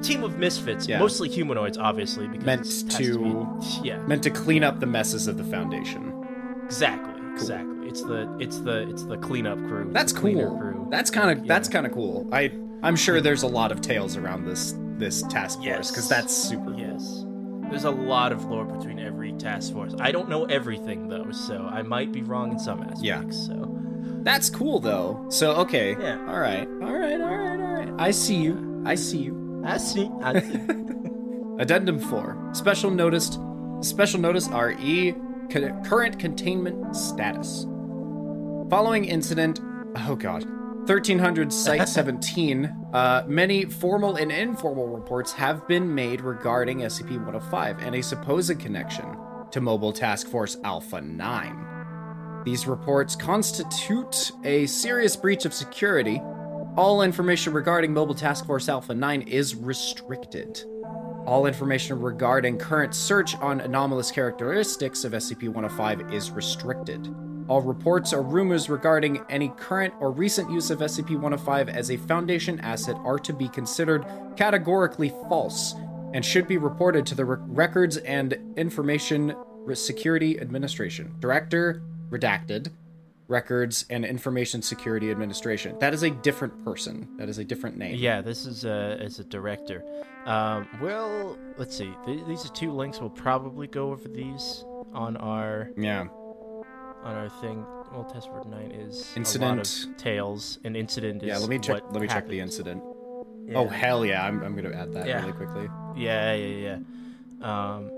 team 0.02 0.22
of 0.24 0.38
misfits, 0.38 0.86
Yeah. 0.88 0.98
mostly 0.98 1.28
humanoids, 1.28 1.76
obviously, 1.78 2.26
because 2.28 2.46
Meant 2.46 2.60
has 2.66 2.82
to- 2.84 3.18
be- 3.82 3.88
yeah, 3.88 3.98
meant 4.06 4.22
to 4.24 4.30
clean 4.30 4.62
up 4.64 4.80
the 4.80 4.86
messes 4.86 5.26
of 5.26 5.36
the 5.36 5.44
Foundation. 5.44 6.12
exactly, 6.64 7.14
exactly. 7.32 7.88
It's 7.88 8.02
the 8.02 8.28
it's 8.38 8.60
the 8.60 8.88
it's 8.88 9.02
the 9.04 9.16
cleanup 9.16 9.58
crew. 9.66 9.88
That's 9.92 10.12
cool. 10.12 10.56
Crew. 10.56 10.86
That's 10.90 11.10
kind 11.10 11.30
of 11.30 11.38
Yeah. 11.44 11.48
that's 11.54 11.68
kind 11.68 11.86
of 11.86 11.92
cool. 11.92 12.28
I 12.32 12.52
I'm 12.82 12.96
sure 12.96 13.20
there's 13.20 13.42
a 13.42 13.48
lot 13.48 13.72
of 13.72 13.80
tales 13.80 14.16
around 14.16 14.44
this 14.46 14.74
this 14.98 15.22
task 15.22 15.58
force 15.58 15.66
Yes. 15.66 15.90
because 15.90 16.08
that's 16.08 16.32
super. 16.32 16.72
yes. 16.76 17.24
There's 17.70 17.84
a 17.84 17.90
lot 17.90 18.32
of 18.32 18.44
lore 18.46 18.64
between 18.64 18.98
every 18.98 19.32
task 19.32 19.72
force. 19.72 19.94
I 20.00 20.12
don't 20.12 20.28
know 20.28 20.44
everything 20.44 21.08
though, 21.08 21.30
so 21.30 21.68
I 21.70 21.82
might 21.82 22.12
be 22.12 22.22
wrong 22.22 22.52
in 22.52 22.58
some 22.58 22.80
aspects. 22.80 23.02
Yeah. 23.02 23.22
So 23.30 23.76
That's 24.22 24.50
cool 24.50 24.80
though. 24.80 25.24
So 25.30 25.52
okay. 25.62 25.96
Yeah. 25.98 26.18
All 26.28 26.38
right. 26.38 26.68
All 26.82 26.92
right. 26.92 27.20
All 27.20 27.36
right. 27.36 27.60
All 27.60 27.74
right. 27.74 27.88
I 27.98 28.10
see 28.10 28.36
you. 28.36 28.82
I 28.84 28.94
see 28.94 29.18
you. 29.18 29.39
I 29.64 29.78
see. 29.78 30.10
I 30.22 30.40
see. 30.40 30.60
Addendum 31.58 31.98
4. 31.98 32.50
Special 32.52 32.90
noticed 32.90 33.38
Special 33.82 34.20
notice 34.20 34.48
RE 34.48 35.14
current 35.50 36.18
containment 36.18 36.94
status. 36.94 37.64
Following 38.68 39.06
incident, 39.06 39.60
oh 40.06 40.16
god, 40.16 40.44
1300 40.80 41.50
Site 41.50 41.88
17, 41.88 42.66
uh, 42.92 43.24
many 43.26 43.64
formal 43.64 44.16
and 44.16 44.30
informal 44.30 44.86
reports 44.86 45.32
have 45.32 45.66
been 45.66 45.94
made 45.94 46.20
regarding 46.20 46.80
SCP 46.80 47.12
105 47.12 47.80
and 47.80 47.94
a 47.94 48.02
supposed 48.02 48.58
connection 48.60 49.16
to 49.50 49.60
Mobile 49.62 49.92
Task 49.92 50.28
Force 50.28 50.58
Alpha 50.62 51.00
9. 51.00 52.42
These 52.44 52.66
reports 52.66 53.16
constitute 53.16 54.30
a 54.44 54.66
serious 54.66 55.16
breach 55.16 55.46
of 55.46 55.54
security. 55.54 56.20
All 56.76 57.02
information 57.02 57.52
regarding 57.52 57.92
Mobile 57.92 58.14
Task 58.14 58.46
Force 58.46 58.68
Alpha 58.68 58.94
9 58.94 59.22
is 59.22 59.56
restricted. 59.56 60.62
All 61.26 61.46
information 61.46 62.00
regarding 62.00 62.58
current 62.58 62.94
search 62.94 63.34
on 63.36 63.60
anomalous 63.60 64.12
characteristics 64.12 65.04
of 65.04 65.12
SCP 65.12 65.48
105 65.48 66.12
is 66.12 66.30
restricted. 66.30 67.12
All 67.48 67.60
reports 67.60 68.12
or 68.12 68.22
rumors 68.22 68.70
regarding 68.70 69.20
any 69.28 69.48
current 69.56 69.92
or 69.98 70.12
recent 70.12 70.48
use 70.48 70.70
of 70.70 70.78
SCP 70.78 71.10
105 71.10 71.68
as 71.68 71.90
a 71.90 71.96
Foundation 71.96 72.60
asset 72.60 72.96
are 73.04 73.18
to 73.18 73.32
be 73.32 73.48
considered 73.48 74.06
categorically 74.36 75.08
false 75.28 75.74
and 76.14 76.24
should 76.24 76.46
be 76.46 76.56
reported 76.56 77.04
to 77.06 77.16
the 77.16 77.24
Re- 77.24 77.38
Records 77.48 77.96
and 77.96 78.38
Information 78.56 79.34
Security 79.74 80.40
Administration. 80.40 81.14
Director, 81.18 81.82
redacted. 82.10 82.70
Records 83.30 83.84
and 83.88 84.04
Information 84.04 84.60
Security 84.60 85.10
Administration. 85.10 85.76
That 85.78 85.94
is 85.94 86.02
a 86.02 86.10
different 86.10 86.64
person. 86.64 87.06
That 87.16 87.28
is 87.28 87.38
a 87.38 87.44
different 87.44 87.78
name. 87.78 87.94
Yeah, 87.96 88.20
this 88.22 88.44
is 88.44 88.64
a 88.64 88.98
as 89.00 89.20
a 89.20 89.24
director. 89.24 89.84
Um, 90.26 90.66
well, 90.82 91.38
let's 91.56 91.76
see. 91.76 91.92
Th- 92.04 92.20
these 92.26 92.44
are 92.44 92.48
two 92.52 92.72
links. 92.72 93.00
We'll 93.00 93.08
probably 93.08 93.68
go 93.68 93.92
over 93.92 94.08
these 94.08 94.64
on 94.92 95.16
our 95.16 95.70
Yeah. 95.78 96.08
on 97.04 97.14
our 97.14 97.28
thing. 97.40 97.64
Well, 97.92 98.04
test 98.12 98.30
word 98.32 98.46
nine 98.46 98.72
is 98.72 99.00
a 99.00 99.10
lot 99.10 99.16
Incident. 99.58 99.86
of 99.90 99.96
tales. 99.96 100.58
An 100.64 100.74
incident 100.74 101.22
is 101.22 101.28
Yeah, 101.28 101.38
let 101.38 101.48
me 101.48 101.58
check 101.60 101.82
let 101.92 102.02
me 102.02 102.08
check 102.08 102.26
the 102.28 102.40
incident. 102.40 102.82
Yeah. 103.46 103.58
Oh 103.58 103.68
hell 103.68 104.04
yeah, 104.04 104.26
I'm 104.26 104.42
I'm 104.42 104.56
gonna 104.56 104.74
add 104.76 104.92
that 104.94 105.06
Yeah. 105.06 105.20
really 105.20 105.32
quickly. 105.32 105.68
Yeah, 105.96 106.34
yeah, 106.34 106.56
yeah. 106.66 106.78
Um, 107.42 107.90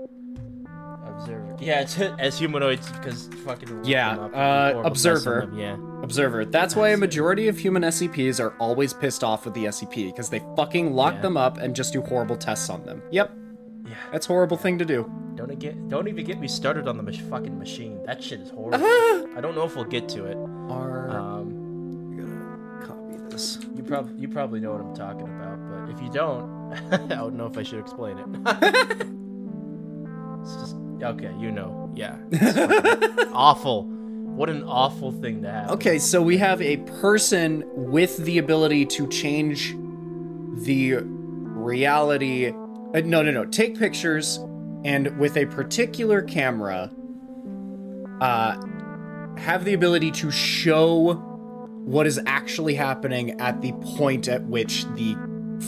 observer. 1.17 1.57
Yeah, 1.59 1.81
it's 1.81 1.99
as 2.19 2.37
humanoids 2.37 2.91
because 2.91 3.27
fucking. 3.45 3.85
Yeah, 3.85 4.11
up, 4.17 4.31
uh, 4.35 4.81
observer. 4.85 5.41
them, 5.47 5.57
Yeah. 5.57 5.77
Observer. 6.03 6.45
That's 6.45 6.75
why 6.75 6.89
a 6.89 6.97
majority 6.97 7.47
of 7.47 7.57
human 7.57 7.83
SCPs 7.83 8.39
are 8.39 8.53
always 8.59 8.93
pissed 8.93 9.23
off 9.23 9.45
with 9.45 9.53
the 9.53 9.65
SCP 9.65 10.07
because 10.11 10.29
they 10.29 10.41
fucking 10.57 10.93
lock 10.93 11.15
Yeah. 11.15 11.21
them 11.21 11.37
up 11.37 11.57
and 11.57 11.75
just 11.75 11.93
do 11.93 12.01
horrible 12.01 12.35
tests 12.35 12.69
on 12.69 12.83
them. 12.85 13.01
Yep, 13.11 13.31
Yeah. 13.85 13.93
that's 14.11 14.25
a 14.25 14.29
horrible 14.29 14.57
thing 14.57 14.77
to 14.79 14.85
do. 14.85 15.09
Don't 15.35 15.57
get. 15.57 15.87
Don't 15.89 16.07
even 16.07 16.25
get 16.25 16.39
me 16.39 16.47
started 16.47 16.87
on 16.87 16.97
the 16.97 17.03
mach- 17.03 17.15
fucking 17.29 17.57
machine. 17.57 18.03
That 18.05 18.21
shit 18.23 18.39
is 18.41 18.49
horrible. 18.51 18.85
I 18.85 19.39
don't 19.41 19.55
know 19.55 19.63
if 19.65 19.75
we'll 19.75 19.85
get 19.85 20.07
to 20.09 20.25
it. 20.25 20.37
Are 20.69 21.09
Um, 21.09 22.15
gonna 22.15 22.85
copy 22.85 23.17
this? 23.29 23.59
you 23.75 23.81
probably 23.83 24.21
you 24.21 24.27
probably 24.27 24.59
know 24.59 24.71
what 24.73 24.81
I'm 24.81 24.93
talking 24.95 25.23
about, 25.27 25.57
but 25.69 25.89
if 25.95 26.01
you 26.01 26.11
don't, 26.11 26.73
I 26.91 26.97
don't 26.97 27.35
know 27.35 27.47
if 27.47 27.57
I 27.57 27.63
should 27.63 27.79
explain 27.79 28.17
it. 28.19 29.07
Okay. 31.03 31.31
You 31.39 31.51
know. 31.51 31.91
Yeah. 31.95 32.17
Awful. 33.33 33.83
What 33.83 34.49
an 34.49 34.63
awful 34.63 35.11
thing 35.11 35.43
to 35.43 35.51
have. 35.51 35.71
Okay, 35.71 35.99
so 35.99 36.19
we 36.19 36.37
have 36.37 36.59
a 36.59 36.77
person 37.01 37.63
with 37.75 38.17
the 38.17 38.39
ability 38.39 38.87
to 38.87 39.07
change 39.07 39.75
the 40.65 40.97
reality. 41.03 42.47
Uh, 42.47 43.01
no, 43.05 43.21
no, 43.21 43.29
no. 43.29 43.45
Take 43.45 43.77
pictures, 43.77 44.39
and 44.83 45.19
with 45.19 45.37
a 45.37 45.45
particular 45.45 46.23
camera, 46.23 46.91
uh, 48.21 48.59
have 49.37 49.65
the 49.65 49.73
ability 49.73 50.09
to 50.11 50.31
show 50.31 51.13
what 51.85 52.07
is 52.07 52.19
actually 52.25 52.73
happening 52.73 53.39
at 53.39 53.61
the 53.61 53.71
point 53.97 54.27
at 54.27 54.43
which 54.45 54.85
the 54.95 55.15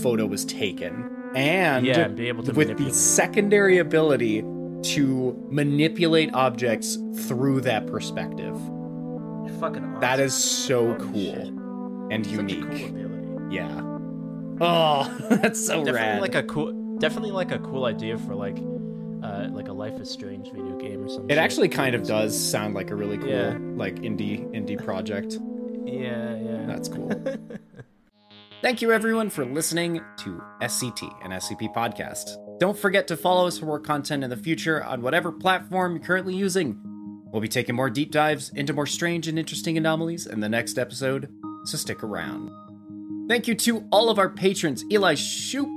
photo 0.01 0.25
was 0.25 0.43
taken, 0.43 1.31
and 1.35 1.85
Yeah, 1.85 2.07
be 2.07 2.29
able 2.29 2.43
to 2.45 2.51
with 2.53 2.75
the 2.77 2.91
secondary 2.91 3.77
ability 3.77 4.43
to 4.93 5.35
manipulate 5.49 6.33
objects 6.33 6.97
through 7.27 7.61
that 7.61 7.87
perspective. 7.87 8.55
Fucking 9.59 9.83
awesome. 9.83 9.99
That 10.01 10.19
is 10.19 10.33
so 10.33 10.93
Holy 10.93 10.99
cool 10.99 11.33
shit. 11.35 11.47
and 12.11 12.25
Such 12.25 12.33
unique. 12.35 12.61
cool. 12.69 13.51
Yeah. 13.51 13.81
Oh, 14.61 15.17
that's 15.29 15.63
so 15.65 15.83
Definitely 15.83 15.91
rad. 15.93 16.21
like 16.21 16.35
a 16.35 16.43
cool. 16.43 16.97
Definitely 16.99 17.31
like 17.31 17.51
a 17.51 17.59
cool 17.59 17.85
idea 17.85 18.17
for 18.17 18.35
like, 18.35 18.57
uh, 19.23 19.47
like 19.51 19.67
a 19.67 19.73
Life 19.73 19.99
is 19.99 20.09
Strange 20.09 20.51
video 20.51 20.77
game 20.77 21.03
or 21.03 21.09
something. 21.09 21.29
it 21.29 21.37
actually 21.37 21.67
kind 21.69 21.93
of 21.95 22.03
does 22.07 22.37
sound 22.39 22.73
like 22.73 22.89
a 22.91 22.95
really 22.95 23.17
cool 23.17 23.29
Yeah. 23.29 23.57
like 23.75 23.95
indie 23.97 24.45
indie 24.53 24.81
project. 24.83 25.37
Yeah, 25.85 26.35
yeah. 26.37 26.65
That's 26.65 26.87
cool. 26.89 27.11
Thank 28.65 28.81
you 28.81 28.91
everyone 28.91 29.29
for 29.29 29.45
listening 29.45 30.01
to 30.17 30.41
SCT 30.59 31.23
and 31.23 31.31
SCP 31.31 31.71
podcast. 31.71 32.35
Don't 32.59 32.75
forget 32.75 33.07
to 33.09 33.15
follow 33.15 33.45
us 33.45 33.59
for 33.59 33.67
more 33.67 33.79
content 33.79 34.23
in 34.23 34.31
the 34.31 34.35
future 34.35 34.83
on 34.83 35.03
whatever 35.03 35.31
platform 35.31 35.95
you're 35.95 36.03
currently 36.03 36.33
using. 36.33 36.75
We'll 37.31 37.43
be 37.43 37.47
taking 37.47 37.75
more 37.75 37.91
deep 37.91 38.09
dives 38.09 38.49
into 38.55 38.73
more 38.73 38.87
strange 38.87 39.27
and 39.27 39.37
interesting 39.37 39.77
anomalies 39.77 40.25
in 40.25 40.39
the 40.39 40.49
next 40.49 40.79
episode, 40.79 41.31
so 41.65 41.77
stick 41.77 42.01
around. 42.01 42.49
Thank 43.29 43.47
you 43.47 43.53
to 43.53 43.87
all 43.91 44.09
of 44.09 44.17
our 44.17 44.29
patrons, 44.29 44.83
Eli 44.91 45.13
Shoop, 45.13 45.69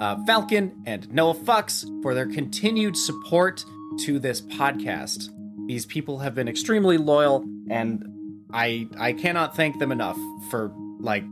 uh, 0.00 0.24
Falcon, 0.24 0.80
and 0.86 1.12
Noah 1.12 1.34
Fox, 1.34 1.84
for 2.02 2.14
their 2.14 2.28
continued 2.28 2.96
support 2.96 3.64
to 4.04 4.20
this 4.20 4.42
podcast. 4.42 5.28
These 5.66 5.86
people 5.86 6.20
have 6.20 6.36
been 6.36 6.46
extremely 6.46 6.98
loyal, 6.98 7.44
and 7.68 8.46
I 8.52 8.86
I 8.96 9.12
cannot 9.14 9.56
thank 9.56 9.80
them 9.80 9.90
enough 9.90 10.16
for 10.52 10.72
like 11.00 11.24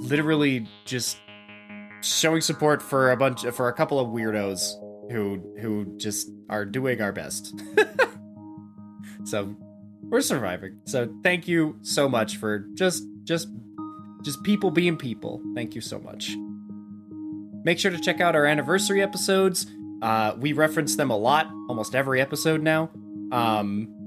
literally 0.00 0.66
just 0.84 1.18
showing 2.02 2.40
support 2.40 2.82
for 2.82 3.12
a 3.12 3.16
bunch 3.16 3.44
for 3.46 3.68
a 3.68 3.72
couple 3.72 4.00
of 4.00 4.08
weirdos 4.08 4.72
who 5.10 5.42
who 5.60 5.96
just 5.96 6.30
are 6.48 6.64
doing 6.64 7.00
our 7.00 7.12
best. 7.12 7.54
so 9.24 9.54
we're 10.02 10.20
surviving. 10.20 10.80
So 10.86 11.12
thank 11.22 11.46
you 11.46 11.76
so 11.82 12.08
much 12.08 12.36
for 12.36 12.60
just 12.74 13.04
just 13.24 13.48
just 14.22 14.42
people 14.42 14.70
being 14.70 14.96
people. 14.96 15.42
Thank 15.54 15.74
you 15.74 15.80
so 15.80 15.98
much. 15.98 16.34
Make 17.62 17.78
sure 17.78 17.90
to 17.90 18.00
check 18.00 18.20
out 18.20 18.34
our 18.34 18.46
anniversary 18.46 19.02
episodes. 19.02 19.66
Uh, 20.02 20.34
we 20.38 20.54
reference 20.54 20.96
them 20.96 21.10
a 21.10 21.16
lot, 21.16 21.46
almost 21.68 21.94
every 21.94 22.20
episode 22.20 22.62
now. 22.62 22.90
Um, 23.32 23.99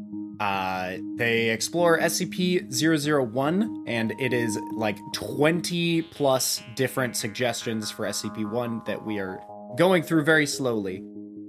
uh, 0.44 0.98
they 1.16 1.50
explore 1.52 1.98
SCP-001, 2.00 3.84
and 3.88 4.14
it 4.20 4.34
is 4.34 4.60
like 4.74 4.98
20 5.14 6.02
plus 6.02 6.62
different 6.76 7.16
suggestions 7.16 7.90
for 7.90 8.06
SCP-1 8.06 8.84
that 8.86 9.06
we 9.06 9.20
are 9.20 9.40
going 9.78 10.04
through 10.04 10.26
very 10.26 10.46
slowly. 10.46 11.02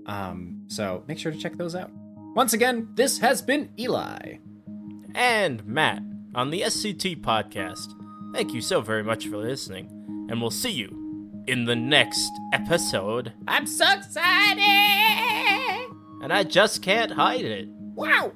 Um, 0.06 0.62
so 0.68 1.02
make 1.08 1.18
sure 1.18 1.32
to 1.32 1.38
check 1.38 1.56
those 1.56 1.74
out. 1.74 1.90
Once 2.36 2.52
again, 2.52 2.88
this 2.94 3.18
has 3.18 3.42
been 3.42 3.68
Eli. 3.80 4.36
and 5.16 5.66
Matt 5.66 6.00
on 6.32 6.50
the 6.50 6.60
SCT 6.60 7.20
podcast. 7.20 7.94
Thank 8.32 8.54
you 8.54 8.60
so 8.60 8.80
very 8.80 9.02
much 9.02 9.26
for 9.26 9.38
listening, 9.38 9.88
and 10.30 10.40
we'll 10.40 10.52
see 10.52 10.70
you 10.70 11.32
in 11.48 11.64
the 11.64 11.74
next 11.74 12.30
episode. 12.52 13.32
I'm 13.48 13.66
so 13.66 13.86
excited! 13.90 14.62
And 16.22 16.32
I 16.32 16.44
just 16.44 16.80
can't 16.80 17.10
hide 17.10 17.44
it. 17.44 17.66
Wow! 17.96 18.32